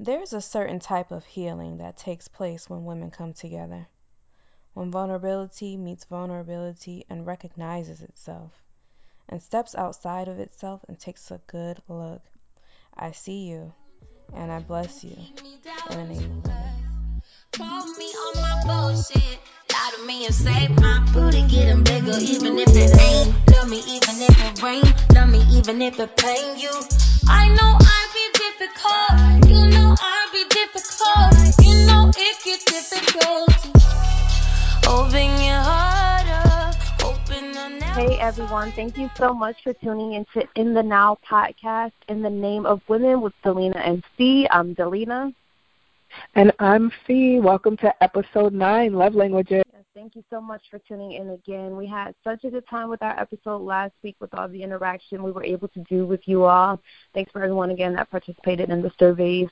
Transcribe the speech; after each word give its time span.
There's 0.00 0.32
a 0.32 0.40
certain 0.40 0.78
type 0.78 1.10
of 1.10 1.24
healing 1.24 1.78
that 1.78 1.96
takes 1.96 2.28
place 2.28 2.70
when 2.70 2.84
women 2.84 3.10
come 3.10 3.32
together. 3.32 3.88
When 4.72 4.92
vulnerability 4.92 5.76
meets 5.76 6.04
vulnerability 6.04 7.04
and 7.10 7.26
recognizes 7.26 8.00
itself, 8.02 8.52
and 9.28 9.42
steps 9.42 9.74
outside 9.74 10.28
of 10.28 10.38
itself 10.38 10.84
and 10.86 10.98
takes 10.98 11.32
a 11.32 11.40
good 11.48 11.82
look. 11.88 12.22
I 12.96 13.10
see 13.10 13.48
you, 13.48 13.72
and 14.32 14.52
I 14.52 14.60
bless 14.60 15.02
you 15.02 15.16
in 15.90 15.96
the 15.96 16.04
name 16.14 16.42
of. 16.44 16.52
Call 17.52 17.86
me 17.96 18.06
on 18.06 18.36
my 18.36 18.62
bullshit. 18.66 19.38
Lie 19.72 19.92
to 19.96 20.06
me 20.06 20.26
and 20.26 20.80
my 20.80 21.10
booty 21.12 21.42
getting 21.48 21.82
bigger, 21.82 22.18
even 22.20 22.56
if 22.58 22.68
it 22.68 23.00
ain't. 23.00 23.50
Love 23.50 23.68
me 23.68 23.78
even 23.78 24.22
if 24.22 24.44
it 24.44 24.62
rain. 24.62 24.82
Love 25.12 25.28
me 25.28 25.40
even 25.58 25.82
if 25.82 25.98
it 25.98 26.16
pain 26.16 26.56
you. 26.56 26.70
I 27.28 27.48
know 27.48 27.76
I 27.80 28.08
be 28.14 28.38
difficult. 28.38 29.37
You 29.98 30.04
know 30.04 30.10
I 30.10 30.28
be 30.32 30.44
difficult. 30.54 31.66
You 31.66 31.86
know 31.86 32.10
it 32.16 32.36
get 32.44 32.64
difficult. 32.66 33.50
Open 34.86 35.42
your 35.42 35.60
heart 35.60 36.28
up. 36.28 37.04
Open 37.04 37.52
the 37.52 37.84
Hey 37.94 38.18
everyone, 38.20 38.70
thank 38.72 38.96
you 38.96 39.10
so 39.18 39.34
much 39.34 39.56
for 39.64 39.72
tuning 39.72 40.12
into 40.12 40.46
In 40.54 40.72
the 40.72 40.82
Now 40.82 41.18
podcast 41.28 41.92
in 42.08 42.22
the 42.22 42.30
name 42.30 42.64
of 42.64 42.80
women 42.88 43.20
with 43.20 43.32
Delina 43.44 43.80
and 43.84 44.04
Fee. 44.16 44.46
I'm 44.52 44.74
Delina. 44.76 45.34
And 46.34 46.52
I'm 46.60 46.92
Fee. 47.06 47.40
Welcome 47.40 47.76
to 47.78 48.02
episode 48.02 48.52
nine, 48.52 48.92
Love 48.92 49.14
Languages. 49.14 49.62
Yes, 49.72 49.84
thank 49.94 50.14
you 50.14 50.24
so 50.30 50.40
much 50.40 50.62
for 50.70 50.78
tuning 50.78 51.12
in 51.12 51.30
again. 51.30 51.76
We 51.76 51.86
had 51.86 52.14
such 52.24 52.44
a 52.44 52.50
good 52.50 52.66
time 52.68 52.88
with 52.88 53.02
our 53.02 53.18
episode 53.18 53.58
last 53.58 53.94
week 54.02 54.16
with 54.20 54.32
all 54.34 54.48
the 54.48 54.62
interaction 54.62 55.22
we 55.22 55.32
were 55.32 55.44
able 55.44 55.68
to 55.68 55.80
do 55.88 56.06
with 56.06 56.20
you 56.26 56.44
all. 56.44 56.80
Thanks 57.14 57.32
for 57.32 57.42
everyone 57.42 57.70
again 57.70 57.94
that 57.94 58.10
participated 58.10 58.70
in 58.70 58.82
the 58.82 58.92
surveys. 58.98 59.48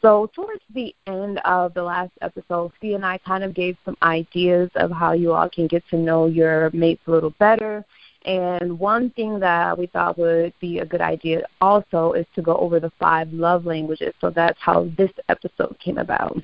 So, 0.00 0.30
towards 0.34 0.62
the 0.74 0.94
end 1.06 1.40
of 1.44 1.72
the 1.74 1.82
last 1.82 2.12
episode, 2.20 2.72
Fee 2.80 2.94
and 2.94 3.06
I 3.06 3.18
kind 3.18 3.42
of 3.42 3.54
gave 3.54 3.76
some 3.84 3.96
ideas 4.02 4.70
of 4.74 4.90
how 4.90 5.12
you 5.12 5.32
all 5.32 5.48
can 5.48 5.66
get 5.66 5.82
to 5.90 5.96
know 5.96 6.26
your 6.26 6.70
mates 6.72 7.02
a 7.06 7.10
little 7.10 7.34
better. 7.38 7.84
And 8.24 8.78
one 8.78 9.10
thing 9.10 9.38
that 9.40 9.76
we 9.78 9.86
thought 9.86 10.18
would 10.18 10.54
be 10.60 10.78
a 10.78 10.86
good 10.86 11.02
idea 11.02 11.42
also 11.60 12.12
is 12.12 12.26
to 12.34 12.42
go 12.42 12.56
over 12.56 12.80
the 12.80 12.92
five 12.98 13.32
love 13.32 13.66
languages. 13.66 14.14
So 14.20 14.30
that's 14.30 14.58
how 14.60 14.90
this 14.96 15.10
episode 15.28 15.76
came 15.78 15.98
about. 15.98 16.36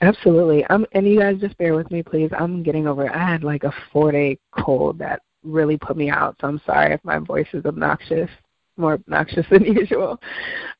Absolutely. 0.00 0.64
Um, 0.66 0.86
and 0.92 1.06
you 1.06 1.18
guys 1.18 1.40
just 1.40 1.56
bear 1.58 1.74
with 1.74 1.90
me, 1.90 2.02
please. 2.02 2.30
I'm 2.38 2.62
getting 2.62 2.86
over. 2.86 3.12
I 3.12 3.30
had 3.30 3.42
like 3.42 3.64
a 3.64 3.72
four 3.92 4.12
day 4.12 4.38
cold 4.52 4.98
that 4.98 5.22
really 5.42 5.76
put 5.76 5.96
me 5.96 6.10
out. 6.10 6.36
So 6.40 6.48
I'm 6.48 6.60
sorry 6.66 6.92
if 6.92 7.04
my 7.04 7.18
voice 7.18 7.46
is 7.52 7.64
obnoxious, 7.64 8.30
more 8.76 8.94
obnoxious 8.94 9.46
than 9.50 9.64
usual. 9.64 10.20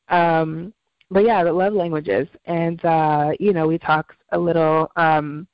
Um, 0.08 0.72
but 1.10 1.24
yeah, 1.24 1.44
the 1.44 1.52
love 1.52 1.72
languages, 1.72 2.26
and 2.46 2.84
uh, 2.84 3.30
you 3.38 3.52
know, 3.52 3.66
we 3.66 3.78
talked 3.78 4.16
a 4.32 4.38
little. 4.38 4.90
Um, 4.96 5.46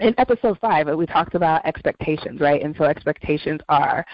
in 0.00 0.14
episode 0.18 0.58
five, 0.60 0.86
we 0.96 1.06
talked 1.06 1.34
about 1.34 1.66
expectations, 1.66 2.40
right? 2.40 2.62
And 2.62 2.74
so 2.78 2.84
expectations 2.84 3.60
are 3.68 4.06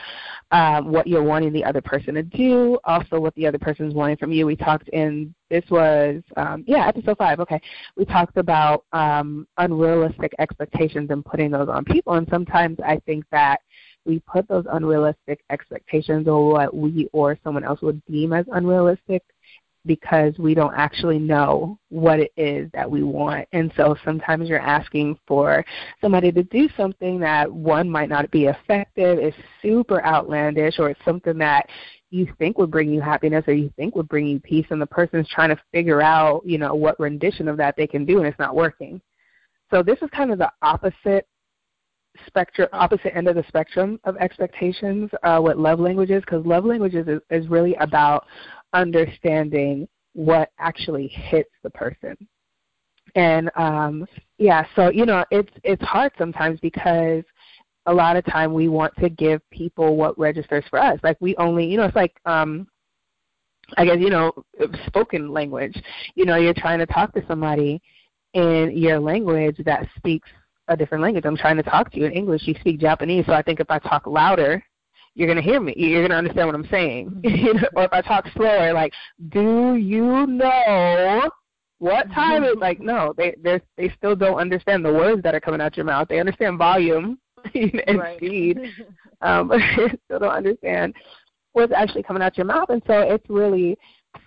um, 0.50 0.90
what 0.90 1.06
you're 1.06 1.22
wanting 1.22 1.52
the 1.52 1.64
other 1.64 1.82
person 1.82 2.14
to 2.14 2.22
do, 2.22 2.78
also 2.84 3.20
what 3.20 3.34
the 3.34 3.46
other 3.46 3.58
person's 3.58 3.94
wanting 3.94 4.16
from 4.16 4.32
you. 4.32 4.46
We 4.46 4.56
talked 4.56 4.88
in 4.88 5.34
this 5.50 5.64
was 5.70 6.22
um, 6.36 6.64
yeah 6.66 6.86
episode 6.86 7.18
five. 7.18 7.40
Okay, 7.40 7.60
we 7.96 8.04
talked 8.04 8.36
about 8.36 8.84
um, 8.92 9.46
unrealistic 9.58 10.32
expectations 10.38 11.10
and 11.10 11.24
putting 11.24 11.50
those 11.50 11.68
on 11.68 11.84
people, 11.84 12.14
and 12.14 12.26
sometimes 12.30 12.78
I 12.84 12.98
think 13.06 13.24
that 13.30 13.60
we 14.06 14.20
put 14.20 14.46
those 14.48 14.64
unrealistic 14.70 15.40
expectations 15.50 16.28
or 16.28 16.52
what 16.52 16.74
we 16.74 17.08
or 17.12 17.38
someone 17.42 17.64
else 17.64 17.80
would 17.80 18.04
deem 18.04 18.32
as 18.32 18.46
unrealistic 18.52 19.22
because 19.86 20.38
we 20.38 20.54
don't 20.54 20.74
actually 20.74 21.18
know 21.18 21.78
what 21.90 22.18
it 22.18 22.32
is 22.36 22.70
that 22.72 22.90
we 22.90 23.02
want. 23.02 23.46
And 23.52 23.72
so 23.76 23.96
sometimes 24.04 24.48
you're 24.48 24.58
asking 24.58 25.18
for 25.26 25.64
somebody 26.00 26.32
to 26.32 26.42
do 26.44 26.68
something 26.76 27.20
that 27.20 27.50
one 27.50 27.88
might 27.88 28.08
not 28.08 28.30
be 28.30 28.46
effective, 28.46 29.18
is 29.18 29.34
super 29.60 30.04
outlandish, 30.04 30.78
or 30.78 30.90
it's 30.90 31.04
something 31.04 31.38
that 31.38 31.68
you 32.10 32.32
think 32.38 32.56
would 32.58 32.70
bring 32.70 32.90
you 32.90 33.00
happiness 33.00 33.44
or 33.48 33.54
you 33.54 33.72
think 33.76 33.96
would 33.96 34.08
bring 34.08 34.26
you 34.26 34.38
peace 34.40 34.66
and 34.70 34.80
the 34.80 34.86
person's 34.86 35.28
trying 35.28 35.50
to 35.50 35.60
figure 35.72 36.00
out, 36.00 36.42
you 36.46 36.58
know, 36.58 36.74
what 36.74 36.98
rendition 37.00 37.48
of 37.48 37.56
that 37.56 37.74
they 37.76 37.86
can 37.86 38.04
do 38.04 38.18
and 38.18 38.26
it's 38.26 38.38
not 38.38 38.54
working. 38.54 39.00
So 39.70 39.82
this 39.82 39.98
is 40.00 40.08
kind 40.10 40.30
of 40.30 40.38
the 40.38 40.52
opposite 40.62 41.26
spectrum 42.26 42.68
opposite 42.72 43.16
end 43.16 43.28
of 43.28 43.34
the 43.34 43.44
spectrum 43.48 43.98
of 44.04 44.16
expectations 44.18 45.10
uh, 45.22 45.38
what 45.40 45.58
love 45.58 45.80
languages 45.80 46.22
because 46.24 46.46
love 46.46 46.64
languages 46.64 47.08
is, 47.08 47.20
is 47.30 47.48
really 47.48 47.74
about 47.76 48.26
understanding 48.74 49.88
what 50.12 50.50
actually 50.58 51.08
hits 51.08 51.50
the 51.62 51.70
person. 51.70 52.16
And 53.14 53.50
um, 53.56 54.06
yeah, 54.38 54.64
so 54.74 54.90
you 54.90 55.06
know, 55.06 55.24
it's 55.30 55.52
it's 55.62 55.82
hard 55.82 56.12
sometimes 56.18 56.58
because 56.60 57.22
a 57.86 57.94
lot 57.94 58.16
of 58.16 58.24
time 58.24 58.52
we 58.52 58.68
want 58.68 58.94
to 58.96 59.08
give 59.08 59.40
people 59.50 59.96
what 59.96 60.18
registers 60.18 60.64
for 60.68 60.78
us. 60.80 60.98
Like 61.02 61.16
we 61.20 61.36
only, 61.36 61.66
you 61.66 61.76
know, 61.76 61.84
it's 61.84 61.96
like 61.96 62.16
um 62.24 62.66
I 63.76 63.84
guess 63.84 63.98
you 63.98 64.10
know, 64.10 64.32
spoken 64.86 65.32
language. 65.32 65.80
You 66.14 66.24
know, 66.24 66.36
you're 66.36 66.54
trying 66.54 66.80
to 66.80 66.86
talk 66.86 67.14
to 67.14 67.24
somebody 67.26 67.80
in 68.34 68.72
your 68.76 68.98
language 68.98 69.56
that 69.64 69.86
speaks 69.96 70.28
a 70.68 70.76
different 70.76 71.02
language. 71.02 71.24
I'm 71.24 71.36
trying 71.36 71.56
to 71.56 71.62
talk 71.62 71.90
to 71.92 71.98
you 71.98 72.06
in 72.06 72.12
English. 72.12 72.42
You 72.46 72.54
speak 72.60 72.80
Japanese, 72.80 73.26
so 73.26 73.32
I 73.32 73.42
think 73.42 73.60
if 73.60 73.70
I 73.70 73.78
talk 73.78 74.06
louder, 74.06 74.62
you're 75.14 75.28
going 75.28 75.42
to 75.42 75.42
hear 75.42 75.60
me. 75.60 75.74
You're 75.76 76.00
going 76.00 76.10
to 76.10 76.16
understand 76.16 76.48
what 76.48 76.54
I'm 76.54 76.68
saying. 76.70 77.22
Mm-hmm. 77.34 77.76
or 77.76 77.84
if 77.84 77.92
I 77.92 78.00
talk 78.00 78.26
slower, 78.34 78.72
like, 78.72 78.92
do 79.30 79.74
you 79.76 80.26
know 80.26 81.30
what 81.78 82.10
time 82.12 82.44
is? 82.44 82.56
Like, 82.58 82.80
no, 82.80 83.12
they 83.16 83.34
they 83.42 83.60
they 83.76 83.92
still 83.96 84.16
don't 84.16 84.38
understand 84.38 84.84
the 84.84 84.92
words 84.92 85.22
that 85.22 85.34
are 85.34 85.40
coming 85.40 85.60
out 85.60 85.76
your 85.76 85.86
mouth. 85.86 86.08
They 86.08 86.20
understand 86.20 86.58
volume 86.58 87.18
and 87.54 87.98
right. 87.98 88.16
speed, 88.16 88.58
um, 89.20 89.48
but 89.48 89.58
they 89.76 89.88
still 90.04 90.20
don't 90.20 90.30
understand 90.30 90.94
what's 91.52 91.72
actually 91.72 92.02
coming 92.02 92.22
out 92.22 92.36
your 92.36 92.46
mouth. 92.46 92.70
And 92.70 92.82
so 92.86 93.00
it's 93.00 93.28
really 93.28 93.76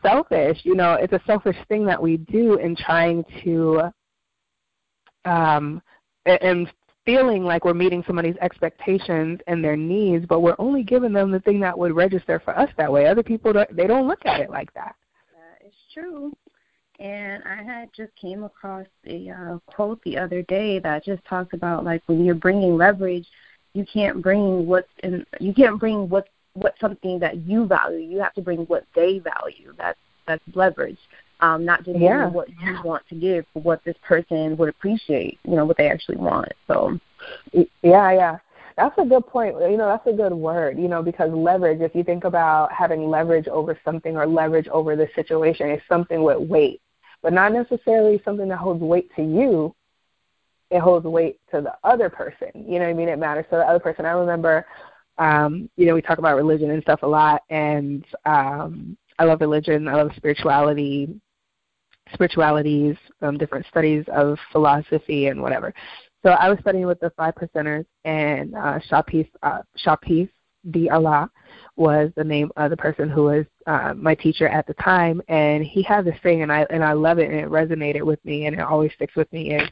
selfish. 0.01 0.59
You 0.63 0.75
know, 0.75 0.93
it's 0.93 1.13
a 1.13 1.21
selfish 1.25 1.57
thing 1.67 1.85
that 1.85 2.01
we 2.01 2.17
do 2.17 2.57
in 2.57 2.75
trying 2.75 3.23
to 3.43 3.91
um 5.25 5.81
and 6.25 6.71
feeling 7.07 7.45
like 7.45 7.63
we're 7.63 7.73
meeting 7.73 8.03
somebody's 8.05 8.35
expectations 8.41 9.39
and 9.47 9.63
their 9.63 9.77
needs, 9.77 10.25
but 10.25 10.41
we're 10.41 10.57
only 10.59 10.83
giving 10.83 11.13
them 11.13 11.31
the 11.31 11.39
thing 11.39 11.57
that 11.61 11.79
would 11.79 11.95
register 11.95 12.41
for 12.43 12.55
us 12.59 12.69
that 12.77 12.91
way. 12.91 13.07
Other 13.07 13.23
people, 13.23 13.53
don't, 13.53 13.73
they 13.73 13.87
don't 13.87 14.09
look 14.09 14.25
at 14.25 14.41
it 14.41 14.49
like 14.49 14.73
that. 14.73 14.93
That 15.33 15.65
is 15.65 15.73
true. 15.93 16.35
And 16.99 17.41
I 17.45 17.63
had 17.63 17.89
just 17.95 18.13
came 18.17 18.43
across 18.43 18.85
a 19.05 19.29
uh, 19.29 19.57
quote 19.67 20.03
the 20.03 20.17
other 20.17 20.41
day 20.41 20.79
that 20.79 21.05
just 21.05 21.23
talks 21.23 21.53
about 21.53 21.85
like 21.85 22.03
when 22.07 22.25
you're 22.25 22.35
bringing 22.35 22.75
leverage, 22.75 23.27
you 23.73 23.85
can't 23.85 24.21
bring 24.21 24.67
what's 24.67 24.89
in, 25.03 25.25
you 25.39 25.53
can't 25.53 25.79
bring 25.79 26.09
what 26.09 26.27
what 26.55 26.73
something 26.81 27.19
that 27.19 27.37
you 27.47 27.67
value. 27.67 27.99
You 27.99 28.19
have 28.19 28.33
to 28.33 28.41
bring 28.41 28.61
what 28.61 28.83
they 28.95 29.19
value. 29.19 29.73
That's 29.77 29.99
that's 30.25 30.43
leverage 30.55 30.97
um, 31.39 31.65
not 31.65 31.83
just 31.83 31.99
yeah. 31.99 32.19
giving 32.19 32.33
what 32.33 32.49
you 32.49 32.77
want 32.83 33.07
to 33.09 33.15
give, 33.15 33.45
but 33.53 33.63
what 33.63 33.83
this 33.83 33.95
person 34.03 34.57
would 34.57 34.69
appreciate, 34.69 35.39
you 35.43 35.55
know, 35.55 35.65
what 35.65 35.77
they 35.77 35.89
actually 35.89 36.17
want. 36.17 36.51
So, 36.67 36.99
yeah, 37.53 38.11
yeah. 38.11 38.37
That's 38.75 38.97
a 38.99 39.05
good 39.05 39.25
point. 39.25 39.55
You 39.59 39.77
know, 39.77 39.87
that's 39.87 40.05
a 40.05 40.15
good 40.15 40.33
word, 40.33 40.77
you 40.77 40.87
know, 40.87 41.01
because 41.01 41.31
leverage, 41.31 41.81
if 41.81 41.95
you 41.95 42.03
think 42.03 42.25
about 42.25 42.71
having 42.71 43.09
leverage 43.09 43.47
over 43.47 43.77
something 43.83 44.15
or 44.15 44.27
leverage 44.27 44.67
over 44.67 44.95
the 44.95 45.07
situation, 45.15 45.71
is 45.71 45.81
something 45.89 46.21
with 46.21 46.37
weight, 46.37 46.79
but 47.23 47.33
not 47.33 47.53
necessarily 47.53 48.21
something 48.23 48.47
that 48.49 48.57
holds 48.57 48.81
weight 48.81 49.09
to 49.15 49.23
you. 49.23 49.73
It 50.69 50.79
holds 50.79 51.05
weight 51.05 51.39
to 51.51 51.61
the 51.61 51.73
other 51.83 52.09
person. 52.09 52.49
You 52.53 52.77
know 52.77 52.85
what 52.85 52.89
I 52.89 52.93
mean? 52.93 53.09
It 53.09 53.17
matters 53.17 53.45
to 53.49 53.55
the 53.55 53.65
other 53.65 53.79
person. 53.79 54.05
I 54.05 54.11
remember, 54.11 54.65
um, 55.17 55.69
you 55.75 55.85
know, 55.85 55.95
we 55.95 56.01
talk 56.01 56.19
about 56.19 56.35
religion 56.35 56.69
and 56.69 56.83
stuff 56.83 57.01
a 57.03 57.07
lot, 57.07 57.41
and 57.49 58.05
um, 58.25 58.95
I 59.17 59.23
love 59.23 59.41
religion. 59.41 59.87
I 59.87 59.95
love 59.95 60.11
spirituality, 60.15 61.19
spiritualities, 62.13 62.95
um, 63.21 63.37
different 63.37 63.65
studies 63.67 64.05
of 64.13 64.37
philosophy 64.51 65.27
and 65.27 65.41
whatever. 65.41 65.73
So 66.23 66.31
I 66.31 66.49
was 66.49 66.59
studying 66.59 66.87
with 66.87 66.99
the 66.99 67.11
five 67.11 67.35
percenters, 67.35 67.85
and 68.03 68.55
uh, 68.55 68.79
Shapis, 68.89 69.29
uh, 69.43 69.59
Shapis 69.85 70.29
D. 70.71 70.89
Allah 70.89 71.29
was 71.75 72.11
the 72.15 72.23
name 72.23 72.51
of 72.57 72.69
the 72.69 72.77
person 72.77 73.09
who 73.09 73.23
was 73.23 73.45
uh, 73.67 73.93
my 73.95 74.15
teacher 74.15 74.47
at 74.47 74.65
the 74.67 74.73
time, 74.75 75.21
and 75.27 75.63
he 75.63 75.83
had 75.83 76.05
this 76.05 76.19
thing, 76.23 76.41
and 76.41 76.51
I 76.51 76.65
and 76.69 76.83
I 76.83 76.93
love 76.93 77.19
it, 77.19 77.29
and 77.29 77.39
it 77.39 77.49
resonated 77.49 78.01
with 78.01 78.23
me, 78.25 78.47
and 78.47 78.55
it 78.55 78.61
always 78.61 78.91
sticks 78.93 79.15
with 79.15 79.31
me. 79.31 79.53
Is 79.53 79.69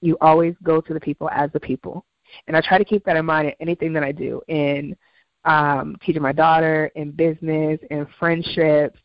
you 0.00 0.16
always 0.20 0.54
go 0.62 0.80
to 0.80 0.94
the 0.94 1.00
people 1.00 1.30
as 1.30 1.50
the 1.52 1.60
people, 1.60 2.04
and 2.46 2.56
I 2.56 2.60
try 2.60 2.78
to 2.78 2.84
keep 2.84 3.04
that 3.04 3.16
in 3.16 3.26
mind 3.26 3.48
in 3.48 3.54
anything 3.60 3.92
that 3.94 4.04
I 4.04 4.12
do 4.12 4.42
in 4.48 4.96
um, 5.44 5.96
teaching 6.02 6.22
my 6.22 6.32
daughter, 6.32 6.90
in 6.94 7.10
business, 7.10 7.80
in 7.90 8.06
friendships, 8.18 9.00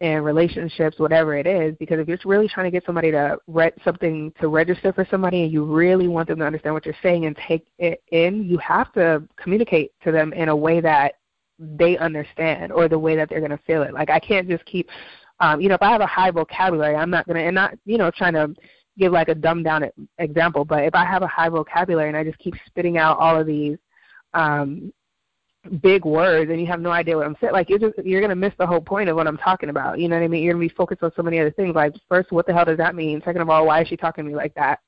in 0.00 0.22
relationships, 0.22 0.98
whatever 0.98 1.36
it 1.36 1.46
is, 1.46 1.74
because 1.78 1.98
if 2.00 2.08
you're 2.08 2.18
really 2.24 2.48
trying 2.48 2.64
to 2.64 2.70
get 2.70 2.84
somebody 2.86 3.10
to 3.10 3.36
read 3.46 3.74
something 3.84 4.32
to 4.40 4.48
register 4.48 4.92
for 4.92 5.06
somebody 5.10 5.42
and 5.42 5.52
you 5.52 5.64
really 5.64 6.08
want 6.08 6.26
them 6.28 6.38
to 6.38 6.44
understand 6.44 6.74
what 6.74 6.86
you're 6.86 6.94
saying 7.02 7.26
and 7.26 7.36
take 7.46 7.66
it 7.78 8.02
in, 8.10 8.42
you 8.44 8.56
have 8.58 8.90
to 8.94 9.22
communicate 9.36 9.92
to 10.02 10.10
them 10.10 10.32
in 10.32 10.48
a 10.48 10.56
way 10.56 10.80
that 10.80 11.14
they 11.58 11.98
understand 11.98 12.72
or 12.72 12.88
the 12.88 12.98
way 12.98 13.14
that 13.14 13.28
they're 13.28 13.40
going 13.40 13.50
to 13.50 13.60
feel 13.66 13.82
it. 13.82 13.92
Like 13.92 14.08
I 14.08 14.18
can't 14.18 14.48
just 14.48 14.64
keep 14.64 14.88
Um, 15.40 15.60
you 15.60 15.68
know, 15.68 15.74
if 15.74 15.82
I 15.82 15.90
have 15.90 16.02
a 16.02 16.06
high 16.06 16.30
vocabulary, 16.30 16.94
I'm 16.94 17.10
not 17.10 17.26
gonna 17.26 17.40
and 17.40 17.54
not 17.54 17.74
you 17.84 17.98
know 17.98 18.10
trying 18.10 18.34
to 18.34 18.54
give 18.98 19.12
like 19.12 19.28
a 19.28 19.34
dumbed 19.34 19.64
down 19.64 19.84
example, 20.18 20.64
but 20.64 20.84
if 20.84 20.94
I 20.94 21.04
have 21.04 21.22
a 21.22 21.26
high 21.26 21.48
vocabulary 21.48 22.08
and 22.08 22.16
I 22.16 22.24
just 22.24 22.38
keep 22.38 22.54
spitting 22.66 22.98
out 22.98 23.18
all 23.18 23.38
of 23.40 23.46
these 23.46 23.78
um, 24.34 24.92
big 25.82 26.04
words 26.04 26.50
and 26.50 26.60
you 26.60 26.66
have 26.66 26.80
no 26.80 26.90
idea 26.90 27.16
what 27.16 27.26
I'm 27.26 27.36
saying, 27.40 27.52
like 27.52 27.68
you're 27.68 27.78
just 27.78 27.98
you're 28.04 28.20
gonna 28.20 28.34
miss 28.34 28.54
the 28.58 28.66
whole 28.66 28.80
point 28.80 29.08
of 29.08 29.16
what 29.16 29.26
I'm 29.26 29.36
talking 29.36 29.68
about. 29.68 29.98
You 29.98 30.08
know 30.08 30.16
what 30.16 30.24
I 30.24 30.28
mean? 30.28 30.42
You're 30.42 30.54
gonna 30.54 30.66
be 30.66 30.74
focused 30.74 31.02
on 31.02 31.12
so 31.14 31.22
many 31.22 31.38
other 31.38 31.50
things. 31.50 31.74
Like 31.74 31.94
first, 32.08 32.32
what 32.32 32.46
the 32.46 32.54
hell 32.54 32.64
does 32.64 32.78
that 32.78 32.94
mean? 32.94 33.20
Second 33.24 33.42
of 33.42 33.50
all, 33.50 33.66
why 33.66 33.82
is 33.82 33.88
she 33.88 33.96
talking 33.96 34.24
to 34.24 34.30
me 34.30 34.36
like 34.36 34.54
that? 34.54 34.80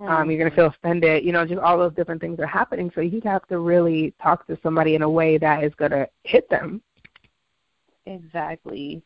Mm-hmm. 0.00 0.12
Um, 0.12 0.30
you're 0.30 0.38
gonna 0.38 0.54
feel 0.54 0.66
offended. 0.66 1.24
You 1.24 1.32
know, 1.32 1.44
just 1.44 1.60
all 1.60 1.78
those 1.78 1.94
different 1.94 2.20
things 2.20 2.38
are 2.38 2.46
happening. 2.46 2.90
So 2.94 3.00
you 3.00 3.20
have 3.24 3.46
to 3.48 3.58
really 3.58 4.14
talk 4.22 4.46
to 4.46 4.58
somebody 4.62 4.94
in 4.94 5.02
a 5.02 5.10
way 5.10 5.38
that 5.38 5.64
is 5.64 5.74
gonna 5.74 6.06
hit 6.22 6.48
them. 6.50 6.82
Exactly. 8.06 9.02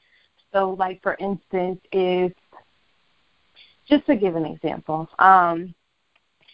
So, 0.53 0.77
like 0.79 1.01
for 1.03 1.17
instance, 1.19 1.81
if 1.93 2.33
just 3.89 4.05
to 4.07 4.17
give 4.17 4.37
an 4.37 4.45
example, 4.45 5.09
um, 5.19 5.75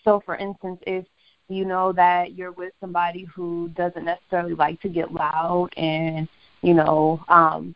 so 0.05 0.23
for 0.25 0.37
instance, 0.37 0.79
if 0.87 1.05
you 1.49 1.65
know 1.65 1.93
that 1.93 2.35
you're 2.35 2.53
with 2.53 2.73
somebody 2.81 3.25
who 3.35 3.69
doesn't 3.77 4.05
necessarily 4.05 4.55
like 4.55 4.81
to 4.83 4.89
get 4.89 5.13
loud 5.13 5.69
and 5.77 6.29
you 6.63 6.75
know 6.75 7.23
um, 7.29 7.75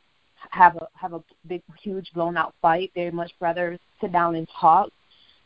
have 0.50 0.76
a 0.76 0.88
have 0.94 1.12
a 1.12 1.22
big 1.46 1.62
huge 1.82 2.12
blown 2.12 2.36
out 2.36 2.54
fight, 2.60 2.90
they'd 2.94 3.14
much 3.14 3.32
rather 3.40 3.78
sit 4.00 4.12
down 4.12 4.34
and 4.34 4.48
talk 4.58 4.90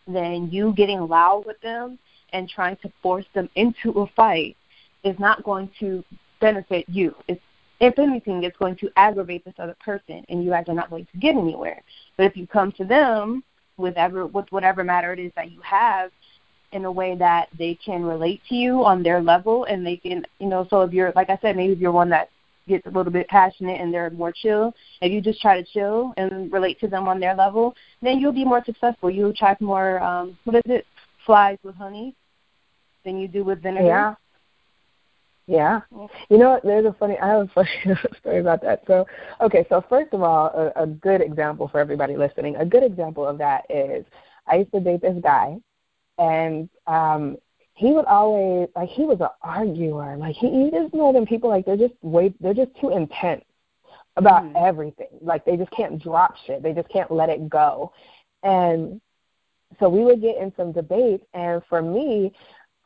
than 0.06 0.50
you 0.50 0.72
getting 0.74 1.00
loud 1.00 1.44
with 1.46 1.60
them 1.60 1.98
and 2.32 2.48
trying 2.48 2.76
to 2.76 2.92
force 3.02 3.24
them 3.34 3.48
into 3.54 3.90
a 3.90 4.06
fight 4.08 4.56
is 5.02 5.18
not 5.18 5.44
going 5.44 5.70
to 5.78 6.02
benefit 6.40 6.84
you. 6.88 7.14
It's 7.28 7.40
if 7.80 7.98
anything, 7.98 8.44
it's 8.44 8.56
going 8.56 8.76
to 8.76 8.90
aggravate 8.96 9.44
this 9.44 9.54
other 9.58 9.76
person, 9.84 10.24
and 10.28 10.44
you 10.44 10.50
guys 10.50 10.64
are 10.68 10.74
not 10.74 10.90
going 10.90 11.06
to 11.12 11.18
get 11.18 11.34
anywhere. 11.34 11.82
But 12.16 12.26
if 12.26 12.36
you 12.36 12.46
come 12.46 12.72
to 12.72 12.84
them 12.84 13.42
with 13.76 13.96
ever 13.96 14.26
with 14.26 14.50
whatever 14.50 14.84
matter 14.84 15.12
it 15.12 15.18
is 15.18 15.32
that 15.36 15.50
you 15.50 15.60
have, 15.62 16.10
in 16.74 16.84
a 16.84 16.92
way 16.92 17.14
that 17.16 17.48
they 17.58 17.78
can 17.84 18.02
relate 18.02 18.42
to 18.48 18.54
you 18.54 18.84
on 18.84 19.02
their 19.02 19.22
level, 19.22 19.64
and 19.64 19.86
they 19.86 19.96
can, 19.96 20.26
you 20.38 20.46
know, 20.46 20.66
so 20.68 20.82
if 20.82 20.92
you're 20.92 21.12
like 21.16 21.30
I 21.30 21.38
said, 21.40 21.56
maybe 21.56 21.72
if 21.72 21.78
you're 21.78 21.92
one 21.92 22.10
that 22.10 22.28
gets 22.66 22.86
a 22.86 22.90
little 22.90 23.12
bit 23.12 23.28
passionate 23.28 23.80
and 23.80 23.92
they're 23.92 24.10
more 24.10 24.32
chill, 24.32 24.74
if 25.00 25.12
you 25.12 25.20
just 25.20 25.40
try 25.40 25.60
to 25.60 25.66
chill 25.72 26.12
and 26.16 26.52
relate 26.52 26.80
to 26.80 26.88
them 26.88 27.08
on 27.08 27.20
their 27.20 27.34
level, 27.34 27.74
then 28.02 28.18
you'll 28.18 28.32
be 28.32 28.44
more 28.44 28.64
successful. 28.64 29.10
You'll 29.10 29.30
attract 29.30 29.60
more 29.60 30.02
um 30.02 30.36
what 30.44 30.56
is 30.56 30.62
it, 30.66 30.86
flies 31.24 31.58
with 31.62 31.76
honey 31.76 32.14
than 33.04 33.18
you 33.18 33.28
do 33.28 33.44
with 33.44 33.62
vinegar. 33.62 33.86
Yeah. 33.86 34.14
Yeah. 35.46 35.80
You 36.30 36.38
know 36.38 36.52
what? 36.52 36.62
There's 36.62 36.86
a 36.86 36.94
funny, 36.94 37.18
I 37.18 37.28
have 37.28 37.42
a 37.42 37.48
funny 37.48 37.68
story 38.20 38.40
about 38.40 38.62
that. 38.62 38.82
So, 38.86 39.06
okay, 39.42 39.66
so 39.68 39.84
first 39.88 40.14
of 40.14 40.22
all, 40.22 40.46
a, 40.46 40.84
a 40.84 40.86
good 40.86 41.20
example 41.20 41.68
for 41.68 41.80
everybody 41.80 42.16
listening, 42.16 42.56
a 42.56 42.64
good 42.64 42.82
example 42.82 43.26
of 43.28 43.36
that 43.38 43.66
is 43.68 44.06
I 44.46 44.56
used 44.56 44.72
to 44.72 44.80
date 44.80 45.02
this 45.02 45.16
guy, 45.22 45.58
and 46.18 46.68
um 46.86 47.36
he 47.76 47.90
would 47.90 48.04
always, 48.04 48.68
like, 48.76 48.88
he 48.88 49.02
was 49.02 49.20
an 49.20 49.30
arguer. 49.42 50.16
Like, 50.16 50.36
he, 50.36 50.48
he 50.48 50.70
just 50.70 50.94
know 50.94 51.12
them 51.12 51.26
people, 51.26 51.50
like, 51.50 51.66
they're 51.66 51.76
just 51.76 51.94
way, 52.02 52.32
they're 52.38 52.54
just 52.54 52.70
too 52.80 52.90
intense 52.90 53.44
about 54.16 54.44
mm. 54.44 54.52
everything. 54.56 55.08
Like, 55.20 55.44
they 55.44 55.56
just 55.56 55.72
can't 55.72 56.00
drop 56.00 56.36
shit. 56.46 56.62
They 56.62 56.72
just 56.72 56.88
can't 56.88 57.10
let 57.10 57.30
it 57.30 57.48
go. 57.48 57.92
And 58.44 59.00
so 59.80 59.88
we 59.88 60.04
would 60.04 60.20
get 60.20 60.36
in 60.36 60.52
some 60.56 60.70
debates, 60.70 61.24
and 61.34 61.60
for 61.68 61.82
me, 61.82 62.32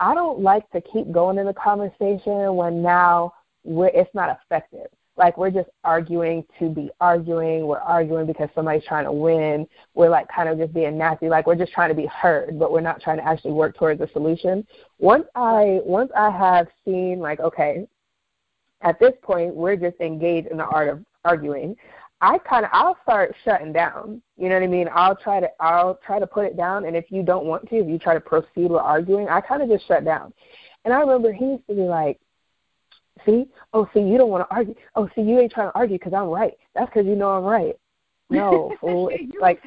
I 0.01 0.15
don't 0.15 0.41
like 0.41 0.69
to 0.71 0.81
keep 0.81 1.13
going 1.13 1.37
in 1.37 1.45
the 1.45 1.53
conversation 1.53 2.57
when 2.57 2.81
now 2.83 3.35
we're, 3.65 3.89
it's 3.89 4.15
not 4.15 4.39
effective. 4.41 4.87
Like 5.19 5.37
we're 5.37 5.51
just 5.51 5.69
arguing 5.83 6.45
to 6.59 6.69
be 6.69 6.91
arguing. 7.01 7.67
We're 7.67 7.79
arguing 7.79 8.27
because 8.27 8.49
somebody's 8.55 8.85
trying 8.85 9.05
to 9.05 9.13
win. 9.13 9.67
We're 9.95 10.09
like 10.09 10.29
kind 10.29 10.49
of 10.49 10.59
just 10.59 10.73
being 10.73 10.97
nasty. 10.97 11.29
Like 11.29 11.47
we're 11.47 11.57
just 11.57 11.73
trying 11.73 11.89
to 11.89 11.95
be 11.95 12.07
heard, 12.07 12.59
but 12.59 12.71
we're 12.71 12.81
not 12.81 13.03
trying 13.03 13.19
to 13.19 13.27
actually 13.27 13.53
work 13.53 13.77
towards 13.77 14.01
a 14.01 14.09
solution. 14.13 14.67
Once 14.99 15.25
I 15.35 15.81
once 15.85 16.11
I 16.17 16.31
have 16.31 16.69
seen 16.85 17.19
like 17.19 17.41
okay, 17.41 17.87
at 18.83 19.01
this 19.01 19.13
point 19.23 19.55
we're 19.55 19.77
just 19.77 20.01
engaged 20.01 20.47
in 20.47 20.57
the 20.57 20.67
art 20.67 20.89
of 20.89 21.05
arguing. 21.25 21.77
I 22.21 22.39
kind 22.39 22.65
of 22.65 22.71
I'll 22.73 22.99
start 23.03 23.35
shutting 23.45 23.73
down. 23.73 24.23
You 24.37 24.49
know 24.49 24.55
what 24.55 24.65
I 24.65 24.69
mean? 24.69 24.89
I'll 24.93 25.17
try 25.17 25.41
to 25.41 25.49
I'll 25.61 25.99
try 26.05 26.19
to 26.21 26.27
put 26.27 26.47
it 26.47 26.57
down, 26.57 26.85
and 26.85 26.97
if 26.97 27.11
you 27.11 27.23
don't 27.23 27.47
want 27.47 27.69
to, 27.71 27.77
if 27.77 27.89
you 27.89 27.99
try 27.99 28.15
to 28.15 28.21
proceed 28.21 28.71
with 28.71 28.81
arguing, 28.81 29.29
I 29.29 29.41
kind 29.41 29.63
of 29.63 29.69
just 29.69 29.87
shut 29.87 30.05
down. 30.05 30.33
And 30.85 30.95
I 30.95 31.01
remember 31.01 31.33
he 31.33 31.45
used 31.45 31.67
to 31.69 31.75
be 31.75 31.83
like, 31.83 32.21
"See, 33.27 33.47
oh, 33.73 33.89
see, 33.95 34.01
you 34.01 34.19
don't 34.19 34.31
want 34.31 34.49
to 34.49 34.55
argue. 34.55 34.75
Oh, 34.95 35.09
see, 35.15 35.23
you 35.23 35.39
ain't 35.39 35.53
trying 35.53 35.69
to 35.69 35.75
argue 35.75 35.99
because 35.99 36.13
I'm 36.13 36.29
right. 36.29 36.55
That's 36.75 36.91
because 36.91 37.07
you 37.07 37.17
know 37.17 37.31
I'm 37.31 37.45
right. 37.45 37.77
No, 38.31 38.75
fool. 38.81 39.09
It's 39.13 39.33
like 39.41 39.63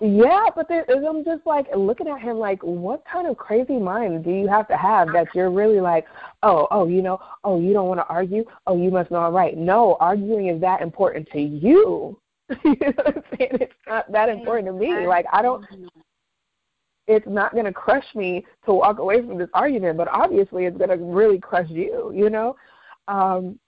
yeah, 0.00 0.46
but 0.56 0.66
there, 0.66 0.86
I'm 0.88 1.24
just 1.24 1.44
like 1.44 1.66
looking 1.76 2.08
at 2.08 2.20
him 2.20 2.38
like, 2.38 2.62
what 2.62 3.04
kind 3.04 3.26
of 3.26 3.36
crazy 3.36 3.78
mind 3.78 4.24
do 4.24 4.30
you 4.30 4.48
have 4.48 4.66
to 4.68 4.76
have 4.76 5.12
that 5.12 5.28
you're 5.34 5.50
really 5.50 5.80
like, 5.80 6.06
oh, 6.42 6.66
oh, 6.70 6.88
you 6.88 7.02
know, 7.02 7.20
oh, 7.44 7.60
you 7.60 7.74
don't 7.74 7.86
want 7.86 8.00
to 8.00 8.06
argue, 8.06 8.44
oh, 8.66 8.78
you 8.78 8.90
must 8.90 9.10
know 9.10 9.18
I'm 9.18 9.34
right. 9.34 9.56
No, 9.58 9.98
arguing 10.00 10.46
is 10.46 10.60
that 10.62 10.80
important 10.80 11.28
to 11.32 11.40
you. 11.40 12.18
you 12.64 12.76
know 12.80 12.92
what 12.96 13.16
I'm 13.16 13.22
saying? 13.38 13.58
It's 13.60 13.74
not 13.86 14.10
that 14.10 14.30
important 14.30 14.68
to 14.68 14.72
me. 14.72 15.06
Like 15.06 15.26
I 15.32 15.42
don't. 15.42 15.64
It's 17.14 17.26
not 17.26 17.52
going 17.52 17.64
to 17.64 17.72
crush 17.72 18.06
me 18.14 18.44
to 18.64 18.72
walk 18.72 18.98
away 18.98 19.20
from 19.20 19.38
this 19.38 19.50
argument, 19.52 19.96
but 19.96 20.08
obviously 20.08 20.64
it's 20.64 20.78
going 20.78 20.90
to 20.90 20.96
really 20.96 21.38
crush 21.38 21.68
you. 21.68 22.12
You 22.14 22.30
know. 22.30 22.56
Um, 23.08 23.58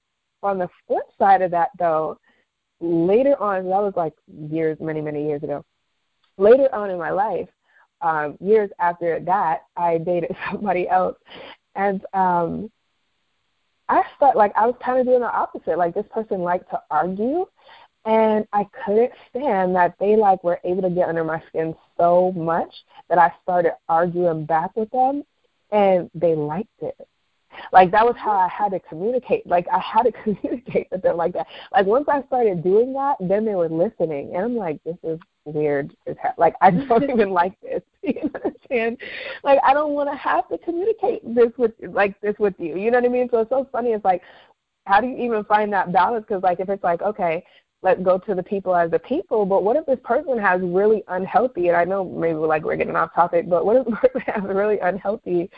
on 0.44 0.58
the 0.58 0.68
flip 0.86 1.04
side 1.18 1.42
of 1.42 1.52
that, 1.52 1.70
though, 1.78 2.18
later 2.80 3.40
on, 3.40 3.64
that 3.64 3.82
was 3.82 3.92
like 3.96 4.14
years, 4.50 4.76
many, 4.80 5.00
many 5.00 5.26
years 5.26 5.42
ago 5.42 5.64
later 6.38 6.72
on 6.74 6.90
in 6.90 6.98
my 6.98 7.10
life, 7.10 7.48
um, 8.00 8.36
years 8.40 8.70
after 8.78 9.20
that, 9.20 9.62
I 9.76 9.98
dated 9.98 10.36
somebody 10.50 10.88
else, 10.88 11.16
and 11.74 12.04
um, 12.12 12.70
I 13.88 14.02
felt 14.18 14.36
like 14.36 14.52
I 14.56 14.66
was 14.66 14.74
kind 14.84 14.98
of 14.98 15.06
doing 15.06 15.20
the 15.20 15.32
opposite. 15.32 15.78
Like 15.78 15.94
this 15.94 16.06
person 16.12 16.40
liked 16.40 16.70
to 16.70 16.80
argue, 16.90 17.46
and 18.04 18.46
I 18.52 18.66
couldn't 18.84 19.12
stand 19.30 19.76
that 19.76 19.94
they 20.00 20.16
like 20.16 20.42
were 20.42 20.60
able 20.64 20.82
to 20.82 20.90
get 20.90 21.08
under 21.08 21.24
my 21.24 21.42
skin 21.48 21.74
so 21.98 22.32
much 22.32 22.72
that 23.08 23.18
I 23.18 23.32
started 23.42 23.72
arguing 23.88 24.44
back 24.44 24.76
with 24.76 24.90
them, 24.90 25.22
and 25.70 26.10
they 26.14 26.34
liked 26.34 26.68
it. 26.80 26.96
Like 27.72 27.90
that 27.92 28.04
was 28.04 28.16
how 28.18 28.32
I 28.32 28.48
had 28.48 28.70
to 28.70 28.80
communicate. 28.80 29.46
Like 29.46 29.66
I 29.72 29.78
had 29.78 30.02
to 30.04 30.12
communicate 30.24 30.88
with 30.90 31.02
them 31.02 31.16
like 31.16 31.32
that. 31.34 31.46
Like 31.72 31.86
once 31.86 32.06
I 32.08 32.22
started 32.24 32.62
doing 32.62 32.92
that, 32.94 33.16
then 33.20 33.44
they 33.44 33.54
were 33.54 33.68
listening, 33.68 34.34
and 34.34 34.44
I'm 34.44 34.56
like, 34.56 34.82
this 34.84 34.96
is 35.02 35.18
weird. 35.44 35.94
Like 36.38 36.54
I 36.60 36.70
don't 36.70 37.04
even 37.10 37.30
like 37.30 37.60
this. 37.60 37.82
You 38.04 38.28
understand? 38.34 38.98
Like 39.44 39.60
I 39.64 39.72
don't 39.72 39.92
want 39.92 40.10
to 40.10 40.16
have 40.16 40.48
to 40.48 40.58
communicate 40.58 41.22
this 41.36 41.52
with 41.56 41.70
like 41.88 42.20
this 42.20 42.34
with 42.40 42.54
you. 42.58 42.76
You 42.76 42.90
know 42.90 42.98
what 42.98 43.08
I 43.08 43.12
mean? 43.12 43.28
So 43.30 43.38
it's 43.38 43.50
so 43.50 43.68
funny. 43.70 43.90
It's 43.90 44.04
like, 44.04 44.22
how 44.86 45.00
do 45.00 45.06
you 45.06 45.16
even 45.18 45.44
find 45.44 45.72
that 45.72 45.92
balance? 45.92 46.24
Because 46.26 46.42
like 46.42 46.58
if 46.58 46.68
it's 46.68 46.82
like 46.82 47.00
okay, 47.00 47.44
let's 47.82 48.00
go 48.00 48.16
to 48.16 48.34
the 48.34 48.42
people 48.42 48.74
as 48.74 48.90
the 48.90 48.98
people. 48.98 49.44
But 49.44 49.64
what 49.64 49.76
if 49.76 49.86
this 49.86 49.98
person 50.04 50.38
has 50.38 50.60
really 50.62 51.02
unhealthy? 51.08 51.68
And 51.68 51.76
I 51.76 51.84
know 51.84 52.04
maybe 52.04 52.38
like 52.38 52.62
we're 52.62 52.76
getting 52.76 52.96
off 52.96 53.14
topic, 53.14 53.48
but 53.48 53.66
what 53.66 53.76
if 53.76 53.84
the 53.86 53.92
person 53.92 54.20
has 54.22 54.44
a 54.44 54.54
really 54.54 54.78
unhealthy 54.78 55.50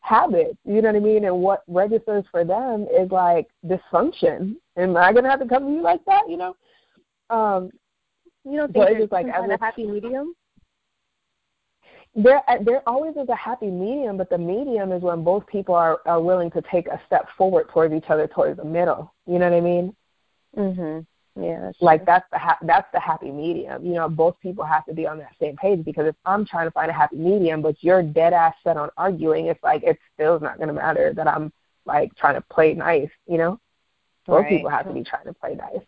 habits? 0.00 0.56
You 0.64 0.80
know 0.80 0.92
what 0.92 0.96
I 0.96 1.00
mean? 1.00 1.24
And 1.24 1.40
what 1.40 1.62
registers 1.66 2.24
for 2.30 2.44
them 2.44 2.86
is 2.96 3.10
like 3.10 3.48
dysfunction. 3.66 4.56
Am 4.76 4.96
I 4.96 5.12
gonna 5.12 5.30
have 5.30 5.40
to 5.40 5.46
come 5.46 5.66
to 5.66 5.72
you 5.72 5.82
like 5.82 6.04
that? 6.06 6.22
You 6.28 6.36
know? 6.36 6.56
Um, 7.30 7.70
you 8.44 8.56
don't 8.56 8.72
think 8.72 8.88
there's 8.88 9.12
like 9.12 9.32
kind 9.32 9.52
of 9.52 9.60
happy 9.60 9.86
medium? 9.86 10.34
There, 12.14 12.42
there 12.62 12.86
always 12.86 13.16
is 13.16 13.28
a 13.30 13.34
happy 13.34 13.70
medium, 13.70 14.18
but 14.18 14.28
the 14.28 14.36
medium 14.36 14.92
is 14.92 15.02
when 15.02 15.24
both 15.24 15.46
people 15.46 15.74
are, 15.74 16.00
are 16.04 16.20
willing 16.20 16.50
to 16.50 16.62
take 16.70 16.86
a 16.88 17.00
step 17.06 17.26
forward 17.38 17.70
towards 17.70 17.94
each 17.94 18.10
other, 18.10 18.26
towards 18.26 18.58
the 18.58 18.64
middle. 18.64 19.14
You 19.26 19.38
know 19.38 19.48
what 19.48 19.56
I 19.56 19.60
mean? 19.60 19.96
Mhm. 20.56 21.06
Yeah. 21.38 21.60
That's 21.62 21.80
like 21.80 22.00
true. 22.00 22.06
that's 22.06 22.26
the 22.30 22.38
ha- 22.38 22.58
that's 22.62 22.88
the 22.92 23.00
happy 23.00 23.30
medium. 23.30 23.84
You 23.84 23.94
know, 23.94 24.08
both 24.08 24.38
people 24.40 24.64
have 24.64 24.84
to 24.86 24.94
be 24.94 25.06
on 25.06 25.18
that 25.18 25.34
same 25.40 25.56
page 25.56 25.84
because 25.84 26.06
if 26.06 26.14
I'm 26.26 26.44
trying 26.44 26.66
to 26.66 26.70
find 26.70 26.90
a 26.90 26.94
happy 26.94 27.16
medium, 27.16 27.62
but 27.62 27.76
you're 27.80 28.02
dead 28.02 28.32
ass 28.32 28.54
set 28.62 28.76
on 28.76 28.90
arguing, 28.96 29.46
it's 29.46 29.62
like 29.62 29.82
it 29.82 29.98
still 30.14 30.38
not 30.40 30.58
going 30.58 30.68
to 30.68 30.74
matter 30.74 31.12
that 31.14 31.26
I'm 31.26 31.52
like 31.86 32.14
trying 32.16 32.34
to 32.34 32.42
play 32.42 32.74
nice. 32.74 33.10
You 33.26 33.38
know, 33.38 33.60
both 34.26 34.42
right. 34.42 34.50
people 34.50 34.70
have 34.70 34.86
to 34.86 34.92
be 34.92 35.04
trying 35.04 35.24
to 35.24 35.32
play 35.32 35.54
nice. 35.54 35.84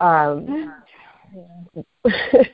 Um, 0.00 0.72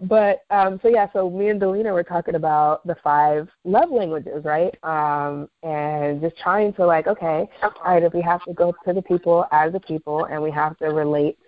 but 0.00 0.42
um, 0.50 0.78
so 0.82 0.88
yeah, 0.88 1.06
so 1.12 1.30
me 1.30 1.48
and 1.48 1.60
Delina 1.60 1.92
were 1.92 2.02
talking 2.02 2.34
about 2.34 2.86
the 2.86 2.96
five 3.02 3.48
love 3.64 3.90
languages, 3.90 4.44
right? 4.44 4.74
Um, 4.82 5.48
and 5.62 6.20
just 6.20 6.36
trying 6.38 6.74
to 6.74 6.86
like, 6.86 7.06
okay, 7.06 7.48
all 7.62 7.72
right, 7.84 8.02
if 8.02 8.12
we 8.12 8.20
have 8.20 8.42
to 8.44 8.52
go 8.52 8.74
to 8.86 8.92
the 8.92 9.02
people 9.02 9.46
as 9.52 9.74
a 9.74 9.80
people 9.80 10.24
and 10.26 10.42
we 10.42 10.50
have 10.50 10.76
to 10.78 10.86
relate 10.86 11.38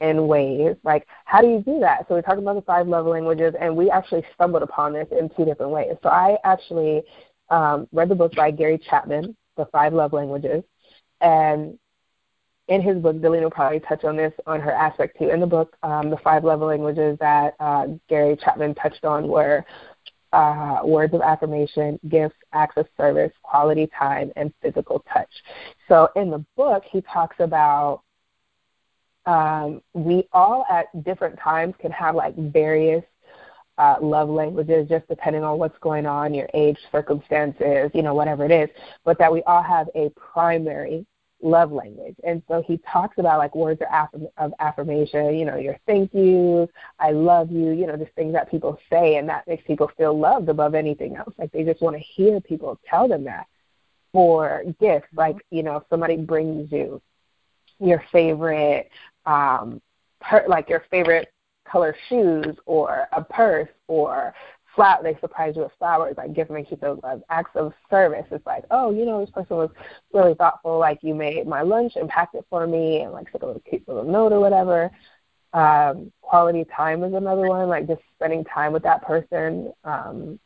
in 0.00 0.26
ways, 0.26 0.76
like 0.84 1.06
how 1.24 1.40
do 1.40 1.48
you 1.48 1.62
do 1.62 1.80
that? 1.80 2.06
So 2.06 2.14
we're 2.14 2.22
talking 2.22 2.42
about 2.42 2.56
the 2.56 2.62
five 2.62 2.86
love 2.86 3.06
languages, 3.06 3.54
and 3.58 3.74
we 3.74 3.90
actually 3.90 4.24
stumbled 4.34 4.62
upon 4.62 4.92
this 4.92 5.08
in 5.10 5.30
two 5.30 5.44
different 5.44 5.72
ways. 5.72 5.94
So 6.02 6.10
I 6.10 6.36
actually 6.44 7.02
um, 7.48 7.88
read 7.92 8.08
the 8.10 8.14
book 8.14 8.34
by 8.34 8.50
Gary 8.50 8.78
Chapman, 8.78 9.34
The 9.56 9.66
Five 9.66 9.94
Love 9.94 10.12
Languages, 10.12 10.62
and 11.20 11.78
in 12.68 12.80
his 12.80 12.96
book, 12.98 13.16
Delina 13.16 13.42
will 13.42 13.50
probably 13.50 13.80
touch 13.80 14.04
on 14.04 14.16
this 14.16 14.32
on 14.46 14.60
her 14.60 14.72
aspect 14.72 15.18
too. 15.18 15.28
In 15.28 15.40
the 15.40 15.46
book, 15.46 15.76
um, 15.82 16.10
the 16.10 16.16
five 16.18 16.44
love 16.44 16.60
languages 16.60 17.18
that 17.20 17.54
uh, 17.60 17.86
Gary 18.08 18.36
Chapman 18.36 18.74
touched 18.74 19.04
on 19.04 19.28
were 19.28 19.64
uh, 20.32 20.80
words 20.84 21.14
of 21.14 21.20
affirmation, 21.20 21.98
gifts, 22.08 22.36
acts 22.52 22.76
of 22.76 22.86
service, 22.96 23.32
quality 23.42 23.88
time, 23.96 24.32
and 24.36 24.52
physical 24.62 25.04
touch. 25.12 25.30
So 25.88 26.08
in 26.16 26.30
the 26.30 26.44
book, 26.56 26.82
he 26.90 27.02
talks 27.02 27.36
about 27.38 28.02
um, 29.26 29.80
we 29.92 30.28
all 30.32 30.66
at 30.70 30.86
different 31.04 31.38
times 31.38 31.74
can 31.80 31.90
have 31.92 32.14
like 32.14 32.36
various 32.36 33.04
uh, 33.78 33.96
love 34.00 34.28
languages 34.28 34.88
just 34.88 35.06
depending 35.08 35.42
on 35.42 35.58
what's 35.58 35.78
going 35.80 36.06
on, 36.06 36.34
your 36.34 36.48
age, 36.54 36.78
circumstances, 36.92 37.90
you 37.94 38.02
know, 38.02 38.14
whatever 38.14 38.44
it 38.44 38.50
is, 38.50 38.68
but 39.04 39.18
that 39.18 39.32
we 39.32 39.42
all 39.44 39.62
have 39.62 39.88
a 39.94 40.10
primary 40.10 41.06
love 41.44 41.70
language. 41.70 42.16
And 42.24 42.42
so 42.48 42.62
he 42.66 42.78
talks 42.90 43.18
about 43.18 43.38
like 43.38 43.54
words 43.54 43.80
of, 43.82 43.88
affirm- 43.92 44.28
of 44.38 44.52
affirmation, 44.58 45.36
you 45.36 45.44
know, 45.44 45.56
your 45.56 45.78
thank 45.86 46.12
yous, 46.14 46.68
I 46.98 47.10
love 47.12 47.52
you, 47.52 47.70
you 47.70 47.86
know, 47.86 47.96
just 47.96 48.12
things 48.12 48.32
that 48.32 48.50
people 48.50 48.78
say 48.90 49.16
and 49.16 49.28
that 49.28 49.46
makes 49.46 49.64
people 49.66 49.90
feel 49.96 50.18
loved 50.18 50.48
above 50.48 50.74
anything 50.74 51.16
else. 51.16 51.34
Like 51.38 51.52
they 51.52 51.62
just 51.62 51.82
want 51.82 51.96
to 51.96 52.02
hear 52.02 52.40
people 52.40 52.80
tell 52.88 53.08
them 53.08 53.24
that. 53.24 53.46
For 54.12 54.62
gifts, 54.78 55.08
like, 55.16 55.36
you 55.50 55.64
know, 55.64 55.78
if 55.78 55.82
somebody 55.90 56.16
brings 56.16 56.70
you 56.70 57.02
your 57.80 58.02
favorite 58.12 58.88
um 59.26 59.82
per- 60.20 60.46
like 60.48 60.68
your 60.68 60.84
favorite 60.90 61.32
color 61.66 61.96
shoes 62.08 62.56
or 62.66 63.08
a 63.12 63.22
purse 63.24 63.68
or 63.88 64.32
flat 64.74 65.02
they 65.02 65.16
surprise 65.20 65.54
you 65.56 65.62
with 65.62 65.72
flowers, 65.78 66.14
like 66.16 66.34
gift 66.34 66.50
makes 66.50 66.70
you 66.70 66.76
feel 66.76 66.98
loved. 67.02 67.22
Acts 67.30 67.50
of 67.54 67.72
service, 67.90 68.26
it's 68.30 68.46
like, 68.46 68.64
oh, 68.70 68.90
you 68.90 69.04
know, 69.04 69.20
this 69.20 69.30
person 69.30 69.56
was 69.56 69.70
really 70.12 70.34
thoughtful, 70.34 70.78
like 70.78 70.98
you 71.02 71.14
made 71.14 71.46
my 71.46 71.62
lunch 71.62 71.92
and 71.96 72.08
packed 72.08 72.34
it 72.34 72.44
for 72.50 72.66
me 72.66 73.02
and 73.02 73.12
like 73.12 73.30
took 73.30 73.42
a 73.42 73.46
little 73.46 73.62
cute 73.68 73.86
little 73.86 74.04
note 74.04 74.32
or 74.32 74.40
whatever. 74.40 74.90
Um, 75.52 76.12
quality 76.20 76.64
time 76.76 77.04
is 77.04 77.14
another 77.14 77.48
one, 77.48 77.68
like 77.68 77.86
just 77.86 78.02
spending 78.16 78.44
time 78.44 78.72
with 78.72 78.82
that 78.82 79.02
person. 79.02 79.72
Um, 79.84 80.40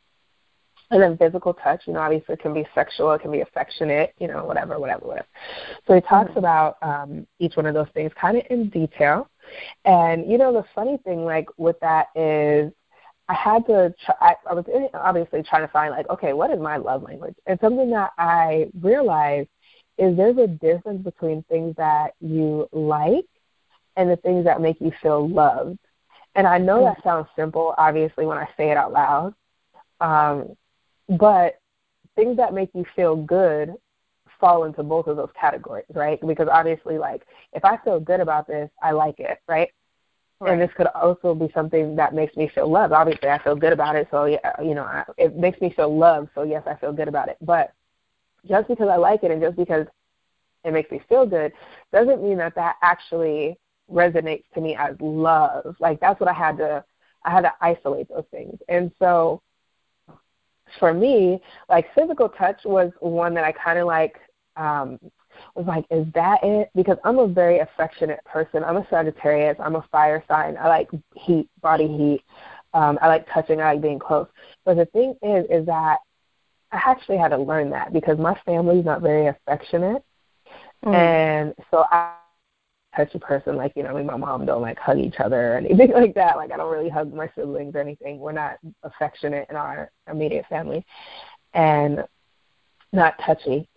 and 0.90 1.02
then 1.02 1.18
physical 1.18 1.52
touch, 1.52 1.82
you 1.86 1.92
know, 1.92 2.00
obviously 2.00 2.34
it 2.34 2.40
can 2.40 2.54
be 2.54 2.66
sexual, 2.74 3.12
it 3.12 3.20
can 3.20 3.30
be 3.30 3.40
affectionate, 3.40 4.14
you 4.18 4.26
know, 4.26 4.44
whatever, 4.44 4.78
whatever, 4.78 5.06
whatever. 5.06 5.26
So 5.86 5.94
he 5.94 6.00
talks 6.00 6.30
mm-hmm. 6.30 6.38
about 6.38 6.78
um, 6.80 7.26
each 7.38 7.56
one 7.56 7.66
of 7.66 7.74
those 7.74 7.88
things 7.92 8.10
kind 8.18 8.38
of 8.38 8.44
in 8.48 8.70
detail. 8.70 9.28
And, 9.84 10.30
you 10.30 10.38
know, 10.38 10.52
the 10.52 10.64
funny 10.74 10.98
thing, 11.04 11.24
like, 11.24 11.48
with 11.58 11.78
that 11.80 12.08
is 12.14 12.72
I 13.28 13.34
had 13.34 13.66
to. 13.66 13.94
Try, 14.04 14.14
I, 14.20 14.34
I 14.50 14.54
was 14.54 14.64
obviously 14.94 15.42
trying 15.42 15.62
to 15.62 15.72
find 15.72 15.90
like, 15.90 16.08
okay, 16.08 16.32
what 16.32 16.50
is 16.50 16.60
my 16.60 16.76
love 16.76 17.02
language? 17.02 17.34
And 17.46 17.58
something 17.60 17.90
that 17.90 18.12
I 18.18 18.70
realized 18.80 19.48
is 19.98 20.16
there's 20.16 20.38
a 20.38 20.46
difference 20.46 21.02
between 21.02 21.42
things 21.44 21.74
that 21.76 22.14
you 22.20 22.68
like 22.72 23.26
and 23.96 24.08
the 24.08 24.16
things 24.16 24.44
that 24.44 24.60
make 24.60 24.80
you 24.80 24.92
feel 25.02 25.28
loved. 25.28 25.78
And 26.34 26.46
I 26.46 26.58
know 26.58 26.84
that 26.84 27.02
sounds 27.02 27.26
simple, 27.34 27.74
obviously, 27.76 28.24
when 28.24 28.38
I 28.38 28.48
say 28.56 28.70
it 28.70 28.76
out 28.76 28.92
loud. 28.92 29.34
Um, 30.00 30.54
but 31.08 31.60
things 32.14 32.36
that 32.36 32.54
make 32.54 32.70
you 32.74 32.84
feel 32.94 33.16
good 33.16 33.74
fall 34.38 34.64
into 34.64 34.84
both 34.84 35.08
of 35.08 35.16
those 35.16 35.30
categories, 35.38 35.86
right? 35.94 36.20
Because 36.24 36.48
obviously, 36.50 36.96
like, 36.96 37.22
if 37.52 37.64
I 37.64 37.76
feel 37.78 37.98
good 37.98 38.20
about 38.20 38.46
this, 38.46 38.70
I 38.80 38.92
like 38.92 39.18
it, 39.18 39.38
right? 39.48 39.70
Right. 40.40 40.52
And 40.52 40.60
this 40.62 40.70
could 40.76 40.86
also 40.88 41.34
be 41.34 41.50
something 41.52 41.96
that 41.96 42.14
makes 42.14 42.36
me 42.36 42.48
feel 42.54 42.68
loved. 42.70 42.92
Obviously, 42.92 43.28
I 43.28 43.42
feel 43.42 43.56
good 43.56 43.72
about 43.72 43.96
it, 43.96 44.06
so 44.10 44.26
yeah, 44.26 44.52
you 44.62 44.74
know, 44.74 44.84
I, 44.84 45.04
it 45.16 45.36
makes 45.36 45.60
me 45.60 45.70
feel 45.74 45.96
loved. 45.96 46.30
So 46.34 46.44
yes, 46.44 46.62
I 46.66 46.76
feel 46.76 46.92
good 46.92 47.08
about 47.08 47.28
it. 47.28 47.38
But 47.40 47.72
just 48.48 48.68
because 48.68 48.88
I 48.88 48.96
like 48.96 49.24
it 49.24 49.30
and 49.32 49.42
just 49.42 49.56
because 49.56 49.86
it 50.64 50.72
makes 50.72 50.90
me 50.90 51.00
feel 51.08 51.26
good 51.26 51.52
doesn't 51.92 52.22
mean 52.22 52.38
that 52.38 52.54
that 52.54 52.76
actually 52.82 53.58
resonates 53.90 54.44
to 54.54 54.60
me 54.60 54.76
as 54.76 54.96
love. 55.00 55.76
Like 55.80 56.00
that's 56.00 56.20
what 56.20 56.28
I 56.30 56.34
had 56.34 56.56
to 56.58 56.84
I 57.24 57.30
had 57.30 57.42
to 57.42 57.52
isolate 57.60 58.08
those 58.08 58.24
things. 58.30 58.58
And 58.68 58.92
so 58.98 59.42
for 60.78 60.92
me, 60.92 61.40
like 61.68 61.86
physical 61.94 62.28
touch 62.28 62.60
was 62.64 62.92
one 63.00 63.34
that 63.34 63.44
I 63.44 63.52
kind 63.52 63.78
of 63.78 63.86
like 63.86 64.16
um 64.56 64.98
was 65.54 65.66
like, 65.66 65.84
is 65.90 66.06
that 66.14 66.40
it? 66.42 66.70
Because 66.74 66.98
I'm 67.04 67.18
a 67.18 67.26
very 67.26 67.60
affectionate 67.60 68.24
person. 68.24 68.64
I'm 68.64 68.76
a 68.76 68.86
Sagittarius. 68.90 69.56
I'm 69.60 69.76
a 69.76 69.86
fire 69.90 70.22
sign. 70.28 70.56
I 70.56 70.68
like 70.68 70.88
heat, 71.14 71.48
body 71.60 71.88
heat. 71.88 72.22
Um, 72.74 72.98
I 73.00 73.08
like 73.08 73.26
touching. 73.32 73.60
I 73.60 73.72
like 73.72 73.82
being 73.82 73.98
close. 73.98 74.26
But 74.64 74.76
the 74.76 74.86
thing 74.86 75.14
is, 75.22 75.46
is 75.50 75.66
that 75.66 75.98
I 76.70 76.80
actually 76.84 77.18
had 77.18 77.28
to 77.28 77.38
learn 77.38 77.70
that 77.70 77.92
because 77.92 78.18
my 78.18 78.38
family's 78.44 78.84
not 78.84 79.00
very 79.00 79.28
affectionate, 79.28 80.04
mm. 80.84 80.94
and 80.94 81.54
so 81.70 81.84
I 81.90 82.14
touch 82.96 83.14
a 83.14 83.18
person 83.18 83.56
like 83.56 83.72
you 83.76 83.82
know, 83.82 83.92
me 83.94 84.00
and 84.00 84.06
my 84.06 84.16
mom 84.16 84.44
don't 84.44 84.60
like 84.60 84.78
hug 84.78 84.98
each 84.98 85.16
other 85.18 85.54
or 85.54 85.56
anything 85.56 85.92
like 85.94 86.14
that. 86.14 86.36
Like 86.36 86.52
I 86.52 86.56
don't 86.56 86.72
really 86.72 86.90
hug 86.90 87.12
my 87.12 87.30
siblings 87.34 87.74
or 87.74 87.80
anything. 87.80 88.18
We're 88.18 88.32
not 88.32 88.58
affectionate 88.82 89.46
in 89.48 89.56
our 89.56 89.90
immediate 90.10 90.46
family, 90.48 90.84
and 91.54 92.04
not 92.92 93.14
touchy. 93.24 93.68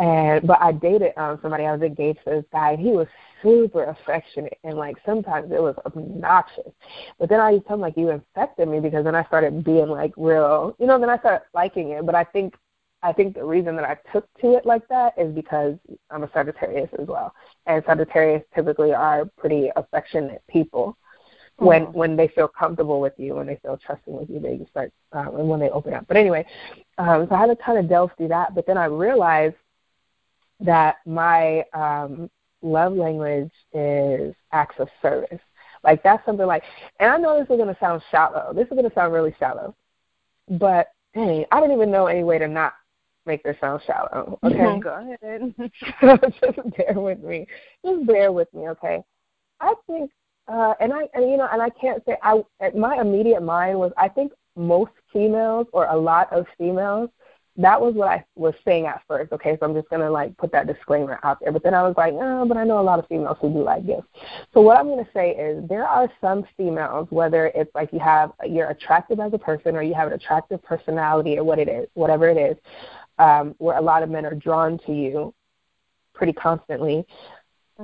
And 0.00 0.46
but 0.46 0.60
I 0.62 0.72
dated 0.72 1.12
um 1.18 1.38
somebody 1.42 1.64
I 1.64 1.72
was 1.72 1.82
engaged 1.82 2.20
to 2.24 2.30
this 2.30 2.44
guy 2.52 2.72
and 2.72 2.80
he 2.80 2.90
was 2.90 3.06
super 3.42 3.84
affectionate 3.84 4.58
and 4.64 4.78
like 4.78 4.96
sometimes 5.04 5.52
it 5.52 5.62
was 5.62 5.76
obnoxious. 5.84 6.72
But 7.18 7.28
then 7.28 7.38
I 7.38 7.50
used 7.50 7.64
to 7.64 7.68
tell 7.68 7.76
him 7.76 7.82
like 7.82 7.98
you 7.98 8.08
infected 8.08 8.66
me 8.68 8.80
because 8.80 9.04
then 9.04 9.14
I 9.14 9.24
started 9.24 9.62
being 9.62 9.88
like 9.88 10.12
real 10.16 10.74
you 10.78 10.86
know, 10.86 10.98
then 10.98 11.10
I 11.10 11.18
started 11.18 11.44
liking 11.52 11.90
it. 11.90 12.06
But 12.06 12.14
I 12.14 12.24
think 12.24 12.54
I 13.02 13.12
think 13.12 13.34
the 13.34 13.44
reason 13.44 13.76
that 13.76 13.84
I 13.84 13.96
took 14.10 14.26
to 14.40 14.54
it 14.54 14.64
like 14.64 14.88
that 14.88 15.12
is 15.18 15.34
because 15.34 15.76
I'm 16.10 16.22
a 16.22 16.30
Sagittarius 16.32 16.90
as 16.98 17.06
well. 17.06 17.34
And 17.66 17.82
Sagittarius 17.86 18.42
typically 18.54 18.94
are 18.94 19.26
pretty 19.36 19.70
affectionate 19.76 20.42
people. 20.48 20.96
When 21.56 21.86
mm. 21.86 21.92
when 21.92 22.16
they 22.16 22.28
feel 22.28 22.48
comfortable 22.48 23.02
with 23.02 23.12
you, 23.18 23.34
when 23.34 23.46
they 23.46 23.56
feel 23.56 23.78
trusting 23.84 24.18
with 24.18 24.30
you, 24.30 24.40
they 24.40 24.64
start 24.70 24.92
um, 25.12 25.36
and 25.36 25.46
when 25.46 25.60
they 25.60 25.68
open 25.68 25.92
up. 25.92 26.06
But 26.08 26.16
anyway, 26.16 26.46
um, 26.96 27.26
so 27.28 27.34
I 27.34 27.40
had 27.40 27.46
to 27.48 27.56
kind 27.56 27.78
of 27.78 27.86
delve 27.86 28.12
through 28.16 28.28
that. 28.28 28.54
But 28.54 28.66
then 28.66 28.78
I 28.78 28.86
realized 28.86 29.56
that 30.60 30.96
my 31.06 31.64
um, 31.72 32.30
love 32.62 32.92
language 32.92 33.52
is 33.72 34.34
acts 34.52 34.76
of 34.78 34.88
service. 35.00 35.40
Like 35.82 36.02
that's 36.02 36.24
something 36.26 36.46
like, 36.46 36.62
and 36.98 37.10
I 37.10 37.16
know 37.16 37.38
this 37.38 37.48
is 37.50 37.56
going 37.56 37.74
to 37.74 37.80
sound 37.80 38.02
shallow. 38.10 38.52
This 38.54 38.64
is 38.64 38.70
going 38.70 38.88
to 38.88 38.94
sound 38.94 39.12
really 39.12 39.34
shallow, 39.38 39.74
but 40.48 40.88
dang, 41.14 41.44
I 41.50 41.60
don't 41.60 41.72
even 41.72 41.90
know 41.90 42.06
any 42.06 42.22
way 42.22 42.38
to 42.38 42.48
not 42.48 42.74
make 43.26 43.42
this 43.42 43.56
sound 43.60 43.80
shallow. 43.86 44.38
Okay, 44.44 44.80
go 44.80 45.16
ahead. 45.22 45.54
just 46.40 46.76
bear 46.76 46.94
with 46.94 47.20
me. 47.20 47.46
Just 47.84 48.06
bear 48.06 48.32
with 48.32 48.52
me, 48.52 48.68
okay? 48.68 49.02
I 49.60 49.74
think, 49.86 50.10
uh, 50.48 50.74
and 50.80 50.92
I, 50.92 51.08
and 51.14 51.30
you 51.30 51.36
know, 51.36 51.48
and 51.50 51.62
I 51.62 51.70
can't 51.70 52.02
say 52.04 52.16
I. 52.22 52.42
My 52.74 53.00
immediate 53.00 53.42
mind 53.42 53.78
was 53.78 53.92
I 53.96 54.08
think 54.08 54.32
most 54.56 54.92
females 55.12 55.66
or 55.72 55.86
a 55.86 55.96
lot 55.96 56.32
of 56.32 56.46
females 56.58 57.10
that 57.62 57.80
was 57.80 57.94
what 57.94 58.08
I 58.08 58.24
was 58.36 58.54
saying 58.64 58.86
at 58.86 59.02
first. 59.06 59.32
Okay, 59.32 59.56
so 59.58 59.66
I'm 59.66 59.74
just 59.74 59.88
gonna 59.88 60.10
like 60.10 60.36
put 60.36 60.52
that 60.52 60.66
disclaimer 60.66 61.20
out 61.22 61.38
there. 61.40 61.52
But 61.52 61.62
then 61.62 61.74
I 61.74 61.82
was 61.82 61.94
like, 61.96 62.14
oh, 62.14 62.44
but 62.46 62.56
I 62.56 62.64
know 62.64 62.80
a 62.80 62.82
lot 62.82 62.98
of 62.98 63.06
females 63.06 63.36
who 63.40 63.50
do 63.50 63.62
like 63.62 63.86
gifts. 63.86 64.08
So 64.54 64.60
what 64.60 64.78
I'm 64.78 64.88
gonna 64.88 65.08
say 65.14 65.30
is 65.30 65.68
there 65.68 65.86
are 65.86 66.10
some 66.20 66.44
females, 66.56 67.08
whether 67.10 67.46
it's 67.54 67.74
like 67.74 67.92
you 67.92 67.98
have 67.98 68.32
you're 68.48 68.68
attractive 68.68 69.20
as 69.20 69.32
a 69.34 69.38
person 69.38 69.76
or 69.76 69.82
you 69.82 69.94
have 69.94 70.08
an 70.08 70.14
attractive 70.14 70.62
personality 70.62 71.38
or 71.38 71.44
what 71.44 71.58
it 71.58 71.68
is, 71.68 71.88
whatever 71.94 72.28
it 72.28 72.36
is, 72.36 72.56
um, 73.18 73.54
where 73.58 73.76
a 73.76 73.82
lot 73.82 74.02
of 74.02 74.10
men 74.10 74.24
are 74.24 74.34
drawn 74.34 74.78
to 74.86 74.92
you 74.92 75.34
pretty 76.14 76.32
constantly. 76.32 77.04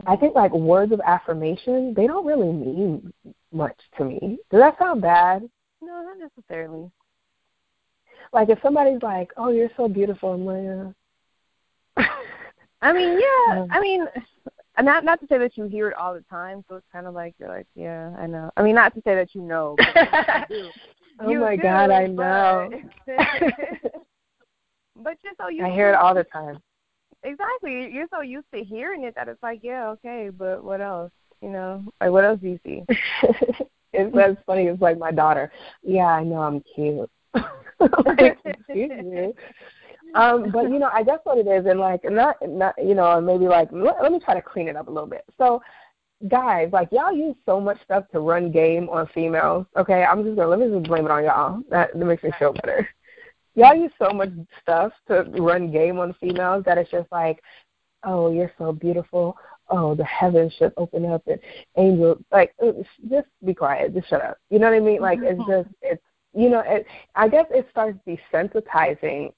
I 0.06 0.16
think 0.16 0.35
like 0.35 0.52
words 0.52 0.92
of 0.92 1.00
affirmation, 1.00 1.95
they 1.95 2.06
don't 2.06 2.26
really 2.26 2.52
mean 2.52 3.12
much 3.52 3.78
to 3.97 4.04
me. 4.04 4.38
Does 4.50 4.61
that 4.61 4.78
sound 4.78 5.00
bad? 5.00 5.49
No, 5.80 6.02
not 6.02 6.18
necessarily. 6.18 6.90
Like 8.33 8.49
if 8.49 8.59
somebody's 8.62 9.02
like, 9.02 9.33
"Oh, 9.37 9.50
you're 9.50 9.71
so 9.76 9.88
beautiful," 9.88 10.33
I'm 10.33 10.45
like, 10.45 10.95
uh. 11.97 12.02
I 12.83 12.92
mean, 12.92 13.18
yeah. 13.21 13.62
Um, 13.62 13.68
I 13.71 13.80
mean, 13.80 14.06
not 14.83 15.04
not 15.04 15.21
to 15.21 15.26
say 15.26 15.38
that 15.38 15.56
you 15.56 15.64
hear 15.64 15.88
it 15.88 15.97
all 15.97 16.14
the 16.14 16.25
time, 16.28 16.64
so 16.68 16.76
it's 16.76 16.87
kind 16.92 17.06
of 17.06 17.14
like 17.14 17.35
you're 17.38 17.49
like, 17.49 17.66
yeah, 17.75 18.14
I 18.18 18.26
know. 18.26 18.50
I 18.56 18.62
mean, 18.62 18.75
not 18.75 18.95
to 18.95 19.02
say 19.02 19.14
that 19.14 19.35
you 19.35 19.42
know. 19.42 19.76
But 19.78 20.50
you 20.50 20.71
oh 21.21 21.30
you 21.30 21.40
my 21.40 21.56
do, 21.56 21.62
God, 21.62 21.90
I 21.90 22.06
know. 22.06 22.71
but 24.97 25.16
you're 25.25 25.33
so 25.40 25.49
you. 25.49 25.64
I 25.64 25.71
hear 25.71 25.90
it 25.90 25.95
all 25.95 26.14
the 26.14 26.25
time. 26.25 26.59
Exactly. 27.23 27.90
You're 27.92 28.06
so 28.12 28.21
used 28.21 28.47
to 28.54 28.62
hearing 28.62 29.04
it 29.04 29.14
that 29.16 29.28
it's 29.28 29.42
like, 29.42 29.61
yeah, 29.62 29.88
okay, 29.88 30.30
but 30.30 30.62
what 30.62 30.80
else? 30.80 31.11
You 31.40 31.50
know, 31.50 31.85
like 32.00 32.11
what 32.11 32.25
else 32.25 32.40
do 32.40 32.49
you 32.49 32.61
see? 32.64 32.85
it's 33.92 34.14
that's 34.14 34.40
funny. 34.47 34.66
It's 34.66 34.80
like 34.80 34.99
my 34.99 35.11
daughter. 35.11 35.50
Yeah, 35.83 36.06
I 36.06 36.23
know 36.23 36.40
I'm 36.42 36.62
cute. 36.75 37.11
like, 38.04 38.38
excuse 38.45 38.90
me. 39.04 39.33
Um, 40.14 40.50
but 40.50 40.71
you 40.71 40.78
know, 40.78 40.90
I 40.92 41.02
guess 41.02 41.18
what 41.25 41.38
it 41.38 41.47
is, 41.47 41.66
and 41.66 41.80
like, 41.80 42.00
not, 42.04 42.37
not, 42.47 42.75
you 42.78 42.95
know, 42.95 43.21
maybe 43.21 43.47
like, 43.47 43.68
let, 43.73 44.00
let 44.02 44.12
me 44.12 44.21
try 44.21 44.35
to 44.35 44.42
clean 44.42 44.68
it 44.68 44.76
up 44.76 44.88
a 44.88 44.90
little 44.90 45.09
bit. 45.09 45.25
So, 45.37 45.61
guys, 46.28 46.71
like, 46.73 46.88
y'all 46.92 47.12
use 47.12 47.35
so 47.45 47.61
much 47.61 47.83
stuff 47.85 48.04
to 48.12 48.21
run 48.21 48.50
game 48.50 48.88
on 48.88 49.09
females. 49.14 49.66
Okay, 49.76 50.04
I'm 50.04 50.25
just 50.25 50.37
gonna 50.37 50.49
let 50.49 50.59
me 50.61 50.68
just 50.68 50.88
blame 50.88 51.06
it 51.06 51.11
on 51.11 51.25
y'all. 51.25 51.61
That, 51.71 51.92
that 51.92 52.04
makes 52.04 52.23
me 52.23 52.30
feel 52.38 52.52
better. 52.52 52.88
Y'all 53.56 53.75
use 53.75 53.92
so 53.99 54.11
much 54.11 54.30
stuff 54.62 54.92
to 55.09 55.23
run 55.40 55.73
game 55.73 55.99
on 55.99 56.14
females 56.21 56.62
that 56.66 56.78
it's 56.78 56.90
just 56.90 57.11
like, 57.11 57.42
oh, 58.04 58.30
you're 58.30 58.52
so 58.59 58.73
beautiful. 58.73 59.37
oh, 59.68 59.95
the 59.95 60.04
heavens 60.04 60.52
should 60.59 60.73
open 60.76 61.04
up 61.06 61.23
and 61.26 61.40
angels 61.76 62.18
like 62.30 62.54
just 63.11 63.26
be 63.45 63.54
quiet, 63.54 63.95
just 63.95 64.09
shut 64.09 64.23
up. 64.23 64.38
You 64.50 64.59
know 64.59 64.71
what 64.71 64.76
I 64.76 64.80
mean? 64.80 65.00
Like 65.00 65.18
it's 65.23 65.40
just 65.49 65.68
it's 65.83 66.02
you 66.37 66.50
know, 66.50 66.61
it, 66.61 66.87
I 67.14 67.28
guess 67.28 67.47
it 67.50 67.66
starts 67.71 67.99
desensitizing 68.07 69.33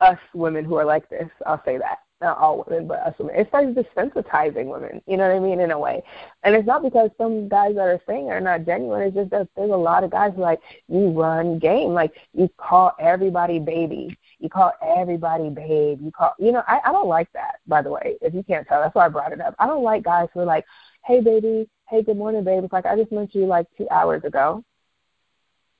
us 0.00 0.18
women 0.34 0.64
who 0.64 0.76
are 0.76 0.84
like 0.84 1.08
this. 1.08 1.28
I'll 1.46 1.62
say 1.64 1.78
that 1.78 1.98
not 2.20 2.38
all 2.38 2.64
women, 2.66 2.88
but 2.88 3.00
us 3.00 3.14
women. 3.18 3.34
It 3.36 3.48
starts 3.48 3.70
desensitizing 3.72 4.66
women, 4.66 5.02
you 5.06 5.16
know 5.16 5.28
what 5.28 5.36
I 5.36 5.38
mean, 5.38 5.60
in 5.60 5.70
a 5.70 5.78
way. 5.78 6.02
And 6.42 6.54
it's 6.54 6.66
not 6.66 6.82
because 6.82 7.10
some 7.18 7.48
guys 7.48 7.74
that 7.74 7.82
are 7.82 8.00
saying 8.06 8.30
are 8.30 8.40
not 8.40 8.64
genuine. 8.64 9.02
It's 9.02 9.14
just 9.14 9.30
that 9.30 9.48
there's 9.54 9.70
a 9.70 9.76
lot 9.76 10.02
of 10.02 10.10
guys 10.10 10.32
who 10.34 10.40
like 10.40 10.60
you 10.88 11.10
run 11.10 11.58
game, 11.58 11.90
like 11.90 12.12
you 12.32 12.48
call 12.56 12.92
everybody 12.98 13.58
baby, 13.58 14.16
you 14.38 14.48
call 14.48 14.72
everybody 14.82 15.50
babe, 15.50 16.00
you 16.02 16.10
call, 16.10 16.34
you 16.38 16.52
know. 16.52 16.62
I 16.66 16.80
I 16.84 16.92
don't 16.92 17.08
like 17.08 17.30
that, 17.32 17.56
by 17.66 17.82
the 17.82 17.90
way. 17.90 18.16
If 18.22 18.34
you 18.34 18.42
can't 18.42 18.66
tell, 18.66 18.80
that's 18.80 18.94
why 18.94 19.06
I 19.06 19.08
brought 19.08 19.32
it 19.32 19.40
up. 19.40 19.54
I 19.58 19.66
don't 19.66 19.84
like 19.84 20.02
guys 20.02 20.28
who 20.32 20.40
are 20.40 20.46
like, 20.46 20.64
hey 21.04 21.20
baby, 21.20 21.68
hey 21.88 22.02
good 22.02 22.16
morning 22.16 22.44
babe. 22.44 22.64
It's 22.64 22.72
like 22.72 22.86
I 22.86 22.96
just 22.96 23.12
met 23.12 23.34
you 23.34 23.46
like 23.46 23.66
two 23.76 23.88
hours 23.90 24.24
ago. 24.24 24.64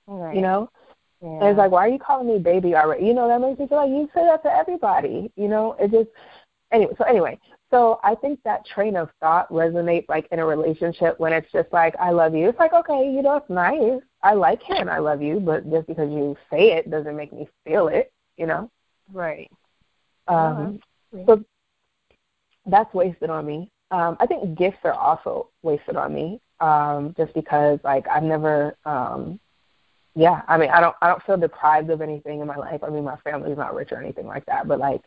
Right. 0.07 0.37
You 0.37 0.43
know, 0.43 0.71
yeah. 1.23 1.29
And 1.29 1.49
it's 1.49 1.59
like, 1.59 1.71
why 1.71 1.87
are 1.87 1.91
you 1.91 1.99
calling 1.99 2.29
me 2.29 2.39
baby 2.39 2.75
already? 2.75 3.07
You 3.07 3.15
know, 3.15 3.27
that 3.29 3.41
makes 3.41 3.59
me 3.59 3.67
feel 3.67 3.79
like 3.79 3.91
you 3.91 4.09
say 4.15 4.25
that 4.25 4.43
to 4.43 4.53
everybody. 4.53 5.33
You 5.37 5.49
know, 5.49 5.77
it 5.81 5.91
just 5.91 6.11
anyway. 6.73 6.93
So 6.99 7.05
anyway, 7.05 7.39
so 7.71 8.01
I 8.05 8.15
think 8.15 8.41
that 8.45 8.67
train 8.67 8.97
of 8.97 9.09
thought 9.21 9.49
resonates 9.51 10.09
like 10.09 10.29
in 10.31 10.39
a 10.39 10.47
relationship 10.47 11.19
when 11.19 11.33
it's 11.33 11.51
just 11.53 11.73
like, 11.73 11.95
I 11.99 12.11
love 12.11 12.35
you. 12.35 12.49
It's 12.49 12.59
like, 12.59 12.73
okay, 12.73 13.11
you 13.11 13.23
know, 13.23 13.37
it's 13.37 13.51
nice. 13.51 14.01
I 14.23 14.35
like 14.35 14.63
him. 14.63 14.89
I 14.89 14.99
love 14.99 15.23
you, 15.23 15.41
but 15.41 15.69
just 15.71 15.87
because 15.87 16.11
you 16.11 16.37
say 16.51 16.73
it 16.73 16.91
doesn't 16.91 17.17
make 17.17 17.33
me 17.33 17.49
feel 17.65 17.89
it. 17.89 18.13
You 18.37 18.47
know. 18.47 18.71
Right. 19.13 19.51
Um. 20.29 20.81
Uh-huh. 21.15 21.25
So 21.27 21.45
that's 22.67 22.93
wasted 22.93 23.31
on 23.31 23.47
me. 23.47 23.71
Um, 23.91 24.17
I 24.21 24.27
think 24.27 24.59
gifts 24.59 24.81
are 24.85 24.93
also 24.93 25.49
wasted 25.63 25.97
on 25.97 26.13
me. 26.13 26.41
Um, 26.61 27.15
just 27.17 27.33
because 27.35 27.79
like 27.85 28.07
I've 28.09 28.23
never 28.23 28.77
um 28.85 29.39
yeah, 30.17 30.41
I 30.49 30.57
mean, 30.57 30.71
I 30.71 30.81
don't 30.81 30.97
I 31.03 31.09
don't 31.09 31.23
feel 31.25 31.37
deprived 31.37 31.91
of 31.91 32.01
anything 32.01 32.41
in 32.41 32.47
my 32.47 32.57
life. 32.57 32.83
I 32.83 32.89
mean, 32.89 33.05
my 33.05 33.17
family's 33.19 33.59
not 33.59 33.75
rich 33.75 33.93
or 33.93 34.01
anything 34.01 34.27
like 34.27 34.47
that, 34.47 34.67
but 34.67 34.79
like 34.79 35.03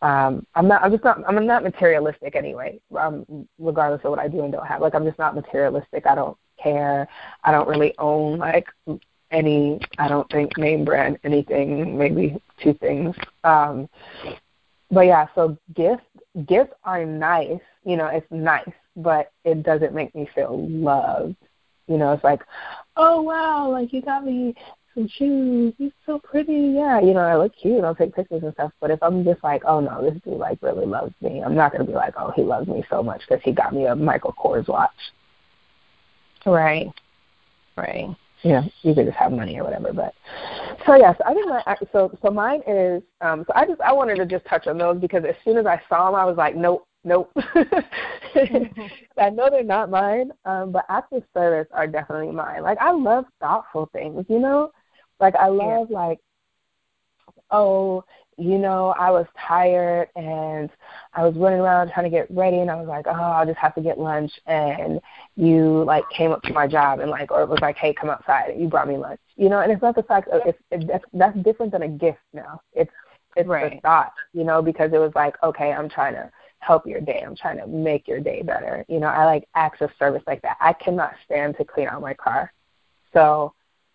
um 0.00 0.46
I'm 0.54 0.68
not 0.68 0.82
I'm 0.82 0.92
just 0.92 1.02
not 1.02 1.18
I'm 1.26 1.44
not 1.44 1.64
materialistic 1.64 2.36
anyway. 2.36 2.80
Um 2.96 3.48
regardless 3.58 4.02
of 4.04 4.10
what 4.10 4.20
I 4.20 4.28
do 4.28 4.44
and 4.44 4.52
don't 4.52 4.66
have. 4.66 4.80
Like 4.80 4.94
I'm 4.94 5.04
just 5.04 5.18
not 5.18 5.34
materialistic. 5.34 6.06
I 6.06 6.14
don't 6.14 6.38
care. 6.62 7.08
I 7.42 7.50
don't 7.50 7.68
really 7.68 7.94
own 7.98 8.38
like 8.38 8.68
any 9.32 9.80
I 9.98 10.06
don't 10.06 10.30
think 10.30 10.56
name 10.56 10.84
brand 10.84 11.18
anything, 11.24 11.98
maybe 11.98 12.40
two 12.62 12.74
things. 12.74 13.16
Um 13.42 13.88
but 14.88 15.06
yeah, 15.06 15.26
so 15.34 15.58
gifts 15.74 16.06
gifts 16.46 16.74
are 16.84 17.04
nice, 17.04 17.60
you 17.84 17.96
know, 17.96 18.06
it's 18.06 18.30
nice, 18.30 18.70
but 18.94 19.32
it 19.44 19.64
doesn't 19.64 19.94
make 19.94 20.14
me 20.14 20.28
feel 20.32 20.68
loved. 20.68 21.36
You 21.86 21.98
know, 21.98 22.12
it's 22.12 22.24
like, 22.24 22.40
oh 22.96 23.22
wow, 23.22 23.70
like 23.70 23.92
you 23.92 24.02
got 24.02 24.24
me 24.24 24.54
some 24.94 25.08
shoes. 25.08 25.74
You're 25.78 25.90
so 26.06 26.18
pretty. 26.18 26.72
Yeah, 26.76 27.00
you 27.00 27.14
know, 27.14 27.20
I 27.20 27.36
look 27.36 27.52
cute. 27.60 27.84
I'll 27.84 27.94
take 27.94 28.14
pictures 28.14 28.42
and 28.42 28.52
stuff. 28.54 28.72
But 28.80 28.90
if 28.90 29.02
I'm 29.02 29.24
just 29.24 29.42
like, 29.42 29.62
oh 29.64 29.80
no, 29.80 30.02
this 30.02 30.20
dude 30.22 30.34
like 30.34 30.58
really 30.62 30.86
loves 30.86 31.12
me, 31.20 31.42
I'm 31.42 31.54
not 31.54 31.72
gonna 31.72 31.84
be 31.84 31.92
like, 31.92 32.14
oh, 32.18 32.32
he 32.34 32.42
loves 32.42 32.68
me 32.68 32.84
so 32.88 33.02
much 33.02 33.22
because 33.28 33.42
he 33.44 33.52
got 33.52 33.74
me 33.74 33.86
a 33.86 33.94
Michael 33.94 34.34
Kors 34.38 34.68
watch. 34.68 34.90
Right. 36.46 36.88
Right. 37.76 38.14
You 38.42 38.50
know, 38.52 38.62
you 38.82 38.94
could 38.94 39.06
just 39.06 39.16
have 39.16 39.32
money 39.32 39.58
or 39.58 39.64
whatever. 39.64 39.92
But 39.92 40.14
so 40.86 40.96
yes, 40.96 41.16
I 41.26 41.32
think 41.32 41.48
my 41.48 41.62
so 41.92 42.16
so 42.22 42.30
mine 42.30 42.60
is 42.66 43.02
um 43.20 43.44
so 43.46 43.52
I 43.54 43.66
just 43.66 43.80
I 43.80 43.92
wanted 43.92 44.16
to 44.16 44.26
just 44.26 44.44
touch 44.46 44.66
on 44.66 44.78
those 44.78 45.00
because 45.00 45.24
as 45.24 45.34
soon 45.44 45.56
as 45.56 45.66
I 45.66 45.80
saw 45.88 46.06
them, 46.06 46.20
I 46.20 46.24
was 46.24 46.36
like, 46.36 46.54
nope, 46.54 46.86
nope. 47.04 47.30
I 47.36 49.30
know 49.30 49.48
they're 49.50 49.62
not 49.62 49.90
mine, 49.90 50.32
um, 50.44 50.72
but 50.72 50.84
acts 50.88 51.12
of 51.12 51.22
service 51.32 51.68
are 51.72 51.86
definitely 51.86 52.32
mine. 52.32 52.62
Like 52.62 52.78
I 52.78 52.92
love 52.92 53.26
thoughtful 53.40 53.88
things, 53.92 54.24
you 54.28 54.38
know? 54.38 54.72
Like 55.20 55.36
I 55.36 55.48
love 55.48 55.88
yeah. 55.90 55.96
like 55.96 56.18
oh, 57.50 58.04
you 58.36 58.58
know, 58.58 58.94
I 58.98 59.10
was 59.10 59.26
tired 59.46 60.08
and 60.16 60.68
I 61.12 61.24
was 61.24 61.36
running 61.36 61.60
around 61.60 61.92
trying 61.92 62.04
to 62.04 62.10
get 62.10 62.28
ready 62.30 62.58
and 62.58 62.70
I 62.70 62.74
was 62.74 62.88
like, 62.88 63.06
Oh, 63.06 63.12
I'll 63.12 63.46
just 63.46 63.58
have 63.58 63.74
to 63.76 63.80
get 63.80 63.98
lunch 63.98 64.32
and 64.46 65.00
you 65.36 65.84
like 65.84 66.02
came 66.10 66.32
up 66.32 66.42
to 66.42 66.52
my 66.52 66.66
job 66.66 66.98
and 66.98 67.10
like 67.10 67.30
or 67.30 67.42
it 67.42 67.48
was 67.48 67.60
like, 67.60 67.76
Hey, 67.76 67.94
come 67.94 68.10
outside 68.10 68.50
and 68.50 68.60
you 68.60 68.68
brought 68.68 68.88
me 68.88 68.96
lunch. 68.96 69.20
You 69.36 69.48
know, 69.48 69.60
and 69.60 69.70
it's 69.70 69.82
not 69.82 69.94
the 69.94 70.02
fact 70.02 70.28
of 70.28 70.42
it's 70.46 70.58
it, 70.70 70.86
that's 70.88 71.04
that's 71.12 71.38
different 71.38 71.72
than 71.72 71.82
a 71.82 71.88
gift 71.88 72.18
now. 72.32 72.60
It's 72.72 72.90
it's 73.36 73.48
right. 73.48 73.74
the 73.74 73.80
thought, 73.80 74.12
you 74.32 74.44
know, 74.44 74.62
because 74.62 74.92
it 74.92 74.98
was 74.98 75.12
like, 75.14 75.34
okay, 75.42 75.72
I'm 75.72 75.88
trying 75.88 76.14
to 76.14 76.30
help 76.64 76.86
your 76.86 77.00
day. 77.00 77.22
I'm 77.24 77.36
trying 77.36 77.58
to 77.58 77.66
make 77.66 78.08
your 78.08 78.20
day 78.20 78.42
better. 78.42 78.84
You 78.88 79.00
know, 79.00 79.08
I 79.08 79.24
like 79.24 79.48
acts 79.54 79.80
of 79.80 79.90
service 79.98 80.22
like 80.26 80.42
that. 80.42 80.56
I 80.60 80.72
cannot 80.72 81.12
stand 81.24 81.56
to 81.58 81.64
clean 81.64 81.88
out 81.88 82.00
my 82.00 82.14
car. 82.14 82.52
So 83.12 83.52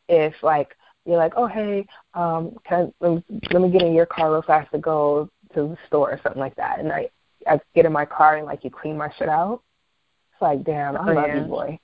if 0.08 0.34
like 0.44 0.76
you're 1.06 1.18
like, 1.18 1.34
oh 1.36 1.48
hey, 1.48 1.86
um, 2.14 2.58
can 2.68 2.92
I, 3.02 3.06
let, 3.06 3.16
me, 3.16 3.24
let 3.52 3.62
me 3.62 3.72
get 3.72 3.82
in 3.82 3.94
your 3.94 4.06
car 4.06 4.32
real 4.32 4.42
fast 4.42 4.72
to 4.72 4.78
go 4.78 5.30
to 5.54 5.70
the 5.70 5.78
store 5.88 6.12
or 6.12 6.20
something 6.24 6.40
like 6.40 6.56
that, 6.56 6.80
and 6.80 6.92
I 6.92 7.10
I 7.48 7.60
get 7.74 7.86
in 7.86 7.92
my 7.92 8.06
car 8.06 8.38
and 8.38 8.46
like 8.46 8.64
you 8.64 8.70
clean 8.70 8.98
my 8.98 9.12
shit 9.18 9.30
out. 9.30 9.62
It's 10.34 10.42
like, 10.42 10.64
damn, 10.64 10.96
I 10.96 11.12
oh, 11.12 11.14
love 11.14 11.28
yeah. 11.28 11.42
you, 11.42 11.48
boy. 11.48 11.80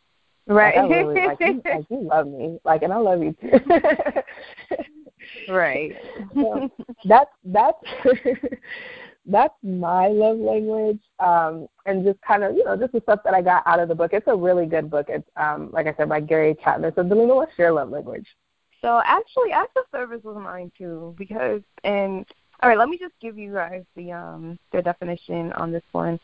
Right. 0.48 0.76
Like, 0.76 0.92
I 0.92 1.02
really, 1.02 1.26
like, 1.26 1.40
you, 1.40 1.62
like 1.66 1.86
you 1.90 2.02
love 2.02 2.28
me, 2.28 2.60
like, 2.64 2.84
and 2.84 2.94
I 2.94 2.98
love 2.98 3.24
you 3.24 3.36
too. 3.42 3.60
right. 5.50 5.96
so 6.36 6.70
that's 7.06 7.32
that's 7.46 7.78
that's 9.28 9.54
my 9.64 10.08
love 10.08 10.38
language 10.38 11.00
um 11.20 11.68
and 11.86 12.06
just 12.06 12.22
kind 12.22 12.44
of 12.44 12.56
you 12.56 12.64
know 12.64 12.78
just 12.78 12.92
the 12.94 13.02
stuff 13.02 13.20
that 13.24 13.34
i 13.34 13.42
got 13.42 13.66
out 13.66 13.80
of 13.80 13.88
the 13.88 13.96
book. 13.96 14.12
It's 14.14 14.28
a 14.28 14.36
really 14.36 14.66
good 14.66 14.90
book. 14.90 15.08
It's 15.10 15.28
um 15.38 15.70
like 15.72 15.88
i 15.88 15.94
said 15.96 16.10
by 16.10 16.20
gary 16.20 16.56
chapman. 16.64 16.94
So 16.96 17.04
delina 17.04 17.36
what's 17.36 17.58
your 17.58 17.72
love 17.72 17.90
language? 17.90 18.28
So 18.82 19.02
actually 19.04 19.52
acts 19.52 19.74
of 19.78 19.86
service 19.92 20.24
was 20.24 20.38
mine 20.38 20.72
too 20.78 21.16
because 21.18 21.62
and 21.84 22.26
all 22.62 22.70
right 22.70 22.78
let 22.78 22.90
me 22.90 22.98
just 22.98 23.14
give 23.22 23.38
you 23.38 23.54
guys 23.54 23.84
the 23.96 24.12
um 24.12 24.60
the 24.72 24.82
definition 24.82 25.52
on 25.54 25.72
this 25.72 25.84
one. 25.92 26.20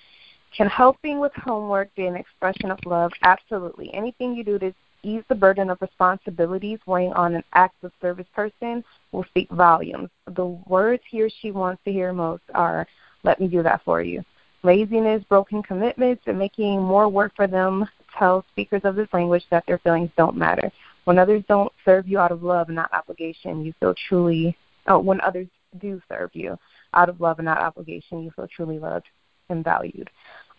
Can 0.56 0.68
helping 0.68 1.20
with 1.20 1.32
homework 1.36 1.94
be 1.96 2.08
an 2.08 2.16
expression 2.16 2.72
of 2.72 2.80
love? 2.86 3.12
Absolutely. 3.24 3.94
Anything 3.94 4.36
you 4.36 4.44
do 4.44 4.60
to 4.60 4.74
ease 5.04 5.24
the 5.30 5.36
burden 5.36 5.70
of 5.70 5.82
responsibilities 5.82 6.80
weighing 6.86 7.14
on 7.14 7.36
an 7.36 7.44
acts 7.54 7.84
of 7.84 7.92
service 8.02 8.28
person 8.34 8.84
will 9.12 9.24
speak 9.26 9.50
volumes. 9.50 10.10
The 10.36 10.46
words 10.46 11.04
he 11.10 11.22
or 11.22 11.30
she 11.42 11.52
wants 11.52 11.82
to 11.86 11.92
hear 11.92 12.14
most 12.14 12.44
are, 12.54 12.88
let 13.24 13.40
me 13.40 13.48
do 13.48 13.64
that 13.64 13.82
for 13.84 14.02
you. 14.02 14.24
Laziness, 14.64 15.24
broken 15.30 15.64
commitments, 15.64 16.24
and 16.28 16.38
making 16.38 16.82
more 16.82 17.10
work 17.10 17.34
for 17.36 17.48
them 17.48 17.88
tell 18.18 18.46
speakers 18.52 18.82
of 18.84 18.96
this 18.96 19.08
language 19.14 19.44
that 19.50 19.66
their 19.66 19.80
feelings 19.80 20.12
don't 20.18 20.38
matter. 20.38 20.72
When 21.06 21.18
others 21.18 21.44
don't 21.48 21.72
serve 21.84 22.08
you 22.08 22.20
out 22.20 22.32
of 22.32 22.44
love 22.44 22.68
and 22.68 22.76
not 22.76 22.94
obligation, 22.94 23.66
you 23.66 23.74
feel 23.80 23.96
truly, 24.08 24.56
oh, 24.88 25.00
when 25.00 25.20
others 25.22 25.48
do 25.80 26.02
serve 26.08 26.30
you 26.34 26.58
out 26.94 27.10
of 27.10 27.22
love 27.22 27.40
and 27.40 27.46
not 27.46 27.58
obligation, 27.58 28.24
you 28.24 28.32
feel 28.36 28.48
truly 28.48 28.78
loved 28.78 29.08
and 29.50 29.64
valued. 29.64 30.10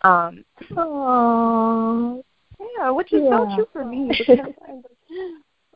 Um, 0.03 0.45
Aww. 0.73 2.23
Yeah, 2.61 2.91
which 2.91 3.13
is 3.13 3.23
yeah. 3.25 3.31
so 3.31 3.57
true 3.57 3.69
for 3.73 3.85
me 3.85 4.11
because 4.19 4.39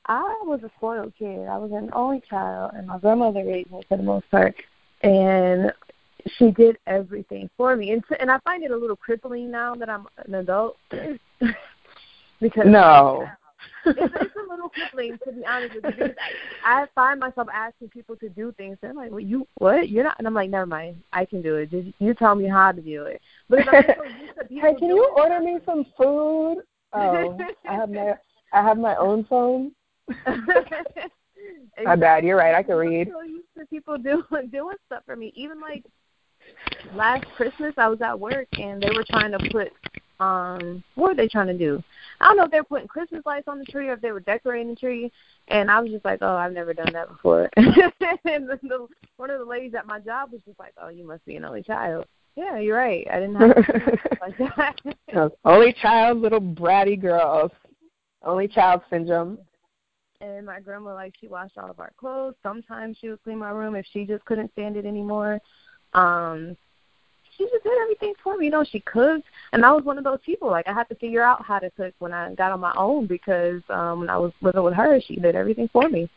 I 0.07 0.23
was 0.45 0.61
a 0.63 0.71
spoiled 0.77 1.13
kid. 1.19 1.49
I 1.49 1.59
was 1.59 1.73
an 1.73 1.91
only 1.93 2.23
child, 2.29 2.73
and 2.75 2.87
my 2.87 2.99
grandmother 2.99 3.45
raised 3.45 3.71
me 3.71 3.83
for 3.89 3.97
the 3.97 4.03
most 4.03 4.31
part, 4.31 4.55
and 5.03 5.73
she 6.37 6.51
did 6.51 6.79
everything 6.87 7.51
for 7.57 7.77
me. 7.77 7.93
And 7.93 8.05
and 8.21 8.31
I 8.31 8.39
find 8.41 8.63
it 8.63 8.71
a 8.71 8.77
little 8.77 8.97
crippling 8.97 9.51
now 9.51 9.75
that 9.75 9.89
I'm 9.89 10.07
an 10.19 10.35
adult 10.35 10.77
because 12.41 12.67
no. 12.67 13.27
It's, 13.87 14.15
it's 14.21 14.35
a 14.37 14.51
little 14.51 14.69
crippling 14.69 15.19
to 15.25 15.33
be 15.33 15.45
honest 15.47 15.75
with 15.75 15.85
you. 15.85 15.93
Because 15.93 16.17
I, 16.65 16.83
I 16.83 16.87
find 16.95 17.21
myself 17.21 17.49
asking 17.53 17.89
people 17.89 18.17
to 18.17 18.29
do 18.29 18.53
things. 18.57 18.79
They're 18.81 18.95
like, 18.95 19.11
"Well, 19.11 19.21
you 19.21 19.47
what? 19.59 19.89
You're 19.89 20.05
not?" 20.05 20.17
And 20.19 20.27
I'm 20.27 20.35
like, 20.35 20.51
"Never 20.51 20.67
mind. 20.67 21.03
I 21.13 21.25
can 21.25 21.43
do 21.43 21.57
it. 21.57 21.71
Just 21.71 21.89
you 21.99 22.15
tell 22.15 22.35
me 22.35 22.49
how 22.49 22.73
to 22.73 22.81
do 22.81 23.05
it." 23.05 23.21
But 23.49 23.61
if 23.61 23.69
I'm 23.69 23.85
so 23.97 24.05
used 24.05 24.35
to 24.39 24.47
hey, 24.61 24.75
can 24.75 24.89
you 24.89 25.13
order 25.17 25.41
me 25.41 25.59
some 25.65 25.85
food? 25.97 26.63
Oh, 26.93 27.37
I 27.69 27.75
have 27.75 27.91
my 27.91 28.15
I 28.53 28.63
have 28.63 28.79
my 28.79 28.95
own 28.97 29.25
phone. 29.25 29.73
my 31.85 31.97
bad. 31.97 32.25
You're 32.25 32.37
right. 32.39 32.55
I 32.55 32.63
can 32.63 32.77
read. 32.77 33.09
So 33.13 33.23
used 33.23 33.49
to 33.59 33.67
people 33.67 33.99
doing 33.99 34.49
doing 34.51 34.77
stuff 34.87 35.03
for 35.05 35.17
me. 35.17 35.33
Even 35.35 35.61
like 35.61 35.85
last 36.95 37.27
Christmas, 37.37 37.75
I 37.77 37.89
was 37.89 38.01
at 38.01 38.19
work 38.19 38.47
and 38.53 38.83
they 38.83 38.91
were 38.95 39.05
trying 39.11 39.33
to 39.33 39.51
put 39.51 39.73
um 40.21 40.83
what 40.95 41.09
were 41.09 41.15
they 41.15 41.29
trying 41.29 41.49
to 41.49 41.59
do? 41.59 41.83
I 42.21 42.29
don't 42.29 42.37
know 42.37 42.45
if 42.45 42.51
they 42.51 42.61
were 42.61 42.65
putting 42.65 42.89
Christmas 42.89 43.25
lights 43.27 43.49
on 43.49 43.59
the 43.59 43.65
tree 43.65 43.89
or 43.89 43.95
if 43.95 44.01
they 44.01 44.13
were 44.13 44.21
decorating 44.21 44.69
the 44.69 44.77
tree. 44.77 45.13
And 45.49 45.71
I 45.71 45.81
was 45.81 45.91
just 45.91 46.05
like, 46.05 46.19
oh, 46.23 46.37
I've 46.37 46.53
never 46.53 46.73
done 46.73 46.93
that 46.93 47.09
before. 47.09 47.51
and 47.57 48.49
the, 48.49 48.59
the, 48.63 48.87
one 49.17 49.31
of 49.31 49.39
the 49.39 49.45
ladies 49.45 49.75
at 49.75 49.87
my 49.87 50.01
job 50.01 50.33
was 50.33 50.41
just 50.47 50.59
like, 50.59 50.73
oh, 50.81 50.89
you 50.89 51.07
must 51.07 51.25
be 51.25 51.37
an 51.37 51.45
only 51.45 51.63
child. 51.63 52.07
Yeah, 52.37 52.59
you're 52.59 52.77
right. 52.77 53.07
I 53.11 53.21
didn't 53.21 53.37
have 53.37 53.57
like 54.21 54.39
that. 54.39 55.33
only 55.45 55.73
child, 55.81 56.19
little 56.19 56.41
bratty 56.41 57.01
girls. 57.01 57.51
Only 58.23 58.49
child 58.49 58.83
syndrome. 58.91 59.39
And 60.21 60.47
my 60.47 60.61
grandma, 60.61 60.95
like, 60.95 61.15
she 61.21 61.29
washed 61.29 61.59
all 61.59 61.71
of 61.71 61.81
our 61.81 61.93
clothes. 61.99 62.35
Sometimes 62.43 62.97
she 63.01 63.09
would 63.09 63.23
clean 63.23 63.39
my 63.39 63.51
room 63.51 63.75
if 63.75 63.87
she 63.93 64.05
just 64.05 64.25
couldn't 64.25 64.53
stand 64.53 64.77
it 64.77 64.87
anymore. 64.87 65.41
Um, 65.93 66.57
she 67.37 67.45
just 67.45 67.65
did 67.65 67.79
everything 67.81 68.15
for 68.23 68.37
me. 68.37 68.47
You 68.47 68.51
know, 68.51 68.65
she 68.65 68.81
cooked, 68.81 69.27
and 69.53 69.65
I 69.65 69.73
was 69.73 69.85
one 69.85 69.99
of 69.99 70.05
those 70.05 70.21
people. 70.25 70.51
Like 70.51 70.67
I 70.69 70.73
had 70.73 70.89
to 70.89 70.95
figure 70.97 71.23
out 71.23 71.45
how 71.45 71.59
to 71.59 71.71
cook 71.71 71.95
when 71.99 72.13
I 72.13 72.35
got 72.35 72.53
on 72.53 72.61
my 72.61 72.75
own 72.77 73.07
because 73.07 73.63
um 73.69 74.01
when 74.01 74.11
I 74.11 74.17
was 74.19 74.33
living 74.41 74.63
with 74.63 74.75
her, 74.75 75.01
she 75.01 75.17
did 75.17 75.35
everything 75.35 75.69
for 75.73 75.89
me. 75.89 76.09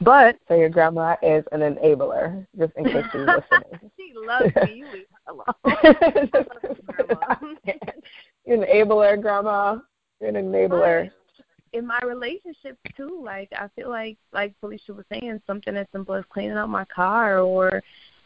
But 0.00 0.36
so 0.48 0.54
your 0.54 0.70
grandma 0.70 1.16
is 1.22 1.44
an 1.52 1.60
enabler, 1.60 2.46
just 2.58 2.72
in 2.76 2.84
case 2.84 3.04
she's 3.12 3.20
listening. 3.20 3.90
she 3.98 4.12
loves 4.16 4.54
me. 4.64 4.76
You 4.76 4.86
leave 4.92 5.06
her 5.26 5.32
alone. 5.32 6.30
You're 8.46 8.62
an 8.62 8.68
enabler, 8.68 9.20
grandma. 9.20 9.78
You're 10.20 10.30
an 10.30 10.36
enabler. 10.36 11.10
In 11.72 11.86
my 11.86 12.00
relationship 12.04 12.78
too, 12.96 13.20
like 13.22 13.48
I 13.52 13.68
feel 13.76 13.90
like 13.90 14.16
like 14.32 14.54
Felicia 14.60 14.94
was 14.94 15.04
saying, 15.12 15.40
something 15.46 15.76
as 15.76 15.86
simple 15.92 16.14
as 16.14 16.24
cleaning 16.30 16.56
up 16.56 16.68
my 16.68 16.86
car 16.86 17.40
or 17.40 17.82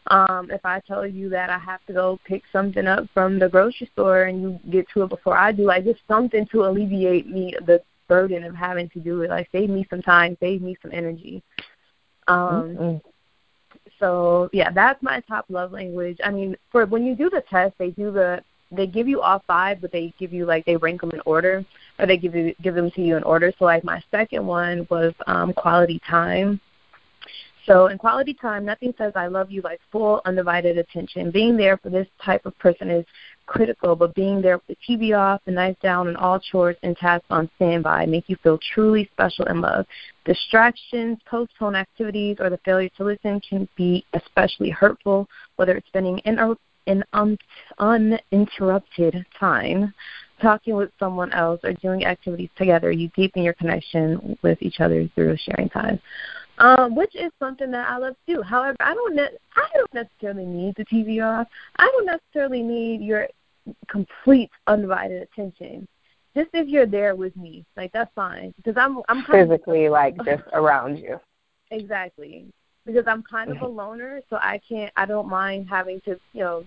um 0.07 0.51
if 0.51 0.61
I 0.63 0.79
tell 0.81 1.05
you 1.05 1.29
that 1.29 1.49
I 1.49 1.57
have 1.57 1.83
to 1.87 1.93
go 1.93 2.19
pick 2.25 2.43
something 2.51 2.85
up 2.85 3.07
from 3.13 3.39
the 3.39 3.49
grocery 3.49 3.89
store 3.93 4.23
and 4.23 4.41
you 4.41 4.59
get 4.71 4.87
to 4.93 5.03
it 5.03 5.09
before 5.09 5.37
I 5.37 5.51
do, 5.51 5.63
like 5.63 5.83
just 5.83 6.01
something 6.07 6.47
to 6.51 6.65
alleviate 6.65 7.27
me 7.27 7.55
the 7.65 7.81
burden 8.07 8.43
of 8.43 8.53
having 8.55 8.89
to 8.89 8.99
do 8.99 9.21
it. 9.21 9.29
Like 9.29 9.49
save 9.51 9.69
me 9.69 9.87
some 9.89 10.01
time, 10.01 10.37
save 10.39 10.61
me 10.61 10.75
some 10.81 10.91
energy. 10.93 11.41
Um 12.27 12.75
mm-hmm. 12.77 12.97
so 13.99 14.49
yeah, 14.53 14.71
that's 14.71 15.01
my 15.01 15.21
top 15.21 15.45
love 15.49 15.71
language. 15.71 16.19
I 16.23 16.31
mean, 16.31 16.55
for 16.71 16.85
when 16.85 17.05
you 17.05 17.15
do 17.15 17.29
the 17.29 17.43
test, 17.49 17.75
they 17.77 17.91
do 17.91 18.11
the 18.11 18.43
they 18.71 18.87
give 18.87 19.07
you 19.07 19.21
all 19.21 19.43
five, 19.47 19.79
but 19.81 19.91
they 19.91 20.13
give 20.19 20.33
you 20.33 20.45
like 20.45 20.65
they 20.65 20.75
rank 20.75 21.01
them 21.01 21.11
in 21.11 21.21
order, 21.25 21.63
or 21.99 22.05
they 22.05 22.17
give 22.17 22.35
you 22.35 22.53
give 22.61 22.75
them 22.75 22.91
to 22.91 23.01
you 23.01 23.15
in 23.17 23.23
order. 23.23 23.51
So 23.57 23.65
like 23.65 23.83
my 23.83 24.01
second 24.11 24.45
one 24.45 24.87
was 24.89 25.13
um 25.27 25.53
quality 25.53 25.99
time. 26.07 26.59
So 27.65 27.87
in 27.87 27.97
quality 27.97 28.33
time, 28.33 28.63
nothing 28.63 28.93
says 28.97 29.13
I 29.15 29.27
love 29.27 29.49
you 29.49 29.61
like 29.61 29.79
full 29.91 30.21
undivided 30.25 30.77
attention. 30.77 31.31
Being 31.31 31.57
there 31.57 31.77
for 31.77 31.89
this 31.89 32.07
type 32.23 32.45
of 32.45 32.57
person 32.59 32.91
is 32.91 33.05
critical, 33.47 33.95
but 33.95 34.13
being 34.13 34.41
there 34.41 34.57
with 34.57 34.67
the 34.67 34.77
TV 34.87 35.17
off, 35.17 35.41
the 35.45 35.51
knife 35.51 35.77
down, 35.81 36.07
and 36.07 36.17
all 36.17 36.39
chores 36.39 36.75
and 36.83 36.95
tasks 36.95 37.25
on 37.29 37.49
standby 37.55 38.05
make 38.05 38.29
you 38.29 38.35
feel 38.43 38.59
truly 38.73 39.09
special 39.13 39.45
and 39.45 39.61
loved. 39.61 39.87
Distractions, 40.25 41.17
postponed 41.25 41.75
activities, 41.75 42.37
or 42.39 42.49
the 42.49 42.59
failure 42.65 42.89
to 42.97 43.03
listen 43.03 43.41
can 43.47 43.67
be 43.75 44.05
especially 44.13 44.69
hurtful, 44.69 45.27
whether 45.55 45.75
it's 45.75 45.87
spending 45.87 46.19
in 46.19 46.37
an 46.87 47.03
un- 47.13 47.37
uninterrupted 47.79 49.25
time 49.39 49.91
talking 50.39 50.75
with 50.75 50.91
someone 50.99 51.31
else 51.31 51.59
or 51.63 51.73
doing 51.73 52.05
activities 52.05 52.49
together. 52.57 52.91
You 52.91 53.09
deepen 53.15 53.41
your 53.41 53.53
connection 53.53 54.37
with 54.43 54.61
each 54.61 54.81
other 54.81 55.09
through 55.15 55.37
sharing 55.37 55.69
time 55.69 55.99
um, 56.57 56.95
which 56.95 57.15
is 57.15 57.31
something 57.39 57.71
that 57.71 57.89
I 57.89 57.97
love 57.97 58.15
to 58.27 58.35
do. 58.35 58.41
However, 58.41 58.75
I 58.79 58.93
don't 58.93 59.15
ne- 59.15 59.37
I 59.55 59.67
don't 59.73 59.93
necessarily 59.93 60.45
need 60.45 60.75
the 60.75 60.85
TV 60.85 61.23
off. 61.23 61.47
I 61.77 61.85
don't 61.85 62.05
necessarily 62.05 62.61
need 62.61 63.01
your 63.01 63.27
complete 63.87 64.49
undivided 64.67 65.21
attention. 65.21 65.87
Just 66.35 66.49
if 66.53 66.67
you're 66.67 66.85
there 66.85 67.15
with 67.15 67.35
me, 67.37 67.65
like 67.77 67.91
that's 67.93 68.11
fine 68.13 68.53
because 68.57 68.75
I'm 68.77 68.99
I'm 69.09 69.23
kind 69.23 69.47
physically 69.47 69.85
of, 69.85 69.93
like 69.93 70.15
just 70.23 70.43
around 70.53 70.97
you. 70.97 71.19
Exactly, 71.71 72.45
because 72.85 73.05
I'm 73.07 73.23
kind 73.23 73.51
of 73.51 73.57
a 73.57 73.59
mm-hmm. 73.61 73.77
loner, 73.77 74.21
so 74.29 74.37
I 74.37 74.59
can't. 74.67 74.91
I 74.95 75.05
don't 75.05 75.27
mind 75.27 75.67
having 75.69 76.01
to, 76.01 76.19
you 76.33 76.41
know, 76.41 76.65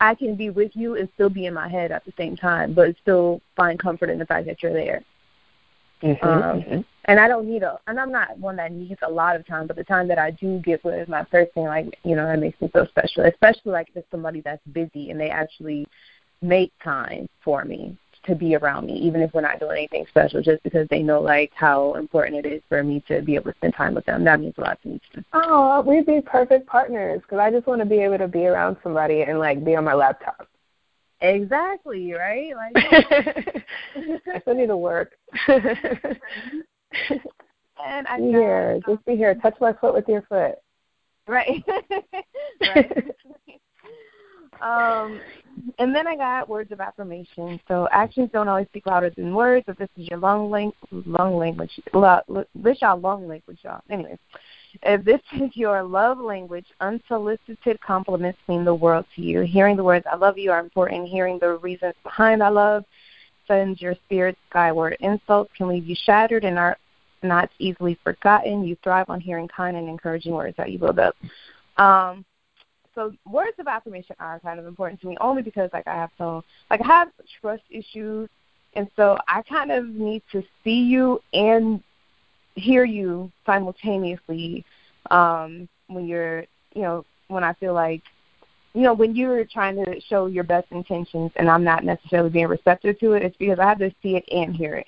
I 0.00 0.14
can 0.14 0.34
be 0.34 0.50
with 0.50 0.72
you 0.74 0.96
and 0.96 1.08
still 1.14 1.30
be 1.30 1.46
in 1.46 1.54
my 1.54 1.68
head 1.68 1.92
at 1.92 2.04
the 2.04 2.12
same 2.16 2.36
time, 2.36 2.74
but 2.74 2.94
still 3.00 3.40
find 3.56 3.78
comfort 3.78 4.10
in 4.10 4.18
the 4.18 4.26
fact 4.26 4.46
that 4.46 4.62
you're 4.62 4.72
there. 4.72 5.02
Mm-hmm, 6.04 6.26
um, 6.26 6.60
mm-hmm. 6.60 6.80
And 7.06 7.20
I 7.20 7.28
don't 7.28 7.48
need 7.48 7.62
a, 7.62 7.78
and 7.86 7.98
I'm 7.98 8.12
not 8.12 8.38
one 8.38 8.56
that 8.56 8.72
needs 8.72 9.00
a 9.02 9.10
lot 9.10 9.36
of 9.36 9.46
time, 9.46 9.66
but 9.66 9.76
the 9.76 9.84
time 9.84 10.06
that 10.08 10.18
I 10.18 10.30
do 10.32 10.58
get 10.60 10.84
with 10.84 11.08
my 11.08 11.24
person, 11.24 11.64
like 11.64 11.98
you 12.04 12.14
know, 12.14 12.28
it 12.28 12.36
makes 12.38 12.60
me 12.60 12.68
feel 12.68 12.86
special. 12.86 13.24
Especially 13.24 13.72
like 13.72 13.88
if 13.94 14.04
somebody 14.10 14.40
that's 14.40 14.64
busy 14.72 15.10
and 15.10 15.18
they 15.18 15.30
actually 15.30 15.86
make 16.42 16.72
time 16.82 17.28
for 17.42 17.64
me 17.64 17.96
to 18.26 18.34
be 18.34 18.54
around 18.54 18.86
me, 18.86 18.94
even 18.98 19.20
if 19.20 19.32
we're 19.34 19.40
not 19.40 19.60
doing 19.60 19.76
anything 19.76 20.06
special, 20.08 20.42
just 20.42 20.62
because 20.62 20.86
they 20.88 21.02
know 21.02 21.20
like 21.20 21.52
how 21.54 21.94
important 21.94 22.44
it 22.44 22.50
is 22.50 22.62
for 22.68 22.82
me 22.82 23.02
to 23.08 23.22
be 23.22 23.34
able 23.34 23.50
to 23.50 23.56
spend 23.58 23.74
time 23.74 23.94
with 23.94 24.04
them. 24.06 24.24
That 24.24 24.40
means 24.40 24.54
a 24.58 24.62
lot 24.62 24.80
to 24.82 24.88
me. 24.88 25.00
Too. 25.14 25.22
Oh, 25.32 25.82
we'd 25.86 26.06
be 26.06 26.20
perfect 26.20 26.66
partners 26.66 27.20
because 27.22 27.38
I 27.38 27.50
just 27.50 27.66
want 27.66 27.80
to 27.80 27.86
be 27.86 28.00
able 28.00 28.18
to 28.18 28.28
be 28.28 28.46
around 28.46 28.76
somebody 28.82 29.22
and 29.22 29.38
like 29.38 29.64
be 29.64 29.76
on 29.76 29.84
my 29.84 29.94
laptop. 29.94 30.48
Exactly, 31.20 32.12
right? 32.12 32.54
Like 32.54 32.76
I 34.34 34.40
still 34.40 34.54
need 34.54 34.66
to 34.66 34.76
work. 34.76 35.12
and 35.48 36.18
I 38.06 38.18
here. 38.18 38.80
Just 38.86 39.04
be 39.04 39.16
here. 39.16 39.34
Touch 39.36 39.54
my 39.60 39.72
foot 39.72 39.94
with 39.94 40.08
your 40.08 40.22
foot. 40.22 40.56
Right. 41.26 41.64
right. 42.60 43.10
um 44.60 45.20
and 45.78 45.94
then 45.94 46.06
I 46.06 46.16
got 46.16 46.48
words 46.48 46.72
of 46.72 46.80
affirmation. 46.80 47.60
So 47.68 47.88
actions 47.90 48.30
don't 48.32 48.48
always 48.48 48.66
speak 48.66 48.86
louder 48.86 49.10
than 49.10 49.34
words. 49.34 49.64
If 49.68 49.78
this 49.78 49.88
is 49.96 50.08
your 50.08 50.18
long 50.18 50.50
length, 50.50 50.76
long 50.90 51.36
language, 51.36 51.70
this 52.54 52.82
y'all 52.82 52.98
long 52.98 53.28
language, 53.28 53.60
y'all. 53.62 53.82
Anyways, 53.88 54.18
if 54.82 55.04
this 55.04 55.20
is 55.40 55.50
your 55.54 55.82
love 55.82 56.18
language, 56.18 56.66
unsolicited 56.80 57.80
compliments 57.80 58.38
mean 58.48 58.64
the 58.64 58.74
world 58.74 59.06
to 59.16 59.22
you. 59.22 59.42
Hearing 59.42 59.76
the 59.76 59.84
words 59.84 60.06
"I 60.10 60.16
love 60.16 60.38
you" 60.38 60.50
are 60.50 60.60
important. 60.60 61.08
Hearing 61.08 61.38
the 61.38 61.56
reasons 61.56 61.94
behind 62.02 62.42
"I 62.42 62.48
love" 62.48 62.84
sends 63.46 63.80
your 63.80 63.94
spirit 64.06 64.36
skyward. 64.48 64.96
Insults 65.00 65.50
can 65.56 65.68
leave 65.68 65.86
you 65.86 65.96
shattered 66.04 66.44
and 66.44 66.58
are 66.58 66.76
not 67.22 67.50
easily 67.58 67.98
forgotten. 68.04 68.64
You 68.64 68.76
thrive 68.82 69.08
on 69.08 69.20
hearing 69.20 69.48
kind 69.48 69.76
and 69.76 69.88
encouraging 69.88 70.32
words 70.32 70.56
that 70.56 70.70
you 70.70 70.78
build 70.78 70.98
up. 70.98 71.14
Um, 71.76 72.24
so 72.94 73.12
words 73.26 73.58
of 73.58 73.66
affirmation 73.66 74.16
are 74.20 74.38
kind 74.40 74.60
of 74.60 74.66
important 74.66 75.00
to 75.00 75.08
me 75.08 75.16
only 75.20 75.42
because 75.42 75.70
like 75.72 75.86
I 75.86 75.94
have 75.94 76.10
so 76.16 76.44
like 76.70 76.80
I 76.80 76.86
have 76.86 77.08
trust 77.40 77.64
issues 77.70 78.28
and 78.74 78.88
so 78.96 79.18
I 79.26 79.42
kind 79.42 79.72
of 79.72 79.86
need 79.86 80.22
to 80.32 80.42
see 80.62 80.82
you 80.82 81.20
and 81.32 81.82
hear 82.54 82.84
you 82.84 83.30
simultaneously 83.44 84.64
um 85.10 85.68
when 85.88 86.06
you're 86.06 86.44
you 86.74 86.82
know 86.82 87.04
when 87.28 87.44
I 87.44 87.52
feel 87.54 87.74
like 87.74 88.02
you 88.74 88.82
know 88.82 88.94
when 88.94 89.14
you're 89.14 89.44
trying 89.44 89.76
to 89.84 90.00
show 90.00 90.26
your 90.26 90.44
best 90.44 90.66
intentions 90.70 91.32
and 91.36 91.50
I'm 91.50 91.64
not 91.64 91.84
necessarily 91.84 92.30
being 92.30 92.46
receptive 92.46 92.98
to 93.00 93.12
it 93.12 93.22
it's 93.22 93.36
because 93.36 93.58
I 93.58 93.68
have 93.68 93.78
to 93.78 93.90
see 94.02 94.16
it 94.16 94.24
and 94.30 94.54
hear 94.54 94.76
it. 94.76 94.86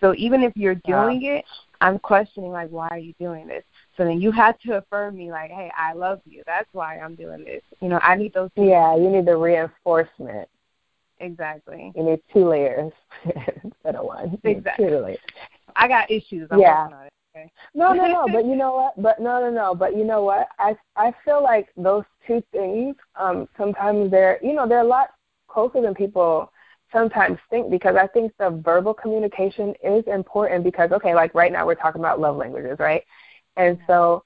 So 0.00 0.14
even 0.16 0.42
if 0.42 0.56
you're 0.56 0.76
doing 0.76 1.22
yeah. 1.22 1.34
it, 1.34 1.44
I'm 1.80 1.98
questioning 1.98 2.50
like 2.50 2.70
why 2.70 2.88
are 2.88 2.98
you 2.98 3.14
doing 3.18 3.46
this? 3.46 3.64
So 3.98 4.04
then 4.04 4.20
you 4.20 4.30
have 4.30 4.58
to 4.60 4.78
affirm 4.78 5.16
me 5.16 5.32
like, 5.32 5.50
hey, 5.50 5.72
I 5.76 5.92
love 5.92 6.20
you. 6.24 6.44
That's 6.46 6.68
why 6.72 6.98
I'm 6.98 7.16
doing 7.16 7.44
this. 7.44 7.62
You 7.80 7.88
know, 7.88 7.98
I 8.00 8.14
need 8.14 8.32
those. 8.32 8.48
Two 8.54 8.62
yeah, 8.62 8.96
you 8.96 9.10
need 9.10 9.26
the 9.26 9.36
reinforcement. 9.36 10.48
Exactly. 11.18 11.92
You 11.96 12.04
need 12.04 12.20
two 12.32 12.48
layers 12.48 12.92
instead 13.64 13.96
of 13.96 14.04
one. 14.04 14.38
Exactly. 14.44 14.86
Two 14.86 14.98
layers. 14.98 15.18
I 15.76 15.88
got 15.88 16.10
issues. 16.10 16.48
I'm 16.50 16.60
yeah. 16.60 16.88
Okay. 17.36 17.50
no, 17.74 17.92
no, 17.92 18.06
no. 18.06 18.26
But 18.32 18.46
you 18.46 18.56
know 18.62 18.74
what? 18.74 19.00
But 19.00 19.20
no, 19.20 19.40
no, 19.40 19.50
no. 19.50 19.74
But 19.74 19.96
you 19.96 20.04
know 20.04 20.22
what? 20.22 20.48
I 20.58 20.76
I 20.96 21.12
feel 21.24 21.42
like 21.42 21.68
those 21.76 22.04
two 22.26 22.42
things. 22.52 22.96
Um, 23.16 23.48
sometimes 23.56 24.10
they're 24.10 24.38
you 24.42 24.52
know 24.52 24.68
they're 24.68 24.80
a 24.80 24.84
lot 24.84 25.10
closer 25.48 25.80
than 25.80 25.94
people 25.94 26.50
sometimes 26.92 27.38
think 27.50 27.70
because 27.70 27.96
I 27.96 28.06
think 28.06 28.32
the 28.38 28.50
verbal 28.64 28.94
communication 28.94 29.74
is 29.82 30.04
important 30.06 30.64
because 30.64 30.90
okay, 30.92 31.14
like 31.14 31.34
right 31.34 31.52
now 31.52 31.66
we're 31.66 31.74
talking 31.74 32.00
about 32.00 32.20
love 32.20 32.36
languages, 32.36 32.78
right? 32.78 33.02
And 33.56 33.78
so, 33.86 34.22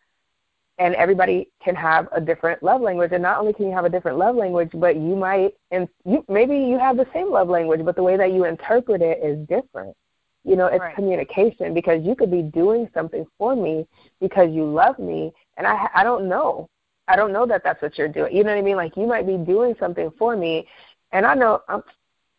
and 0.79 0.95
everybody 0.95 1.51
can 1.63 1.75
have 1.75 2.09
a 2.13 2.21
different 2.21 2.63
love 2.63 2.81
language. 2.81 3.13
And 3.13 3.23
not 3.23 3.39
only 3.39 3.53
can 3.53 3.67
you 3.67 3.73
have 3.73 3.85
a 3.85 3.91
different 3.91 4.19
love 4.19 4.37
language, 4.37 4.71
but 4.75 4.97
you 4.97 5.17
might, 5.17 5.55
and 5.71 5.89
you 6.05 6.25
maybe 6.29 6.57
you 6.57 6.79
have 6.79 6.97
the 6.97 7.07
same 7.13 7.31
love 7.31 7.49
language, 7.49 7.85
but 7.85 7.97
the 7.97 8.03
way 8.03 8.17
that 8.17 8.33
you 8.33 8.45
interpret 8.45 9.03
it 9.03 9.19
is 9.23 9.47
different. 9.49 9.97
You 10.45 10.57
know, 10.57 10.67
it's 10.67 10.81
right. 10.81 10.95
communication 10.95 11.73
because 11.73 12.05
you 12.05 12.17
could 12.17 12.31
be 12.31 12.43
doing 12.43 12.89
something 12.93 13.25
for 13.39 13.55
me 13.55 13.87
because 14.21 14.51
you 14.53 14.65
love 14.65 14.99
me, 14.99 15.33
and 15.57 15.67
I 15.67 15.89
I 15.95 16.03
don't 16.03 16.29
know. 16.29 16.69
I 17.09 17.17
don't 17.17 17.33
know 17.33 17.47
that 17.47 17.63
that's 17.65 17.83
what 17.83 17.97
you're 17.99 18.09
doing. 18.09 18.35
You 18.35 18.45
know 18.45 18.51
what 18.51 18.59
I 18.59 18.63
mean? 18.63 18.77
Like 18.77 18.97
you 18.97 19.07
might 19.07 19.27
be 19.27 19.37
doing 19.37 19.75
something 19.79 20.11
for 20.19 20.37
me, 20.37 20.67
and 21.13 21.25
I 21.25 21.35
know 21.35 21.63
I'm, 21.69 21.83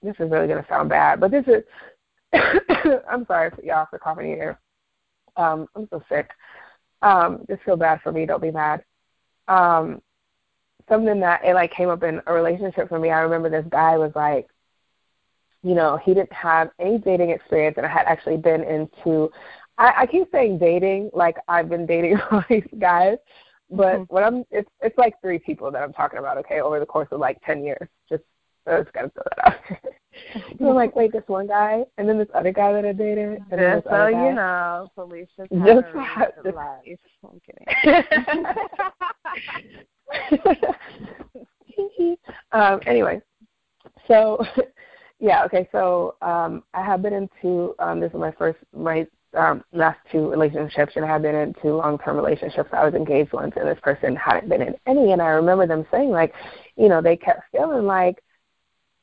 this 0.02 0.16
is 0.20 0.30
really 0.30 0.48
gonna 0.48 0.66
sound 0.68 0.90
bad, 0.90 1.20
but 1.20 1.32
this 1.32 1.46
is. 1.48 1.64
I'm 3.10 3.26
sorry 3.28 3.52
for 3.52 3.64
y'all 3.64 3.88
for 3.90 4.00
coughing 4.00 4.26
here. 4.26 4.60
Um, 5.36 5.68
I'm 5.76 5.88
so 5.90 6.04
sick. 6.10 6.30
Um, 7.02 7.46
just 7.48 7.64
feel 7.64 7.78
bad 7.78 8.02
for 8.02 8.12
me. 8.12 8.26
Don't 8.26 8.42
be 8.42 8.52
mad. 8.52 8.84
Um, 9.48 10.02
something 10.90 11.20
that 11.20 11.44
it 11.44 11.54
like 11.54 11.72
came 11.72 11.90
up 11.90 12.04
in 12.04 12.22
a 12.26 12.34
relationship 12.34 12.90
for 12.90 13.00
me. 13.00 13.10
I 13.10 13.22
remember 13.22 13.50
this 13.50 13.66
guy 13.70 13.98
was 13.98 14.12
like, 14.16 14.48
you 15.64 15.76
know, 15.76 15.98
he 16.04 16.14
didn't 16.14 16.34
have 16.34 16.70
any 16.80 16.98
dating 16.98 17.30
experience, 17.30 17.78
and 17.78 17.86
I 17.86 17.90
had 17.90 18.06
actually 18.06 18.38
been 18.38 18.64
into. 18.64 19.32
I, 19.78 19.94
I 20.00 20.06
keep 20.06 20.28
saying 20.32 20.60
dating, 20.60 21.10
like 21.14 21.38
I've 21.48 21.70
been 21.70 21.86
dating 21.86 22.20
all 22.32 22.44
these 22.50 22.68
guys, 22.80 23.18
but 23.72 23.96
mm-hmm. 23.96 24.14
when 24.14 24.24
I'm, 24.24 24.44
it's 24.52 24.70
it's 24.82 24.98
like 24.98 25.16
three 25.22 25.40
people 25.40 25.72
that 25.72 25.82
I'm 25.82 25.94
talking 25.94 26.20
about. 26.20 26.38
Okay, 26.40 26.60
over 26.60 26.80
the 26.80 26.86
course 26.86 27.08
of 27.12 27.20
like 27.20 27.40
ten 27.46 27.64
years, 27.64 27.88
just 28.10 28.24
I 28.68 28.82
just 28.82 28.94
gotta 28.94 29.10
throw 29.10 29.24
that 29.38 29.48
out. 29.48 29.60
so 30.60 30.70
I'm 30.70 30.76
like, 30.76 30.96
wait, 30.96 31.12
this 31.14 31.24
one 31.28 31.48
guy, 31.48 31.84
and 31.98 32.08
then 32.08 32.18
this 32.18 32.28
other 32.36 32.52
guy 32.52 32.74
that 32.74 32.86
I 32.86 32.92
dated, 32.92 33.40
and 33.50 33.60
then 33.60 33.78
this 33.78 33.84
other 33.90 34.12
so 34.12 34.18
guy. 34.18 34.28
you 34.28 34.36
know, 34.36 34.90
Felicia's 34.96 35.30
just 35.50 35.88
had 35.96 36.34
life. 36.54 37.00
I'm 37.24 37.42
kidding. 37.46 37.68
um, 42.52 42.80
anyway, 42.86 43.22
so 44.08 44.46
yeah, 45.24 45.46
okay. 45.46 45.70
So 45.72 46.16
um, 46.22 46.64
I 46.74 46.84
have 46.84 47.02
been 47.02 47.14
into 47.14 47.74
um, 47.80 48.02
this 48.02 48.12
is 48.12 48.20
my 48.20 48.34
first 48.34 48.60
my 48.76 49.08
um, 49.34 49.64
last 49.72 49.98
two 50.12 50.30
relationships, 50.30 50.94
and 50.98 51.06
I 51.06 51.08
have 51.08 51.22
been 51.22 51.34
in 51.34 51.56
two 51.62 51.78
long-term 51.78 52.18
relationships. 52.18 52.70
I 52.74 52.84
was 52.84 52.94
engaged 52.94 53.32
once, 53.32 53.54
and 53.56 53.66
this 53.66 53.80
person 53.82 54.18
hadn't 54.18 54.50
been 54.50 54.62
in 54.62 54.76
any. 54.86 55.14
And 55.14 55.22
I 55.22 55.28
remember 55.28 55.66
them 55.66 55.86
saying, 55.92 56.10
like, 56.10 56.34
you 56.76 56.90
know, 56.90 57.02
they 57.02 57.16
kept 57.16 57.44
feeling 57.54 57.86
like 57.86 58.22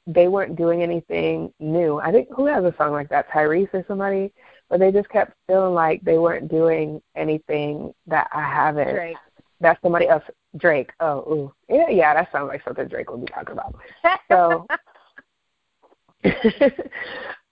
they 0.07 0.29
weren't 0.29 0.57
doing 0.57 0.83
anything 0.83 1.55
new. 1.59 1.99
I 2.01 2.13
think 2.13 2.29
who 2.37 2.45
has 2.45 2.65
a 2.65 2.75
song 2.77 2.93
like 2.93 3.09
that, 3.09 3.31
Tyrese 3.31 3.73
or 3.73 3.83
somebody, 3.89 4.31
but 4.69 4.79
they 4.79 4.93
just 4.93 5.09
kept 5.09 5.33
feeling 5.47 5.73
like 5.73 6.03
they 6.03 6.19
weren't 6.19 6.51
doing 6.51 7.01
anything 7.17 7.95
that 8.09 8.29
I 8.35 8.43
haven't. 8.43 8.93
Drake. 8.93 9.17
That's 9.63 9.81
somebody 9.81 10.07
else. 10.07 10.25
Drake. 10.59 10.91
Oh, 11.01 11.19
ooh. 11.21 11.53
yeah, 11.71 11.89
yeah. 11.89 12.13
That 12.13 12.31
sounds 12.31 12.49
like 12.49 12.63
something 12.63 12.89
Drake 12.89 13.11
would 13.11 13.25
be 13.25 13.33
talking 13.33 13.53
about. 13.53 13.75
So. 14.31 14.67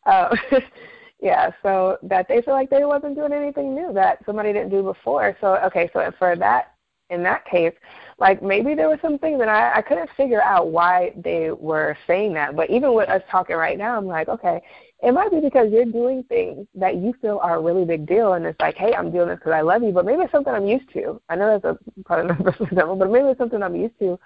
Uh, 0.06 0.36
yeah, 1.20 1.50
so 1.62 1.98
that 2.02 2.26
they 2.28 2.42
feel 2.42 2.54
like 2.54 2.70
they 2.70 2.84
wasn't 2.84 3.16
doing 3.16 3.32
anything 3.32 3.74
new 3.74 3.92
that 3.92 4.18
somebody 4.24 4.52
didn't 4.52 4.70
do 4.70 4.82
before. 4.82 5.36
So 5.40 5.56
okay, 5.64 5.90
so 5.92 6.10
for 6.18 6.36
that 6.36 6.74
in 7.10 7.22
that 7.22 7.44
case, 7.46 7.72
like 8.18 8.42
maybe 8.42 8.74
there 8.74 8.88
was 8.88 8.98
something 9.00 9.38
that 9.38 9.48
I, 9.48 9.78
I 9.78 9.82
couldn't 9.82 10.10
figure 10.16 10.42
out 10.42 10.68
why 10.68 11.14
they 11.16 11.50
were 11.50 11.96
saying 12.06 12.34
that. 12.34 12.54
But 12.54 12.68
even 12.68 12.92
with 12.92 13.08
us 13.08 13.22
talking 13.30 13.56
right 13.56 13.78
now, 13.78 13.96
I'm 13.96 14.06
like, 14.06 14.28
okay, 14.28 14.60
it 15.02 15.12
might 15.12 15.30
be 15.30 15.40
because 15.40 15.68
you're 15.72 15.86
doing 15.86 16.22
things 16.24 16.66
that 16.74 16.96
you 16.96 17.14
feel 17.22 17.38
are 17.42 17.56
a 17.56 17.60
really 17.60 17.84
big 17.84 18.06
deal, 18.06 18.34
and 18.34 18.44
it's 18.44 18.60
like, 18.60 18.76
hey, 18.76 18.94
I'm 18.94 19.10
doing 19.10 19.28
this 19.28 19.38
because 19.38 19.52
I 19.52 19.62
love 19.62 19.82
you, 19.82 19.92
but 19.92 20.04
maybe 20.04 20.22
it's 20.22 20.32
something 20.32 20.52
I'm 20.52 20.66
used 20.66 20.92
to. 20.92 21.20
I 21.28 21.36
know 21.36 21.58
that's 21.58 21.78
a 21.78 22.02
part 22.04 22.30
of 22.30 22.36
the 22.36 22.64
example, 22.64 22.96
but 22.96 23.10
maybe 23.10 23.28
it's 23.28 23.38
something 23.38 23.62
I'm 23.62 23.76
used 23.76 23.98
to, 24.00 24.18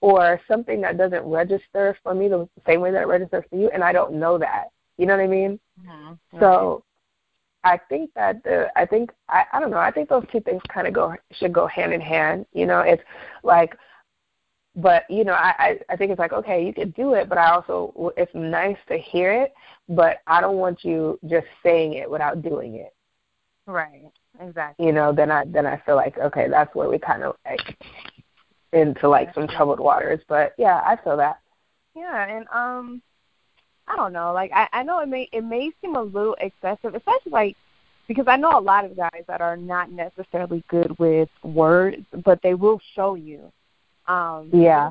or 0.00 0.40
something 0.46 0.80
that 0.82 0.96
doesn't 0.96 1.24
register 1.24 1.96
for 2.02 2.14
me 2.14 2.28
the 2.28 2.48
same 2.66 2.80
way 2.80 2.90
that 2.90 3.02
it 3.02 3.06
registers 3.06 3.44
for 3.50 3.56
you, 3.56 3.70
and 3.72 3.82
I 3.82 3.92
don't 3.92 4.14
know 4.14 4.38
that. 4.38 4.68
You 4.96 5.06
know 5.06 5.16
what 5.16 5.24
I 5.24 5.28
mean? 5.28 5.60
Mm-hmm. 5.80 6.40
So 6.40 6.84
I 7.64 7.78
think 7.88 8.10
that 8.14 8.42
the 8.44 8.68
I 8.76 8.86
think 8.86 9.10
I 9.28 9.44
I 9.52 9.60
don't 9.60 9.70
know. 9.70 9.78
I 9.78 9.90
think 9.90 10.08
those 10.08 10.24
two 10.30 10.40
things 10.40 10.62
kind 10.68 10.86
of 10.86 10.94
go 10.94 11.14
should 11.32 11.52
go 11.52 11.66
hand 11.66 11.92
in 11.92 12.00
hand. 12.00 12.46
You 12.52 12.66
know, 12.66 12.80
it's 12.80 13.02
like, 13.42 13.76
but 14.76 15.04
you 15.10 15.24
know, 15.24 15.32
I 15.32 15.54
I, 15.58 15.78
I 15.90 15.96
think 15.96 16.10
it's 16.10 16.18
like 16.18 16.32
okay, 16.32 16.64
you 16.64 16.72
could 16.72 16.94
do 16.94 17.14
it, 17.14 17.28
but 17.28 17.38
I 17.38 17.50
also 17.50 18.12
it's 18.16 18.34
nice 18.34 18.78
to 18.88 18.96
hear 18.96 19.32
it, 19.32 19.52
but 19.88 20.18
I 20.26 20.40
don't 20.40 20.58
want 20.58 20.84
you 20.84 21.18
just 21.28 21.46
saying 21.62 21.94
it 21.94 22.10
without 22.10 22.42
doing 22.42 22.76
it. 22.76 22.94
Right. 23.66 24.10
Exactly. 24.40 24.86
You 24.86 24.92
know, 24.92 25.12
then 25.12 25.30
I 25.30 25.44
then 25.46 25.66
I 25.66 25.82
feel 25.84 25.96
like 25.96 26.16
okay, 26.18 26.48
that's 26.48 26.74
where 26.74 26.88
we 26.88 26.98
kind 26.98 27.24
of 27.24 27.36
like 27.44 27.76
into 28.72 29.08
like 29.08 29.32
some 29.34 29.48
troubled 29.48 29.80
waters. 29.80 30.20
But 30.28 30.54
yeah, 30.58 30.82
I 30.84 30.96
feel 31.02 31.16
that. 31.16 31.40
Yeah, 31.94 32.26
and 32.26 32.46
um 32.52 33.02
I 33.86 33.96
don't 33.96 34.12
know. 34.12 34.32
Like 34.32 34.50
I, 34.54 34.68
I 34.72 34.82
know 34.82 35.00
it 35.00 35.08
may 35.08 35.28
it 35.32 35.44
may 35.44 35.70
seem 35.80 35.96
a 35.96 36.02
little 36.02 36.36
excessive, 36.40 36.94
especially 36.94 37.32
like 37.32 37.56
because 38.06 38.26
I 38.28 38.36
know 38.36 38.58
a 38.58 38.60
lot 38.60 38.84
of 38.84 38.96
guys 38.96 39.24
that 39.26 39.40
are 39.40 39.56
not 39.56 39.90
necessarily 39.90 40.64
good 40.68 40.98
with 40.98 41.28
words, 41.42 42.04
but 42.24 42.40
they 42.42 42.54
will 42.54 42.80
show 42.94 43.14
you. 43.14 43.52
Um 44.06 44.50
Yeah. 44.52 44.90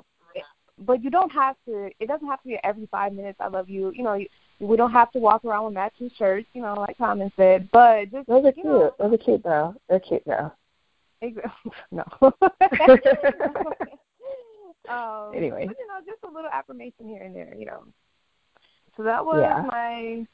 But 0.79 1.03
you 1.03 1.09
don't 1.09 1.31
have 1.31 1.55
to. 1.65 1.89
It 1.99 2.07
doesn't 2.07 2.27
have 2.27 2.41
to 2.43 2.47
be 2.49 2.59
every 2.63 2.87
five 2.91 3.11
minutes. 3.11 3.39
I 3.39 3.47
love 3.47 3.67
you. 3.67 3.91
You 3.95 4.03
know, 4.03 4.23
we 4.59 4.77
don't 4.77 4.91
have 4.91 5.11
to 5.13 5.19
walk 5.19 5.43
around 5.43 5.65
with 5.65 5.73
matching 5.73 6.11
shirts. 6.15 6.47
You 6.53 6.61
know, 6.61 6.75
like 6.75 6.99
Common 6.99 7.31
said. 7.35 7.67
But 7.71 8.11
just 8.11 8.27
those 8.27 8.45
are 8.45 8.51
cute. 8.51 8.65
Know, 8.65 8.93
those 8.99 9.13
are 9.13 9.17
cute 9.17 9.43
though. 9.43 9.75
They're 9.89 9.99
cute 9.99 10.21
though. 10.27 10.51
no. 11.91 12.03
um, 14.89 15.31
anyway, 15.35 15.65
but, 15.67 15.75
you 15.77 15.87
know, 15.87 15.99
just 16.05 16.23
a 16.23 16.27
little 16.27 16.49
affirmation 16.51 17.07
here 17.07 17.23
and 17.23 17.35
there. 17.35 17.53
You 17.57 17.65
know. 17.65 17.83
So 18.95 19.03
that 19.03 19.23
was 19.23 19.39
yeah. 19.41 19.63
my 19.71 20.25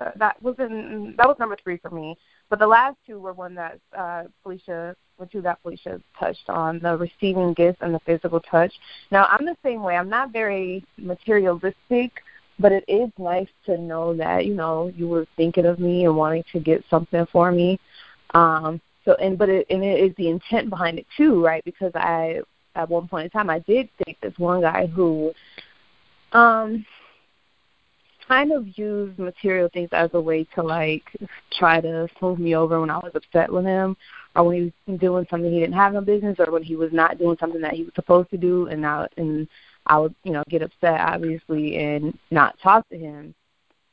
uh, 0.00 0.10
that 0.16 0.40
was 0.42 0.56
in 0.58 1.14
that 1.16 1.26
was 1.26 1.36
number 1.38 1.56
three 1.62 1.76
for 1.78 1.90
me. 1.90 2.16
But 2.50 2.58
the 2.58 2.66
last 2.66 2.96
two 3.06 3.20
were 3.20 3.32
one 3.32 3.54
that 3.54 3.78
uh, 3.96 4.24
Felicia, 4.42 4.96
were 5.18 5.26
two 5.26 5.42
that 5.42 5.58
Felicia 5.62 6.00
touched 6.18 6.48
on 6.48 6.78
the 6.80 6.96
receiving 6.96 7.52
gifts 7.54 7.78
and 7.80 7.94
the 7.94 8.00
physical 8.00 8.40
touch. 8.40 8.72
Now 9.10 9.26
I'm 9.26 9.44
the 9.44 9.56
same 9.62 9.82
way. 9.82 9.96
I'm 9.96 10.08
not 10.08 10.32
very 10.32 10.84
materialistic, 10.98 12.12
but 12.58 12.72
it 12.72 12.84
is 12.88 13.10
nice 13.18 13.48
to 13.66 13.78
know 13.78 14.14
that 14.16 14.46
you 14.46 14.54
know 14.54 14.92
you 14.96 15.08
were 15.08 15.26
thinking 15.36 15.66
of 15.66 15.78
me 15.78 16.04
and 16.04 16.16
wanting 16.16 16.44
to 16.52 16.60
get 16.60 16.84
something 16.90 17.26
for 17.32 17.52
me. 17.52 17.78
Um, 18.34 18.80
so 19.04 19.14
and 19.14 19.38
but 19.38 19.48
it 19.48 19.66
and 19.70 19.84
it 19.84 20.00
is 20.00 20.14
the 20.16 20.28
intent 20.28 20.70
behind 20.70 20.98
it 20.98 21.06
too, 21.16 21.44
right? 21.44 21.64
Because 21.64 21.92
I 21.94 22.40
at 22.74 22.88
one 22.88 23.08
point 23.08 23.24
in 23.24 23.30
time 23.30 23.50
I 23.50 23.60
did 23.60 23.88
date 24.04 24.18
this 24.22 24.38
one 24.38 24.62
guy 24.62 24.86
who 24.86 25.32
um 26.32 26.84
kind 28.26 28.52
of 28.52 28.66
used 28.78 29.18
material 29.18 29.68
things 29.72 29.90
as 29.92 30.10
a 30.14 30.20
way 30.20 30.44
to 30.54 30.62
like 30.62 31.04
try 31.52 31.80
to 31.80 32.08
smooth 32.18 32.38
me 32.38 32.56
over 32.56 32.80
when 32.80 32.90
I 32.90 32.96
was 32.98 33.12
upset 33.14 33.52
with 33.52 33.64
him 33.64 33.96
or 34.34 34.44
when 34.44 34.56
he 34.56 34.72
was 34.88 34.98
doing 34.98 35.26
something 35.30 35.52
he 35.52 35.60
didn't 35.60 35.74
have 35.74 35.92
no 35.92 36.00
business 36.00 36.36
or 36.38 36.50
when 36.50 36.62
he 36.62 36.76
was 36.76 36.92
not 36.92 37.18
doing 37.18 37.36
something 37.38 37.60
that 37.60 37.74
he 37.74 37.84
was 37.84 37.92
supposed 37.94 38.30
to 38.30 38.38
do 38.38 38.66
and 38.68 38.86
I 38.86 39.06
and 39.16 39.46
I 39.86 39.98
would, 39.98 40.14
you 40.24 40.32
know, 40.32 40.42
get 40.48 40.62
upset 40.62 41.00
obviously 41.00 41.76
and 41.76 42.18
not 42.30 42.58
talk 42.62 42.88
to 42.88 42.98
him 42.98 43.34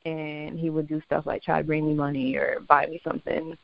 and 0.06 0.58
he 0.58 0.70
would 0.70 0.88
do 0.88 1.02
stuff 1.06 1.26
like 1.26 1.44
try 1.44 1.62
to 1.62 1.68
bring 1.68 1.86
me 1.86 1.94
money 1.94 2.36
or 2.36 2.62
buy 2.68 2.86
me 2.86 3.02
something 3.04 3.58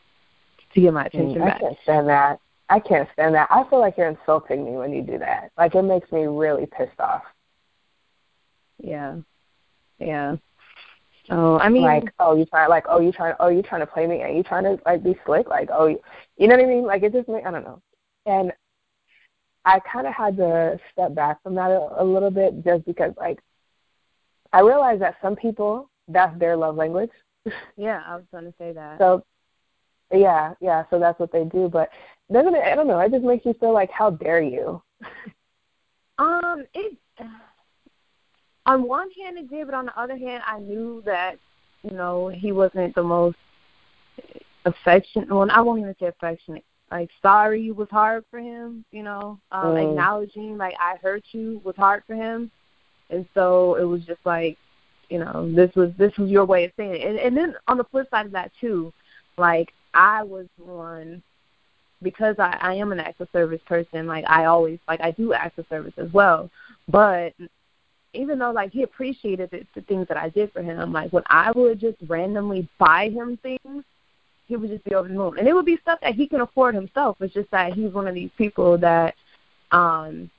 to 0.77 0.81
get 0.81 0.93
my 0.93 1.05
attention 1.05 1.41
mm, 1.41 1.45
back. 1.45 1.57
I 1.57 1.59
can't 1.59 1.77
stand 1.83 2.07
that. 2.09 2.39
I 2.69 2.79
can't 2.79 3.09
stand 3.13 3.35
that. 3.35 3.47
I 3.49 3.63
feel 3.69 3.79
like 3.79 3.97
you're 3.97 4.09
insulting 4.09 4.63
me 4.63 4.71
when 4.77 4.93
you 4.93 5.01
do 5.01 5.17
that. 5.17 5.51
Like 5.57 5.73
it 5.73 5.81
makes 5.81 6.11
me 6.11 6.25
really 6.25 6.67
pissed 6.67 6.99
off. 6.99 7.23
Yeah. 8.77 9.17
Yeah. 9.97 10.35
Oh, 11.29 11.57
I 11.57 11.67
mean, 11.67 11.81
like, 11.81 12.13
oh, 12.19 12.37
you 12.37 12.45
trying, 12.45 12.69
like, 12.69 12.85
oh, 12.87 13.01
you 13.01 13.11
trying, 13.11 13.33
oh, 13.41 13.49
you 13.49 13.61
trying 13.61 13.81
to 13.81 13.87
play 13.87 14.07
me, 14.07 14.21
and 14.21 14.37
you 14.37 14.43
trying 14.43 14.63
to 14.63 14.79
like 14.85 15.03
be 15.03 15.13
slick, 15.25 15.49
like, 15.49 15.67
oh, 15.73 15.87
you, 15.87 15.99
you 16.37 16.47
know 16.47 16.55
what 16.55 16.63
I 16.63 16.67
mean? 16.67 16.85
Like, 16.85 17.03
it 17.03 17.11
just, 17.11 17.27
makes 17.27 17.45
I 17.45 17.51
don't 17.51 17.65
know. 17.65 17.81
And 18.25 18.53
I 19.65 19.81
kind 19.91 20.07
of 20.07 20.13
had 20.13 20.37
to 20.37 20.79
step 20.93 21.13
back 21.15 21.43
from 21.43 21.55
that 21.55 21.69
a, 21.69 22.01
a 22.01 22.03
little 22.05 22.31
bit, 22.31 22.63
just 22.63 22.85
because, 22.85 23.11
like, 23.17 23.39
I 24.53 24.61
realized 24.61 25.01
that 25.01 25.17
some 25.21 25.35
people 25.35 25.89
that's 26.07 26.37
their 26.39 26.55
love 26.55 26.75
language. 26.75 27.11
Yeah, 27.75 28.01
I 28.05 28.15
was 28.15 28.25
going 28.31 28.45
to 28.45 28.53
say 28.57 28.71
that. 28.71 28.97
So, 28.97 29.25
yeah, 30.11 30.53
yeah, 30.61 30.83
so 30.89 30.99
that's 30.99 31.19
what 31.19 31.31
they 31.31 31.43
do. 31.43 31.69
But 31.71 31.89
doesn't 32.31 32.55
it? 32.55 32.63
I 32.63 32.75
don't 32.75 32.87
know. 32.87 32.99
It 32.99 33.11
just 33.11 33.23
makes 33.23 33.45
you 33.45 33.53
feel 33.53 33.73
like, 33.73 33.91
how 33.91 34.11
dare 34.11 34.41
you? 34.41 34.81
um, 36.17 36.65
it 36.73 36.97
on 38.65 38.87
one 38.87 39.09
hand 39.11 39.37
it 39.37 39.49
did, 39.49 39.65
but 39.65 39.73
on 39.73 39.85
the 39.85 39.99
other 39.99 40.17
hand, 40.17 40.43
I 40.45 40.59
knew 40.59 41.01
that 41.05 41.37
you 41.83 41.91
know 41.91 42.27
he 42.29 42.51
wasn't 42.51 42.95
the 42.95 43.03
most 43.03 43.37
affectionate. 44.65 45.29
Well, 45.29 45.47
I 45.51 45.61
won't 45.61 45.79
even 45.81 45.95
say 45.99 46.07
affectionate. 46.07 46.63
Like 46.91 47.09
sorry 47.21 47.71
was 47.71 47.89
hard 47.89 48.23
for 48.29 48.39
him. 48.39 48.85
You 48.91 49.03
know, 49.03 49.39
um, 49.51 49.75
Mm. 49.75 49.89
acknowledging 49.89 50.57
like 50.57 50.75
I 50.79 50.95
hurt 51.01 51.23
you 51.31 51.61
was 51.63 51.75
hard 51.75 52.03
for 52.05 52.15
him, 52.15 52.49
and 53.09 53.25
so 53.33 53.75
it 53.75 53.83
was 53.83 54.05
just 54.05 54.25
like 54.25 54.57
you 55.09 55.19
know 55.19 55.51
this 55.53 55.73
was 55.75 55.91
this 55.97 56.15
was 56.17 56.29
your 56.29 56.45
way 56.45 56.65
of 56.65 56.71
saying 56.77 56.95
it. 56.95 57.01
And, 57.07 57.19
and 57.19 57.35
then 57.37 57.55
on 57.67 57.77
the 57.77 57.83
flip 57.85 58.09
side 58.09 58.25
of 58.25 58.31
that 58.33 58.51
too, 58.59 58.93
like 59.37 59.73
I 59.97 60.21
was 60.21 60.45
one 60.57 61.23
because 62.03 62.35
I, 62.37 62.55
I 62.61 62.73
am 62.75 62.91
an 62.91 62.99
acts 62.99 63.19
of 63.19 63.27
service 63.33 63.61
person, 63.65 64.05
like 64.05 64.23
I 64.27 64.45
always 64.45 64.77
like 64.87 65.01
I 65.01 65.09
do 65.11 65.33
acts 65.33 65.57
of 65.57 65.65
service 65.69 65.95
as 65.97 66.13
well. 66.13 66.51
But 66.87 67.33
even 68.13 68.37
though 68.37 68.51
like 68.51 68.71
he 68.71 68.83
appreciated 68.83 69.49
the, 69.49 69.65
the 69.73 69.81
things 69.81 70.07
that 70.07 70.17
I 70.17 70.29
did 70.29 70.53
for 70.53 70.61
him, 70.61 70.93
like 70.93 71.11
when 71.11 71.23
I 71.25 71.51
would 71.51 71.79
just 71.79 71.97
randomly 72.07 72.69
buy 72.77 73.09
him 73.09 73.37
things, 73.37 73.83
he 74.47 74.55
would 74.55 74.69
just 74.69 74.83
be 74.85 74.93
over 74.93 75.07
the 75.07 75.15
moon. 75.15 75.39
And 75.39 75.47
it 75.47 75.53
would 75.53 75.65
be 75.65 75.79
stuff 75.81 75.99
that 76.01 76.13
he 76.13 76.27
can 76.27 76.41
afford 76.41 76.75
himself. 76.75 77.17
It's 77.19 77.33
just 77.33 77.49
that 77.49 77.73
he's 77.73 77.91
one 77.91 78.07
of 78.07 78.13
these 78.13 78.31
people 78.37 78.77
that 78.77 79.15
um 79.71 80.29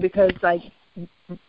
because 0.00 0.32
like 0.42 0.62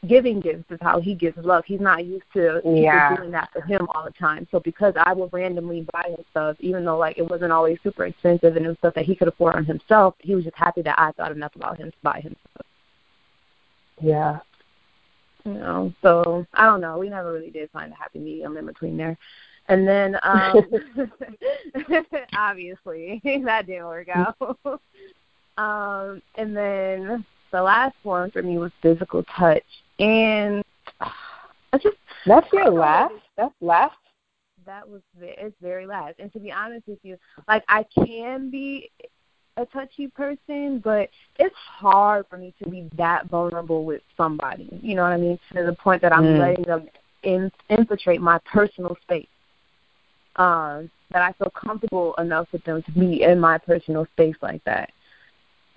giving 0.08 0.40
gifts 0.40 0.66
is 0.72 0.80
how 0.82 1.00
he 1.00 1.14
gives 1.14 1.38
love. 1.38 1.64
He's 1.66 1.80
not 1.80 2.06
used 2.06 2.24
to 2.34 2.62
people 2.62 2.82
Yeah. 2.82 3.16
doing 3.16 3.32
that 3.32 3.52
for 3.52 3.62
him 3.62 3.88
all 3.94 4.04
the 4.04 4.12
time. 4.12 4.48
So 4.50 4.60
because 4.60 4.94
I 4.98 5.14
would 5.14 5.32
randomly 5.34 5.86
buy 5.94 6.10
him 6.10 6.24
stuff, 6.32 6.56
even 6.60 6.86
though 6.86 6.98
like 6.98 7.18
it 7.18 7.30
wasn't 7.30 7.52
always 7.52 7.78
super 7.84 8.06
expensive 8.06 8.56
and 8.56 8.66
it 8.66 8.70
was 8.70 8.78
stuff 8.80 8.96
that 8.96 9.06
he 9.06 9.16
could 9.16 9.28
afford 9.28 9.56
on 9.56 9.66
himself, 9.66 10.16
he 10.20 10.34
was 10.34 10.44
just 10.46 10.56
happy 10.56 10.82
that 10.84 11.00
I 11.00 11.12
thought 11.12 11.32
enough 11.32 11.56
about 11.56 11.78
him 11.78 11.92
to 11.92 11.98
buy 12.02 12.22
him 12.22 12.36
stuff. 12.54 12.66
Yeah. 14.02 14.40
You 15.44 15.54
know, 15.54 15.94
so 16.02 16.46
I 16.56 16.66
don't 16.66 16.82
know. 16.82 16.98
We 16.98 17.10
never 17.10 17.32
really 17.32 17.52
did 17.52 17.70
find 17.70 17.92
a 17.94 17.96
happy 17.96 18.20
medium 18.20 18.58
in 18.58 18.66
between 18.66 18.98
there. 18.98 19.18
And 19.68 19.88
then 19.88 20.18
um 20.24 20.62
obviously 22.36 23.22
that 23.46 23.68
didn't 23.68 23.86
work 23.86 24.10
out. 24.10 24.38
um 25.58 26.22
and 26.36 26.56
then 26.58 27.26
the 27.52 27.62
last 27.62 27.96
one 28.04 28.32
for 28.32 28.42
me 28.42 28.58
was 28.58 28.72
physical 28.82 29.24
touch. 29.38 29.64
And 30.00 30.64
I 31.00 31.78
just 31.78 31.98
That's 32.26 32.48
your 32.52 32.70
last. 32.70 33.14
That's 33.38 33.54
last. 33.62 33.96
that 34.66 34.88
was 34.88 35.02
it's 35.20 35.56
very 35.62 35.86
last. 35.86 36.16
And 36.20 36.32
to 36.34 36.40
be 36.40 36.52
honest 36.52 36.88
with 36.88 37.00
you, 37.04 37.18
like 37.48 37.64
I 37.68 37.86
can 38.06 38.50
be 38.50 38.92
a 39.58 39.66
touchy 39.68 40.08
person, 40.08 40.80
but 40.84 41.10
it's 41.38 41.56
hard 41.56 42.26
for 42.30 42.38
me 42.38 42.54
to 42.62 42.70
be 42.70 42.90
that 42.98 43.28
vulnerable 43.28 43.86
with 43.86 44.02
somebody. 44.18 44.70
You 44.82 44.96
know 44.96 45.04
what 45.04 45.14
I 45.14 45.18
mean? 45.18 45.40
To 45.54 45.64
the 45.64 45.74
point 45.74 46.02
that 46.02 46.12
I'm 46.14 46.24
mm. 46.24 46.40
letting 46.40 46.66
them 46.66 46.90
in, 47.24 47.52
infiltrate 47.70 48.22
my 48.22 48.40
personal 48.52 48.98
space. 49.04 49.28
Um, 50.38 50.92
that 51.12 51.22
I 51.22 51.32
feel 51.34 51.52
comfortable 51.52 52.14
enough 52.16 52.48
with 52.52 52.64
them 52.66 52.84
to 52.84 52.92
be 52.92 53.24
in 53.24 53.40
my 53.40 53.58
personal 53.58 54.06
space 54.14 54.36
like 54.42 54.62
that. 54.66 54.92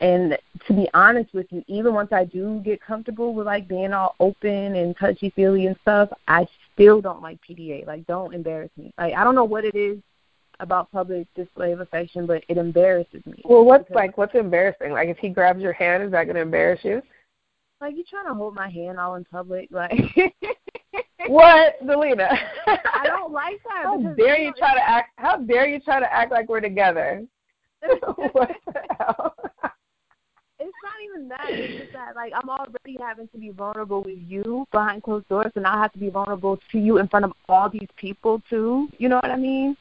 And 0.01 0.39
to 0.67 0.73
be 0.73 0.89
honest 0.95 1.33
with 1.35 1.47
you, 1.51 1.65
even 1.67 1.93
once 1.93 2.13
I 2.13 2.25
do 2.25 2.61
get 2.65 2.81
comfortable 2.81 3.35
with 3.35 3.47
like 3.47 3.67
being 3.67 3.93
all 3.93 4.15
open 4.21 4.77
and 4.77 4.97
touchy 4.97 5.31
feely 5.31 5.67
and 5.67 5.77
stuff, 5.83 6.09
I 6.29 6.47
still 6.75 7.01
don't 7.01 7.23
like 7.23 7.39
PDA. 7.49 7.87
Like, 7.87 8.07
don't 8.07 8.35
embarrass 8.35 8.71
me. 8.77 8.93
Like, 8.97 9.15
I 9.15 9.25
don't 9.25 9.35
know 9.35 9.45
what 9.45 9.65
it 9.65 9.75
is 9.75 9.99
about 10.61 10.91
public 10.93 11.27
display 11.35 11.73
of 11.73 11.81
affection, 11.81 12.27
but 12.27 12.45
it 12.49 12.59
embarrasses 12.59 13.25
me. 13.27 13.43
Well, 13.45 13.65
what's 13.65 13.91
like 13.91 14.17
what's 14.17 14.35
embarrassing? 14.35 14.93
Like, 14.93 15.09
if 15.09 15.19
he 15.19 15.29
grabs 15.29 15.61
your 15.61 15.73
hand, 15.73 16.05
is 16.05 16.11
that 16.13 16.25
going 16.25 16.37
to 16.37 16.43
embarrass 16.43 16.81
you? 16.85 17.03
Like, 17.81 17.97
you 17.97 18.05
trying 18.09 18.27
to 18.27 18.35
hold 18.35 18.55
my 18.55 18.69
hand 18.69 18.99
all 18.99 19.17
in 19.17 19.25
public, 19.25 19.69
like. 19.71 19.93
what, 21.29 21.81
Delina? 21.85 22.29
I 22.67 23.05
don't 23.05 23.33
like 23.33 23.61
that. 23.65 23.85
How 23.85 23.97
dare 24.17 24.39
you 24.39 24.53
try 24.59 24.75
to 24.75 24.89
act? 24.89 25.11
How 25.17 25.37
dare 25.39 25.69
you 25.69 25.81
try 25.81 26.01
to 26.01 26.13
act 26.13 26.33
like 26.33 26.49
we're 26.49 26.61
together? 26.61 27.25
what 28.33 28.51
the 28.67 28.83
hell? 28.99 29.35
Even 31.05 31.29
that. 31.29 31.47
It's 31.49 31.81
just 31.81 31.93
that 31.93 32.15
like 32.15 32.33
I'm 32.35 32.49
already 32.49 32.97
having 33.01 33.29
to 33.29 33.39
be 33.39 33.51
vulnerable 33.51 34.03
with 34.03 34.19
you 34.27 34.67
behind 34.73 35.03
closed 35.03 35.29
doors, 35.29 35.53
and 35.57 35.67
I 35.67 35.81
have 35.81 35.93
to 35.93 35.99
be 35.99 36.11
vulnerable 36.11 36.59
to 36.73 36.79
you 36.79 36.99
in 36.99 37.09
front 37.09 37.25
of 37.25 37.33
all 37.49 37.69
these 37.69 37.89
people 37.97 38.43
too. 38.49 38.89
You 38.99 39.09
know 39.09 39.17
what 39.17 39.31
I 39.31 39.37
mean? 39.37 39.77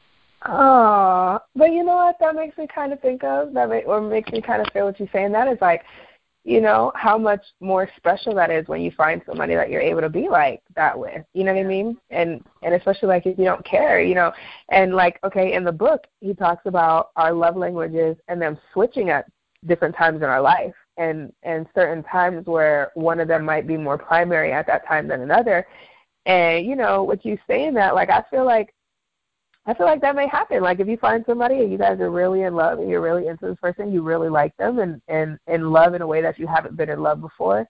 Oh, 0.46 1.40
but 1.56 1.72
you 1.72 1.82
know 1.82 1.96
what? 1.96 2.16
That 2.20 2.34
makes 2.34 2.56
me 2.56 2.66
kind 2.72 2.92
of 2.92 3.00
think 3.00 3.24
of 3.24 3.52
that, 3.54 3.68
make, 3.68 3.86
or 3.86 4.00
makes 4.00 4.30
me 4.30 4.40
kind 4.40 4.62
of 4.62 4.72
feel 4.72 4.86
what 4.86 4.98
you're 5.00 5.08
saying. 5.12 5.32
That 5.32 5.48
is 5.48 5.58
like, 5.60 5.82
you 6.44 6.60
know, 6.60 6.92
how 6.94 7.18
much 7.18 7.44
more 7.60 7.88
special 7.96 8.34
that 8.36 8.50
is 8.50 8.68
when 8.68 8.80
you 8.80 8.92
find 8.92 9.20
somebody 9.26 9.54
that 9.56 9.68
you're 9.68 9.80
able 9.80 10.00
to 10.00 10.08
be 10.08 10.28
like 10.28 10.62
that 10.76 10.96
with. 10.96 11.24
You 11.34 11.42
know 11.44 11.52
what 11.52 11.60
I 11.60 11.64
mean? 11.64 11.96
And 12.10 12.42
and 12.62 12.74
especially 12.74 13.08
like 13.08 13.26
if 13.26 13.36
you 13.36 13.44
don't 13.44 13.64
care, 13.64 14.00
you 14.00 14.14
know. 14.14 14.32
And 14.68 14.94
like, 14.94 15.18
okay, 15.24 15.54
in 15.54 15.64
the 15.64 15.72
book, 15.72 16.06
he 16.20 16.34
talks 16.34 16.66
about 16.66 17.10
our 17.16 17.32
love 17.32 17.56
languages 17.56 18.16
and 18.28 18.40
them 18.40 18.58
switching 18.72 19.10
at 19.10 19.26
different 19.66 19.96
times 19.96 20.18
in 20.18 20.28
our 20.28 20.40
life 20.40 20.74
and 20.98 21.32
and 21.42 21.66
certain 21.74 22.02
times 22.02 22.46
where 22.46 22.90
one 22.94 23.20
of 23.20 23.28
them 23.28 23.44
might 23.44 23.66
be 23.66 23.76
more 23.76 23.96
primary 23.96 24.52
at 24.52 24.66
that 24.66 24.86
time 24.86 25.08
than 25.08 25.22
another. 25.22 25.66
And 26.26 26.66
you 26.66 26.76
know 26.76 27.04
with 27.04 27.24
you 27.24 27.38
saying 27.46 27.74
that 27.74 27.94
like 27.94 28.10
i 28.10 28.22
feel 28.30 28.44
like 28.44 28.74
i 29.66 29.72
feel 29.74 29.86
like 29.86 30.00
that 30.02 30.16
may 30.16 30.28
happen. 30.28 30.62
Like 30.62 30.80
if 30.80 30.88
you 30.88 30.98
find 30.98 31.24
somebody 31.26 31.60
and 31.60 31.72
you 31.72 31.78
guys 31.78 32.00
are 32.00 32.10
really 32.10 32.42
in 32.42 32.54
love 32.54 32.80
and 32.80 32.90
you're 32.90 33.00
really 33.00 33.28
into 33.28 33.46
this 33.46 33.56
person 33.62 33.92
you 33.92 34.02
really 34.02 34.28
like 34.28 34.56
them 34.56 34.80
and 34.80 35.00
and 35.08 35.38
in 35.46 35.70
love 35.70 35.94
in 35.94 36.02
a 36.02 36.06
way 36.06 36.20
that 36.20 36.38
you 36.38 36.46
haven't 36.46 36.76
been 36.76 36.90
in 36.90 37.02
love 37.02 37.20
before 37.20 37.66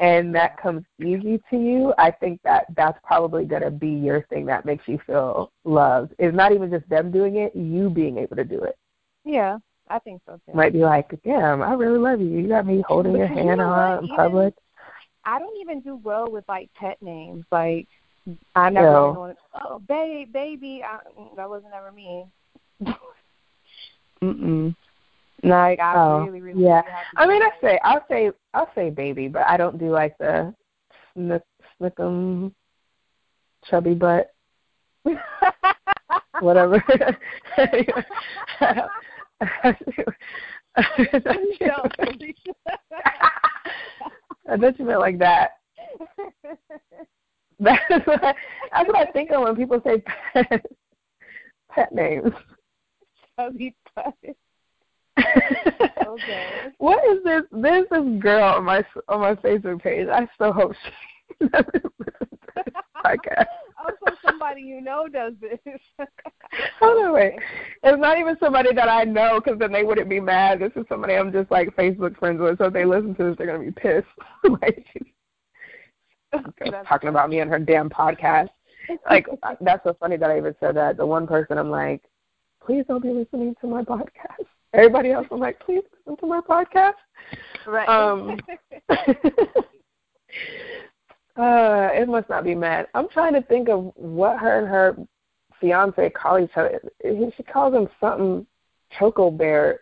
and 0.00 0.34
that 0.34 0.60
comes 0.60 0.82
easy 1.00 1.40
to 1.50 1.56
you 1.56 1.94
i 1.98 2.10
think 2.10 2.40
that 2.42 2.66
that's 2.76 2.98
probably 3.04 3.44
going 3.44 3.62
to 3.62 3.70
be 3.70 3.90
your 3.90 4.22
thing 4.22 4.44
that 4.46 4.64
makes 4.64 4.88
you 4.88 4.98
feel 5.06 5.52
loved. 5.64 6.12
It's 6.18 6.34
not 6.34 6.52
even 6.52 6.70
just 6.70 6.88
them 6.88 7.12
doing 7.12 7.36
it 7.36 7.54
you 7.54 7.90
being 7.90 8.18
able 8.18 8.36
to 8.36 8.44
do 8.44 8.60
it. 8.62 8.76
Yeah 9.24 9.58
I 9.88 9.98
think 9.98 10.22
so 10.26 10.40
too. 10.46 10.56
Might 10.56 10.72
be 10.72 10.80
like, 10.80 11.10
damn, 11.24 11.62
I 11.62 11.74
really 11.74 11.98
love 11.98 12.20
you. 12.20 12.28
You 12.28 12.48
got 12.48 12.66
me 12.66 12.82
holding 12.86 13.12
but 13.12 13.18
your 13.18 13.26
hand 13.26 13.46
you 13.48 13.56
know 13.56 13.68
on 13.68 14.04
in 14.04 14.16
public. 14.16 14.54
I 15.24 15.38
don't 15.38 15.56
even 15.60 15.80
do 15.80 15.96
well 15.96 16.30
with 16.30 16.44
like 16.48 16.70
pet 16.74 17.00
names. 17.02 17.44
Like 17.50 17.86
I 18.54 18.70
never 18.70 18.90
no. 18.90 19.12
Wanted, 19.12 19.36
oh 19.62 19.78
babe, 19.80 20.32
baby. 20.32 20.82
I, 20.82 20.98
mm, 21.18 21.36
that 21.36 21.48
wasn't 21.48 21.74
ever 21.74 21.92
me. 21.92 22.24
Mm-mm. 24.22 24.74
Like 25.42 25.78
I 25.78 25.94
oh, 25.96 26.24
really, 26.24 26.40
really. 26.40 26.64
Yeah, 26.64 26.82
I 27.16 27.26
mean, 27.26 27.42
I 27.42 27.50
say, 27.60 27.78
I'll 27.84 28.04
say, 28.08 28.30
I'll 28.54 28.70
say 28.74 28.88
baby, 28.88 29.28
but 29.28 29.42
I 29.46 29.58
don't 29.58 29.78
do 29.78 29.90
like 29.90 30.16
the 30.16 30.54
snick, 31.12 31.42
snickum, 31.80 32.52
chubby 33.68 33.94
butt. 33.94 34.32
Whatever. 36.40 36.82
I 39.40 39.74
thought 44.56 44.78
you 44.78 44.84
meant 44.84 45.00
like 45.00 45.18
that. 45.18 45.50
That's 47.60 48.06
what, 48.06 48.24
I, 48.24 48.34
that's 48.72 48.88
what 48.88 48.96
I 48.96 49.06
think 49.12 49.30
of 49.30 49.42
when 49.42 49.54
people 49.54 49.80
say 49.86 50.02
pet, 50.32 50.64
pet 51.70 51.92
names. 51.92 52.32
Chubby 53.38 53.76
butt. 53.94 54.14
okay. 56.06 56.72
What 56.78 56.98
is 57.04 57.22
this? 57.22 57.42
There's 57.52 57.86
this 57.90 58.20
girl 58.20 58.56
on 58.56 58.64
my 58.64 58.84
on 59.08 59.20
my 59.20 59.36
Facebook 59.36 59.82
page. 59.82 60.08
I 60.08 60.26
so 60.36 60.52
hope 60.52 60.74
she 60.74 61.46
never 61.52 61.70
listens 61.72 62.40
to 62.56 62.62
this 62.66 62.74
podcast 63.04 63.46
somebody 64.24 64.62
you 64.62 64.80
know 64.80 65.08
does 65.08 65.34
this. 65.40 65.58
Hold 66.80 67.04
on, 67.04 67.12
wait. 67.12 67.34
It's 67.82 68.00
not 68.00 68.18
even 68.18 68.36
somebody 68.40 68.72
that 68.74 68.88
I 68.88 69.04
know 69.04 69.40
because 69.40 69.58
then 69.58 69.72
they 69.72 69.84
wouldn't 69.84 70.08
be 70.08 70.20
mad. 70.20 70.60
This 70.60 70.72
is 70.76 70.84
somebody 70.88 71.14
I'm 71.14 71.32
just 71.32 71.50
like 71.50 71.74
Facebook 71.76 72.18
friends 72.18 72.40
with. 72.40 72.58
So 72.58 72.66
if 72.66 72.72
they 72.72 72.84
listen 72.84 73.14
to 73.16 73.24
this, 73.24 73.34
they're 73.36 73.46
gonna 73.46 73.58
be 73.58 73.70
pissed. 73.70 74.06
like 74.62 74.86
talking 76.88 77.08
about 77.08 77.30
me 77.30 77.40
on 77.40 77.48
her 77.48 77.58
damn 77.58 77.88
podcast. 77.90 78.48
Like 79.08 79.26
that's 79.60 79.82
so 79.84 79.96
funny 79.98 80.16
that 80.16 80.30
I 80.30 80.38
even 80.38 80.54
said 80.60 80.76
that. 80.76 80.96
The 80.96 81.06
one 81.06 81.26
person 81.26 81.58
I'm 81.58 81.70
like, 81.70 82.02
please 82.64 82.84
don't 82.86 83.02
be 83.02 83.10
listening 83.10 83.54
to 83.60 83.66
my 83.66 83.82
podcast. 83.82 84.46
Everybody 84.72 85.12
else 85.12 85.26
I'm 85.30 85.40
like, 85.40 85.60
please 85.60 85.82
listen 86.06 86.16
to 86.18 86.26
my 86.26 86.40
podcast. 86.40 86.94
Right. 87.66 87.88
Um 87.88 88.38
Uh, 91.36 91.88
it 91.92 92.08
must 92.08 92.28
not 92.28 92.44
be 92.44 92.54
mad. 92.54 92.86
I'm 92.94 93.08
trying 93.08 93.34
to 93.34 93.42
think 93.42 93.68
of 93.68 93.92
what 93.96 94.38
her 94.38 94.58
and 94.58 94.68
her 94.68 94.96
fiance 95.60 96.10
call 96.10 96.38
each 96.38 96.56
other. 96.56 96.80
She 97.02 97.42
calls 97.42 97.74
him 97.74 97.88
something 98.00 98.46
Choco 98.98 99.30
Bear, 99.30 99.80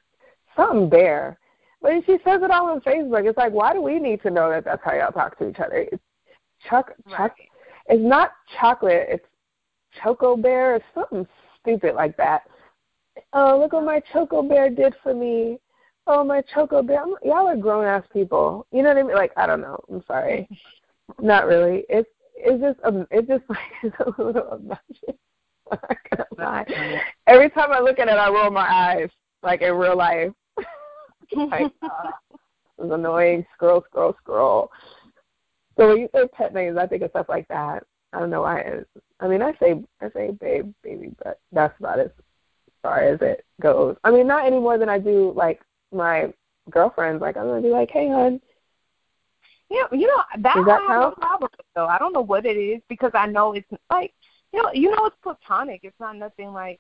something 0.57 0.89
Bear. 0.89 1.39
But 1.83 1.93
she 2.07 2.19
says 2.25 2.43
it 2.43 2.51
all 2.51 2.71
on 2.71 2.81
Facebook. 2.81 3.29
It's 3.29 3.37
like, 3.37 3.53
why 3.53 3.75
do 3.75 3.83
we 3.83 3.99
need 3.99 4.23
to 4.23 4.31
know 4.31 4.51
that 4.51 4.65
that's 4.65 4.83
how 4.85 4.95
y'all 4.95 5.13
talk 5.13 5.37
to 5.39 5.49
each 5.49 5.59
other? 5.59 5.87
It's 5.91 6.03
Chuck, 6.69 6.93
right. 7.07 7.17
Chuck. 7.17 7.37
It's 7.89 8.03
not 8.03 8.33
chocolate. 8.61 9.09
It's 9.11 9.27
Choco 10.03 10.37
Bear 10.37 10.77
or 10.77 10.81
something 10.95 11.27
stupid 11.61 11.95
like 11.95 12.17
that. 12.17 12.43
Oh, 13.33 13.59
look 13.59 13.73
what 13.73 13.85
my 13.85 14.01
Choco 14.13 14.43
Bear 14.43 14.71
did 14.71 14.95
for 15.03 15.13
me. 15.13 15.59
Oh, 16.07 16.25
my 16.25 16.43
Choco 16.55 16.83
Bear. 16.83 17.03
I'm, 17.03 17.15
y'all 17.23 17.49
are 17.49 17.57
grown 17.57 17.85
ass 17.85 18.05
people. 18.13 18.67
You 18.73 18.83
know 18.83 18.91
what 18.91 18.99
I 18.99 19.03
mean? 19.03 19.17
Like, 19.17 19.33
I 19.37 19.47
don't 19.47 19.61
know. 19.61 19.79
I'm 19.91 20.03
sorry. 20.07 20.49
Not 21.21 21.47
really. 21.47 21.85
It's 21.89 22.09
it's 22.37 22.61
just 22.61 22.79
um 22.85 23.07
it's 23.11 23.29
just 23.29 23.45
like 23.49 23.59
it's 23.83 23.97
a 24.01 24.23
little 24.23 24.49
obnoxious. 24.53 25.17
Every 27.27 27.51
time 27.51 27.73
I 27.73 27.81
look 27.81 27.99
at 27.99 28.09
it, 28.09 28.13
I 28.13 28.29
roll 28.29 28.51
my 28.51 28.69
eyes 28.69 29.09
like 29.43 29.63
in 29.63 29.75
real 29.75 29.97
life. 29.97 30.33
like 31.37 31.73
uh, 31.83 32.11
it's 32.79 32.93
annoying. 32.93 33.47
Scroll, 33.55 33.83
scroll, 33.89 34.15
scroll. 34.21 34.71
So 35.77 35.89
when 35.89 35.99
you 35.99 36.09
say 36.15 36.29
pet 36.29 36.53
names, 36.53 36.77
I 36.77 36.87
think 36.87 37.03
of 37.03 37.11
stuff 37.11 37.27
like 37.29 37.49
that. 37.49 37.85
I 38.13 38.19
don't 38.19 38.31
know 38.31 38.43
why. 38.43 38.81
I 39.21 39.29
mean, 39.29 39.41
I 39.41 39.53
say 39.59 39.83
I 40.01 40.11
say 40.11 40.33
babe, 40.33 40.73
baby, 40.83 41.15
but 41.23 41.41
that's 41.53 41.79
about 41.79 42.01
as 42.01 42.11
far 42.83 43.01
as 43.01 43.21
it 43.23 43.45
goes. 43.61 43.97
I 44.05 44.11
mean, 44.11 44.27
not 44.27 44.47
any 44.47 44.59
more 44.59 44.77
than 44.77 44.89
I 44.89 44.99
do 44.99 45.33
like 45.35 45.63
my 45.93 46.33
girlfriends. 46.71 47.23
Like 47.23 47.37
I'm 47.37 47.47
gonna 47.47 47.63
be 47.63 47.69
like, 47.69 47.91
hey, 47.91 48.09
hon, 48.09 48.41
yeah, 49.73 49.99
you 49.99 50.07
know 50.07 50.23
that, 50.39 50.55
Does 50.55 50.67
that 50.67 50.81
I 50.81 50.93
have 50.93 51.01
no 51.01 51.11
problem 51.13 51.51
with, 51.57 51.67
though. 51.75 51.87
I 51.87 51.99
don't 51.99 52.13
know 52.13 52.21
what 52.21 52.45
it 52.45 52.57
is 52.57 52.83
because 52.89 53.13
I 53.15 53.27
know 53.27 53.55
it's 53.55 53.67
like 53.91 54.13
you 54.53 54.63
know 54.63 54.71
you 54.73 54.91
know 54.91 55.07
it's 55.07 55.17
platonic. 55.23 55.81
It's 55.83 55.99
not 55.99 56.17
nothing 56.17 56.53
like 56.53 56.79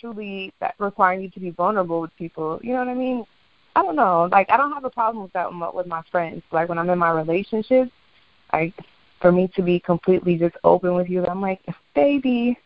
truly 0.00 0.52
that 0.60 0.74
requiring 0.78 1.22
you 1.22 1.30
to 1.30 1.40
be 1.40 1.50
vulnerable 1.50 2.00
with 2.00 2.14
people. 2.16 2.60
You 2.62 2.74
know 2.74 2.80
what 2.80 2.88
I 2.88 2.94
mean? 2.94 3.24
I 3.74 3.82
don't 3.82 3.96
know. 3.96 4.28
Like 4.30 4.50
I 4.50 4.58
don't 4.58 4.72
have 4.72 4.84
a 4.84 4.90
problem 4.90 5.22
with 5.22 5.32
that 5.32 5.48
with 5.74 5.86
my 5.86 6.02
friends. 6.10 6.42
Like 6.52 6.68
when 6.68 6.78
I'm 6.78 6.90
in 6.90 6.98
my 6.98 7.10
relationships, 7.10 7.90
like 8.52 8.74
for 9.22 9.32
me 9.32 9.48
to 9.56 9.62
be 9.62 9.80
completely 9.80 10.36
just 10.36 10.56
open 10.62 10.94
with 10.94 11.08
you, 11.08 11.26
I'm 11.26 11.40
like, 11.40 11.60
baby, 11.94 12.58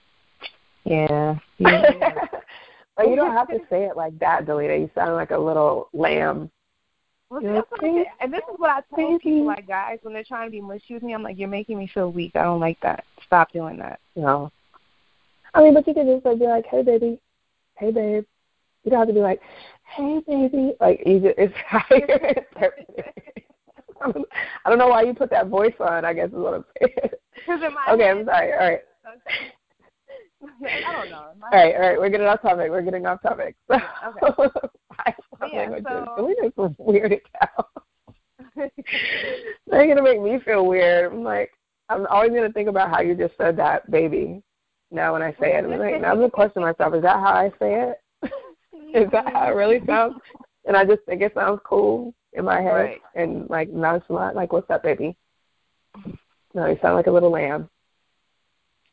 yeah. 0.85 1.39
yeah. 1.59 2.27
but 2.97 3.09
you 3.09 3.17
don't 3.17 3.33
have 3.33 3.49
to 3.49 3.61
say 3.71 3.85
it 3.85 3.97
like 3.97 4.19
that, 4.19 4.47
Delita. 4.47 4.81
You 4.81 4.91
sound 4.95 5.15
like 5.15 5.31
a 5.31 5.39
little 5.39 5.89
lamb 5.93 6.51
well, 7.43 7.64
and 8.20 8.32
this 8.32 8.43
is 8.53 8.59
what 8.59 8.70
I 8.70 8.80
tell 8.95 9.18
people, 9.18 9.47
like 9.47 9.66
guys, 9.66 9.99
when 10.03 10.14
they're 10.14 10.24
trying 10.24 10.47
to 10.47 10.51
be 10.51 10.61
mushy 10.61 10.95
with 10.95 11.03
me, 11.03 11.14
I'm 11.14 11.22
like, 11.22 11.39
you're 11.39 11.49
making 11.49 11.78
me 11.78 11.91
feel 11.93 12.12
weak. 12.12 12.32
I 12.35 12.43
don't 12.43 12.61
like 12.61 12.78
that. 12.80 13.05
Stop 13.26 13.53
doing 13.53 13.78
that. 13.78 14.01
No. 14.16 14.51
I 15.55 15.62
mean, 15.62 15.74
but 15.74 15.87
you 15.87 15.95
can 15.95 16.07
just 16.07 16.24
like 16.24 16.39
be 16.39 16.47
like, 16.47 16.66
hey, 16.66 16.82
baby, 16.82 17.18
hey, 17.76 17.91
babe. 17.91 18.24
You 18.82 18.91
don't 18.91 19.01
have 19.01 19.09
to 19.09 19.14
be 19.14 19.20
like, 19.20 19.41
hey, 19.85 20.20
baby. 20.26 20.74
Like, 20.80 21.03
you 21.07 21.20
just, 21.20 21.35
it's. 21.39 21.55
I 24.01 24.68
don't 24.68 24.78
know 24.78 24.89
why 24.89 25.03
you 25.03 25.14
put 25.14 25.30
that 25.30 25.49
voice 25.49 25.74
on. 25.80 26.05
I 26.05 26.12
guess 26.12 26.28
is 26.28 26.35
what 26.35 26.55
I'm 26.55 26.64
saying. 26.78 26.93
okay, 27.91 28.11
I'm 28.11 28.24
sorry. 28.26 28.53
All 28.53 28.59
right. 28.59 28.80
I 30.66 30.93
don't 30.93 31.11
know. 31.11 31.32
All 31.43 31.51
right, 31.53 31.74
all 31.74 31.80
right. 31.80 31.99
We're 31.99 32.11
getting 32.11 32.26
off 32.26 32.43
topic. 32.43 32.70
We're 32.70 32.82
getting 32.82 33.07
off 33.07 33.22
topic. 33.22 33.57
okay. 33.70 33.80
yeah, 35.53 35.59
languages. 35.59 35.87
So, 35.87 36.14
Selena's 36.16 36.76
weirded 36.78 37.20
out. 37.43 37.70
They're 39.66 39.87
gonna 39.87 40.03
make 40.03 40.20
me 40.20 40.39
feel 40.45 40.66
weird. 40.66 41.12
I'm 41.12 41.22
like, 41.22 41.51
I'm 41.89 42.07
always 42.07 42.30
gonna 42.30 42.53
think 42.53 42.68
about 42.68 42.91
how 42.91 43.01
you 43.01 43.14
just 43.14 43.37
said 43.37 43.57
that, 43.57 43.91
baby. 43.91 44.43
Now 44.91 45.12
when 45.12 45.22
I 45.22 45.32
say 45.41 45.57
it, 45.57 45.64
I'm 45.64 45.78
like, 45.78 46.01
now 46.01 46.11
I'm 46.12 46.16
gonna 46.16 46.30
question 46.30 46.62
myself. 46.62 46.95
Is 46.95 47.03
that 47.03 47.20
how 47.20 47.32
I 47.32 47.51
say 47.59 47.91
it? 47.91 48.30
is 48.95 49.11
that 49.11 49.32
how 49.32 49.49
it 49.51 49.57
really 49.57 49.85
sounds? 49.87 50.16
And 50.66 50.76
I 50.76 50.85
just 50.85 51.03
think 51.05 51.20
it 51.20 51.35
sounds 51.35 51.61
cool 51.64 52.14
in 52.32 52.45
my 52.45 52.61
head 52.61 52.72
right. 52.72 53.01
and 53.14 53.49
like 53.51 53.70
nonchalant. 53.70 54.37
Like, 54.37 54.53
what's 54.53 54.70
up, 54.70 54.82
baby? 54.82 55.16
No, 56.55 56.66
you 56.66 56.78
sound 56.80 56.95
like 56.95 57.09
a 57.09 57.11
little 57.11 57.30
lamb. 57.30 57.68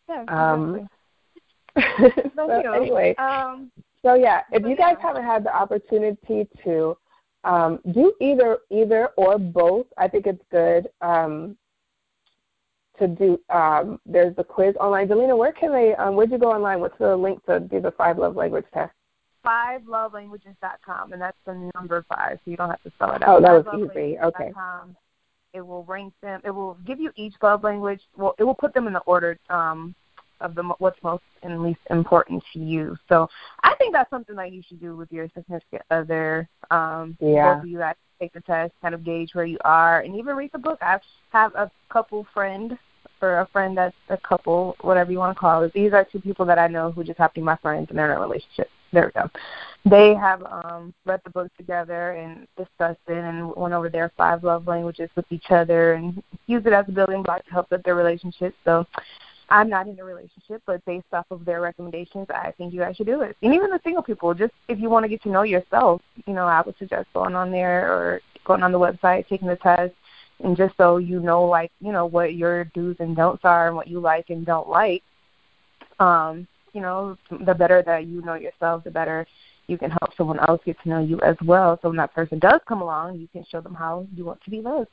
Yeah. 0.10 0.24
Um, 0.28 0.90
so 2.36 2.74
anyway, 2.74 3.16
um, 3.16 3.72
so 4.04 4.16
yeah, 4.16 4.42
if 4.52 4.64
you 4.66 4.76
guys 4.76 4.96
haven't 5.02 5.24
had 5.24 5.44
the 5.44 5.56
opportunity 5.56 6.48
to 6.64 6.98
um, 7.44 7.80
do 7.94 8.14
either 8.20 8.60
either 8.70 9.10
or 9.18 9.38
both, 9.38 9.88
I 9.98 10.08
think 10.08 10.26
it's 10.28 10.44
good 10.52 10.90
um, 11.02 11.58
to 13.00 13.08
do. 13.08 13.40
Um, 13.50 14.00
there's 14.06 14.36
the 14.36 14.44
quiz 14.44 14.76
online. 14.80 15.08
Delina, 15.08 15.38
where 15.38 15.52
can 15.52 15.72
they? 15.72 15.96
Um, 15.96 16.16
where'd 16.16 16.32
you 16.32 16.40
go 16.40 16.52
online? 16.52 16.80
What's 16.80 16.98
the 16.98 17.16
link 17.16 17.46
to 17.46 17.60
do 17.60 17.80
the 17.80 17.92
five 17.92 18.18
love 18.18 18.36
language 18.36 18.66
test? 18.74 18.94
FiveLoveLanguages.com, 19.46 21.14
and 21.14 21.22
that's 21.22 21.38
the 21.46 21.72
number 21.74 22.06
five, 22.08 22.38
so 22.46 22.52
you 22.52 22.58
don't 22.58 22.70
have 22.70 22.82
to 22.84 22.92
spell 22.92 23.14
it 23.14 23.24
out. 23.24 23.38
Oh, 23.38 23.42
that 23.42 23.66
was 23.66 23.90
easy. 23.90 24.18
Okay. 24.20 24.52
It 25.54 25.62
will 25.62 25.84
rank 25.84 26.14
them. 26.22 26.42
It 26.46 26.52
will 26.52 26.78
give 26.86 27.00
you 27.00 27.12
each 27.16 27.34
love 27.42 27.64
language. 27.64 28.02
Well, 28.16 28.36
it 28.40 28.44
will 28.44 28.56
put 28.56 28.74
them 28.74 28.88
in 28.88 28.94
the 28.94 29.00
order 29.00 29.38
um, 29.50 29.96
of 30.42 30.56
the 30.56 30.64
what's 30.80 31.02
most 31.04 31.24
and 31.44 31.64
least 31.64 31.80
important 31.90 32.44
to 32.54 32.60
you. 32.60 32.98
So 33.10 33.30
I 33.64 33.76
think 33.76 33.94
that's 33.94 34.10
something 34.10 34.36
that 34.36 34.52
you 34.52 34.62
should 34.68 34.82
do 34.82 34.96
with 34.96 35.12
your 35.12 35.28
significant 35.34 35.84
other. 35.90 36.48
Um, 36.70 37.18
yeah. 37.20 37.56
Both 37.56 37.64
of 37.64 37.70
you 37.70 37.78
guys 37.78 37.96
take 38.20 38.34
the 38.34 38.42
test, 38.42 38.74
kind 38.82 38.94
of 38.94 39.04
gauge 39.04 39.32
where 39.34 39.46
you 39.46 39.58
are, 39.64 40.02
and 40.02 40.16
even 40.16 40.36
read 40.36 40.52
the 40.52 40.60
book. 40.60 40.80
I 40.82 41.00
have 41.32 41.54
a 41.56 41.72
couple 41.90 42.26
friend 42.34 42.78
or 43.22 43.40
a 43.40 43.48
friend 43.48 43.78
that's 43.78 43.96
a 44.10 44.18
couple, 44.18 44.76
whatever 44.82 45.12
you 45.12 45.20
want 45.20 45.36
to 45.36 45.40
call 45.40 45.64
it. 45.64 45.74
These 45.74 45.94
are 45.94 46.06
two 46.12 46.20
people 46.20 46.46
that 46.48 46.58
I 46.58 46.68
know 46.68 46.92
who 46.92 47.04
just 47.04 47.20
happen 47.20 47.36
to 47.36 47.42
be 47.42 47.46
my 47.46 47.58
friends, 47.58 47.88
and 47.90 47.98
they're 47.98 48.12
in 48.12 48.18
a 48.18 48.22
relationship. 48.22 48.70
There 48.94 49.06
we 49.06 49.22
go. 49.22 49.30
They 49.86 50.14
have 50.16 50.44
um, 50.44 50.94
read 51.06 51.22
the 51.24 51.30
book 51.30 51.50
together 51.58 52.12
and 52.12 52.48
discussed 52.58 53.00
it 53.08 53.18
and 53.18 53.56
went 53.56 53.74
over 53.74 53.90
their 53.90 54.12
five 54.18 54.44
love 54.44 54.68
languages 54.68 55.10
with 55.16 55.26
each 55.30 55.50
other 55.50 55.94
and 55.94 56.22
used 56.48 56.68
it 56.68 56.74
as 56.74 56.86
a 56.88 56.92
building 56.92 57.24
block 57.24 57.46
to 57.46 57.52
help 57.52 57.72
with 57.72 57.84
their 57.84 57.96
relationship. 57.96 58.54
So 58.66 58.86
I'm 59.52 59.70
not 59.70 59.88
in 59.88 60.00
a 60.00 60.04
relationship, 60.04 60.64
but 60.66 60.84
based 60.86 61.06
off 61.12 61.26
of 61.30 61.44
their 61.44 61.60
recommendations, 61.60 62.28
I 62.30 62.54
think 62.58 62.74
you 62.74 62.80
guys 62.80 62.96
should 62.96 63.06
do 63.08 63.22
it. 63.22 63.36
And 63.44 63.54
even 63.54 63.70
the 63.70 63.82
single 63.84 64.02
people, 64.02 64.34
just 64.34 64.54
if 64.70 64.80
you 64.80 64.90
want 64.90 65.04
to 65.04 65.10
get 65.10 65.22
to 65.24 65.30
know 65.30 65.44
yourself, 65.44 66.02
you 66.26 66.34
know, 66.34 66.48
I 66.48 66.62
would 66.62 66.78
suggest 66.78 67.10
going 67.14 67.36
on 67.36 67.52
there 67.52 67.92
or 67.94 68.22
going 68.46 68.64
on 68.64 68.72
the 68.72 68.80
website, 68.80 69.28
taking 69.28 69.50
the 69.50 69.58
test, 69.58 69.94
and 70.42 70.56
just 70.56 70.76
so 70.78 70.98
you 70.98 71.20
know, 71.20 71.44
like, 71.44 71.70
you 71.82 71.92
know, 71.92 72.06
what 72.06 72.36
your 72.36 72.64
do's 72.74 72.96
and 73.00 73.16
don'ts 73.16 73.44
are 73.44 73.68
and 73.68 73.76
what 73.76 73.90
you 73.90 74.00
like 74.00 74.30
and 74.30 74.46
don't 74.46 74.70
like. 74.70 75.04
Um, 76.00 76.48
you 76.72 76.80
know, 76.82 77.18
the 77.46 77.54
better 77.54 77.84
that 77.86 78.08
you 78.08 78.22
know 78.22 78.36
yourself, 78.36 78.86
the 78.86 78.92
better 78.92 79.28
you 79.68 79.78
can 79.78 79.92
help 79.92 80.16
someone 80.16 80.40
else 80.40 80.62
get 80.66 80.82
to 80.84 80.90
know 80.90 81.00
you 81.00 81.20
as 81.22 81.36
well. 81.46 81.78
So 81.82 81.90
when 81.90 81.98
that 81.98 82.14
person 82.14 82.40
does 82.40 82.62
come 82.68 82.82
along, 82.82 83.20
you 83.20 83.28
can 83.28 83.46
show 83.50 83.62
them 83.62 83.76
how 83.76 84.08
you 84.16 84.26
want 84.26 84.42
to 84.44 84.50
be 84.50 84.62
loved. 84.62 84.90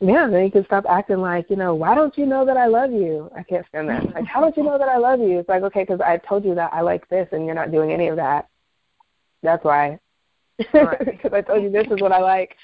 Yeah, 0.00 0.28
then 0.28 0.44
you 0.44 0.50
can 0.50 0.64
stop 0.64 0.84
acting 0.88 1.20
like, 1.20 1.50
you 1.50 1.56
know, 1.56 1.74
why 1.74 1.94
don't 1.94 2.16
you 2.16 2.24
know 2.24 2.44
that 2.44 2.56
I 2.56 2.66
love 2.66 2.92
you? 2.92 3.30
I 3.36 3.42
can't 3.42 3.66
stand 3.66 3.88
that. 3.88 4.14
Like, 4.14 4.26
how 4.26 4.40
don't 4.40 4.56
you 4.56 4.62
know 4.62 4.78
that 4.78 4.88
I 4.88 4.96
love 4.96 5.18
you? 5.18 5.40
It's 5.40 5.48
like, 5.48 5.62
okay, 5.64 5.82
because 5.82 6.00
I 6.00 6.18
told 6.18 6.44
you 6.44 6.54
that 6.54 6.72
I 6.72 6.82
like 6.82 7.08
this 7.08 7.28
and 7.32 7.44
you're 7.44 7.54
not 7.54 7.72
doing 7.72 7.90
any 7.90 8.06
of 8.06 8.16
that. 8.16 8.48
That's 9.42 9.64
why. 9.64 9.98
Because 10.56 10.86
right. 11.02 11.32
I 11.32 11.40
told 11.40 11.62
you 11.64 11.70
this 11.70 11.88
is 11.88 12.00
what 12.00 12.12
I 12.12 12.20
like 12.20 12.56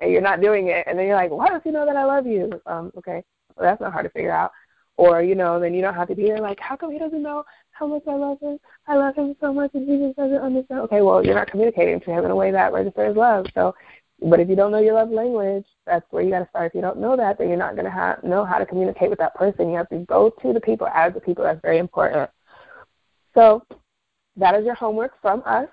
and 0.00 0.12
you're 0.12 0.20
not 0.20 0.42
doing 0.42 0.68
it. 0.68 0.84
And 0.86 0.98
then 0.98 1.06
you're 1.06 1.16
like, 1.16 1.30
why 1.30 1.48
don't 1.48 1.64
you 1.64 1.72
know 1.72 1.86
that 1.86 1.96
I 1.96 2.04
love 2.04 2.26
you? 2.26 2.60
Um, 2.66 2.92
okay, 2.98 3.22
well, 3.56 3.68
that's 3.68 3.80
not 3.80 3.92
hard 3.92 4.04
to 4.04 4.10
figure 4.10 4.32
out. 4.32 4.52
Or, 4.98 5.22
you 5.22 5.34
know, 5.34 5.58
then 5.58 5.72
you 5.72 5.80
don't 5.80 5.94
have 5.94 6.08
to 6.08 6.14
be 6.14 6.24
there 6.24 6.40
like, 6.40 6.60
how 6.60 6.76
come 6.76 6.92
he 6.92 6.98
doesn't 6.98 7.22
know 7.22 7.44
how 7.70 7.86
much 7.86 8.02
I 8.06 8.14
love 8.14 8.38
him? 8.40 8.58
I 8.86 8.96
love 8.96 9.14
him 9.14 9.34
so 9.40 9.52
much 9.52 9.70
and 9.72 9.88
he 9.88 10.06
just 10.06 10.16
doesn't 10.16 10.36
understand. 10.36 10.82
Okay, 10.82 11.00
well, 11.00 11.24
you're 11.24 11.34
not 11.34 11.50
communicating 11.50 12.00
to 12.00 12.10
him 12.10 12.26
in 12.26 12.30
a 12.30 12.36
way 12.36 12.50
that 12.50 12.74
registers 12.74 13.16
love. 13.16 13.46
So 13.54 13.74
but 14.24 14.40
if 14.40 14.48
you 14.48 14.56
don't 14.56 14.72
know 14.72 14.78
your 14.80 14.94
love 14.94 15.10
language, 15.10 15.64
that's 15.86 16.06
where 16.10 16.22
you 16.22 16.30
got 16.30 16.40
to 16.40 16.48
start. 16.48 16.66
If 16.66 16.74
you 16.74 16.80
don't 16.80 16.98
know 16.98 17.16
that, 17.16 17.38
then 17.38 17.48
you're 17.48 17.56
not 17.56 17.76
going 17.76 17.90
to 17.90 18.18
know 18.22 18.44
how 18.44 18.58
to 18.58 18.66
communicate 18.66 19.10
with 19.10 19.18
that 19.18 19.34
person. 19.34 19.70
You 19.70 19.76
have 19.76 19.88
to 19.88 19.98
go 20.00 20.30
to 20.42 20.52
the 20.52 20.60
people, 20.60 20.86
as 20.86 21.14
the 21.14 21.20
people. 21.20 21.44
That's 21.44 21.60
very 21.62 21.78
important. 21.78 22.30
So 23.34 23.64
that 24.36 24.54
is 24.54 24.64
your 24.64 24.74
homework 24.74 25.20
from 25.20 25.42
us. 25.44 25.68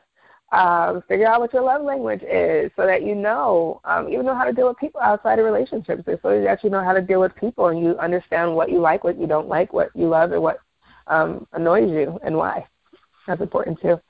Um, 0.52 1.04
figure 1.08 1.28
out 1.28 1.42
what 1.42 1.54
your 1.54 1.62
love 1.62 1.84
language 1.84 2.24
is 2.24 2.72
so 2.76 2.88
that 2.88 3.04
you 3.04 3.14
know, 3.14 3.82
um, 3.84 4.10
even 4.10 4.26
know 4.26 4.34
how 4.34 4.46
to 4.46 4.54
deal 4.54 4.68
with 4.68 4.78
people 4.78 5.00
outside 5.00 5.38
of 5.38 5.46
relationships, 5.46 6.02
so 6.06 6.42
that 6.42 6.64
you 6.64 6.72
know 6.72 6.84
how 6.84 6.94
to 6.94 7.02
deal 7.02 7.22
with 7.22 7.36
people 7.36 7.68
and 7.68 7.80
you 7.80 7.96
understand 8.00 8.56
what 8.56 8.72
you 8.72 8.80
like, 8.80 9.04
what 9.04 9.20
you 9.20 9.28
don't 9.28 9.48
like, 9.48 9.72
what 9.74 9.92
you 9.94 10.08
love, 10.08 10.32
and 10.32 10.42
what 10.42 10.60
um, 11.06 11.46
annoys 11.54 11.92
you 11.92 12.20
and 12.24 12.36
why. 12.36 12.66
That's 13.28 13.42
important 13.42 13.80
too. 13.80 14.02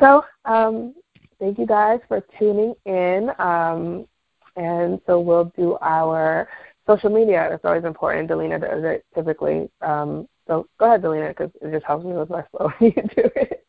So 0.00 0.24
um, 0.46 0.94
thank 1.38 1.58
you 1.58 1.66
guys 1.66 2.00
for 2.08 2.24
tuning 2.38 2.74
in. 2.84 3.30
Um, 3.38 4.06
and 4.56 5.00
so 5.06 5.20
we'll 5.20 5.52
do 5.56 5.76
our 5.82 6.48
social 6.86 7.10
media. 7.10 7.48
It's 7.52 7.64
always 7.64 7.84
important. 7.84 8.30
Delina 8.30 8.60
does 8.60 8.84
it 8.84 9.04
typically. 9.14 9.68
Um, 9.80 10.28
so 10.46 10.66
go 10.78 10.86
ahead, 10.86 11.02
Delina, 11.02 11.28
because 11.28 11.50
it 11.60 11.72
just 11.72 11.84
helps 11.84 12.04
me 12.04 12.12
with 12.12 12.30
my 12.30 12.44
flow 12.50 12.70
when 12.78 12.92
you 12.96 13.02
do 13.02 13.30
it. 13.36 13.64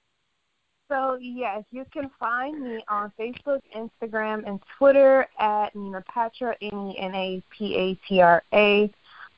So 0.89 1.18
yes, 1.20 1.65
you 1.72 1.86
can 1.91 2.09
find 2.18 2.61
me 2.61 2.82
on 2.88 3.11
Facebook, 3.20 3.59
Instagram, 3.76 4.47
and 4.47 4.61
Twitter 4.78 5.28
at 5.38 5.76
Nina 5.76 6.01
Patra, 6.07 6.55
N 6.61 6.91
E 6.91 6.97
N 6.97 7.13
A 7.13 7.43
P 7.51 7.76
A 7.76 8.07
T 8.07 8.22
R 8.22 8.41
A. 8.53 8.89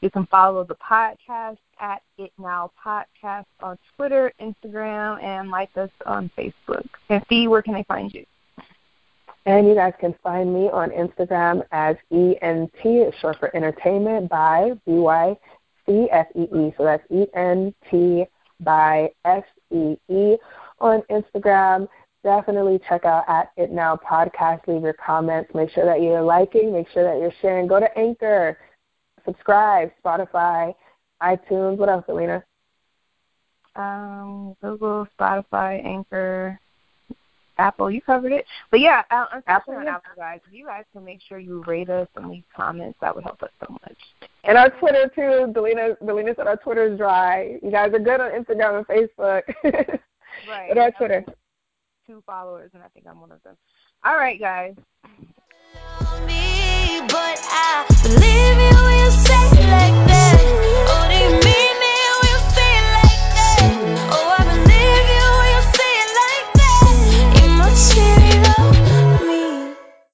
You 0.01 0.11
can 0.11 0.27
follow 0.27 0.63
the 0.63 0.75
podcast 0.75 1.57
at 1.79 2.01
It 2.17 2.31
Now 2.37 2.71
Podcast 2.83 3.45
on 3.61 3.77
Twitter, 3.95 4.31
Instagram, 4.41 5.21
and 5.23 5.49
like 5.49 5.69
us 5.77 5.89
on 6.05 6.29
Facebook. 6.37 6.87
And 7.09 7.25
Fee, 7.27 7.47
where 7.47 7.61
can 7.61 7.73
they 7.73 7.83
find 7.83 8.13
you? 8.13 8.25
And 9.45 9.67
you 9.67 9.75
guys 9.75 9.93
can 9.99 10.13
find 10.21 10.53
me 10.53 10.69
on 10.69 10.89
Instagram 10.91 11.63
as 11.71 11.95
ENT, 12.11 12.71
it's 12.83 13.17
short 13.17 13.39
for 13.39 13.55
entertainment, 13.55 14.29
by 14.29 14.73
B-Y-C-S-E-E. 14.85 16.73
So 16.77 16.83
that's 16.83 17.03
E-N-T 17.09 18.25
by 18.59 19.09
S-E-E 19.25 20.37
on 20.79 21.01
Instagram. 21.09 21.87
Definitely 22.23 22.79
check 22.87 23.05
out 23.05 23.23
at 23.27 23.51
It 23.55 23.71
Now 23.71 23.95
Podcast. 23.95 24.67
Leave 24.67 24.83
your 24.83 24.93
comments. 24.93 25.51
Make 25.55 25.71
sure 25.71 25.85
that 25.85 26.01
you're 26.01 26.21
liking. 26.21 26.73
Make 26.73 26.89
sure 26.89 27.03
that 27.03 27.17
you're 27.19 27.33
sharing. 27.41 27.67
Go 27.67 27.79
to 27.79 27.97
Anchor 27.97 28.57
subscribe, 29.25 29.91
Spotify, 30.03 30.73
iTunes. 31.21 31.77
What 31.77 31.89
else, 31.89 32.05
Alina? 32.07 32.43
Um, 33.75 34.55
Google, 34.61 35.07
Spotify, 35.17 35.83
Anchor, 35.85 36.59
Apple. 37.57 37.91
You 37.91 38.01
covered 38.01 38.31
it. 38.31 38.45
But 38.71 38.79
yeah, 38.79 39.03
uh, 39.11 39.41
Apple, 39.47 39.75
on 39.75 39.87
Apple, 39.87 40.11
guys. 40.15 40.39
If 40.47 40.53
you 40.53 40.65
guys 40.65 40.85
can 40.91 41.05
make 41.05 41.21
sure 41.21 41.39
you 41.39 41.63
rate 41.63 41.89
us 41.89 42.07
and 42.15 42.29
leave 42.29 42.43
comments, 42.55 42.97
that 43.01 43.13
would 43.15 43.23
help 43.23 43.41
us 43.43 43.51
so 43.59 43.71
much. 43.71 43.97
And 44.43 44.57
our 44.57 44.69
Twitter 44.69 45.09
too. 45.13 45.51
Delina, 45.53 45.97
Delina 46.01 46.35
said 46.35 46.47
our 46.47 46.57
Twitter 46.57 46.91
is 46.91 46.97
dry. 46.97 47.59
You 47.61 47.71
guys 47.71 47.93
are 47.93 47.99
good 47.99 48.19
on 48.19 48.31
Instagram 48.31 48.77
and 48.77 48.87
Facebook. 48.87 49.43
right. 50.47 50.69
But 50.69 50.77
our 50.77 50.91
Twitter. 50.91 51.23
Two 52.07 52.23
followers, 52.25 52.71
and 52.73 52.81
I 52.81 52.87
think 52.87 53.05
I'm 53.07 53.21
one 53.21 53.31
of 53.31 53.43
them. 53.43 53.55
All 54.03 54.17
right, 54.17 54.39
guys 54.39 54.75
but 57.07 57.39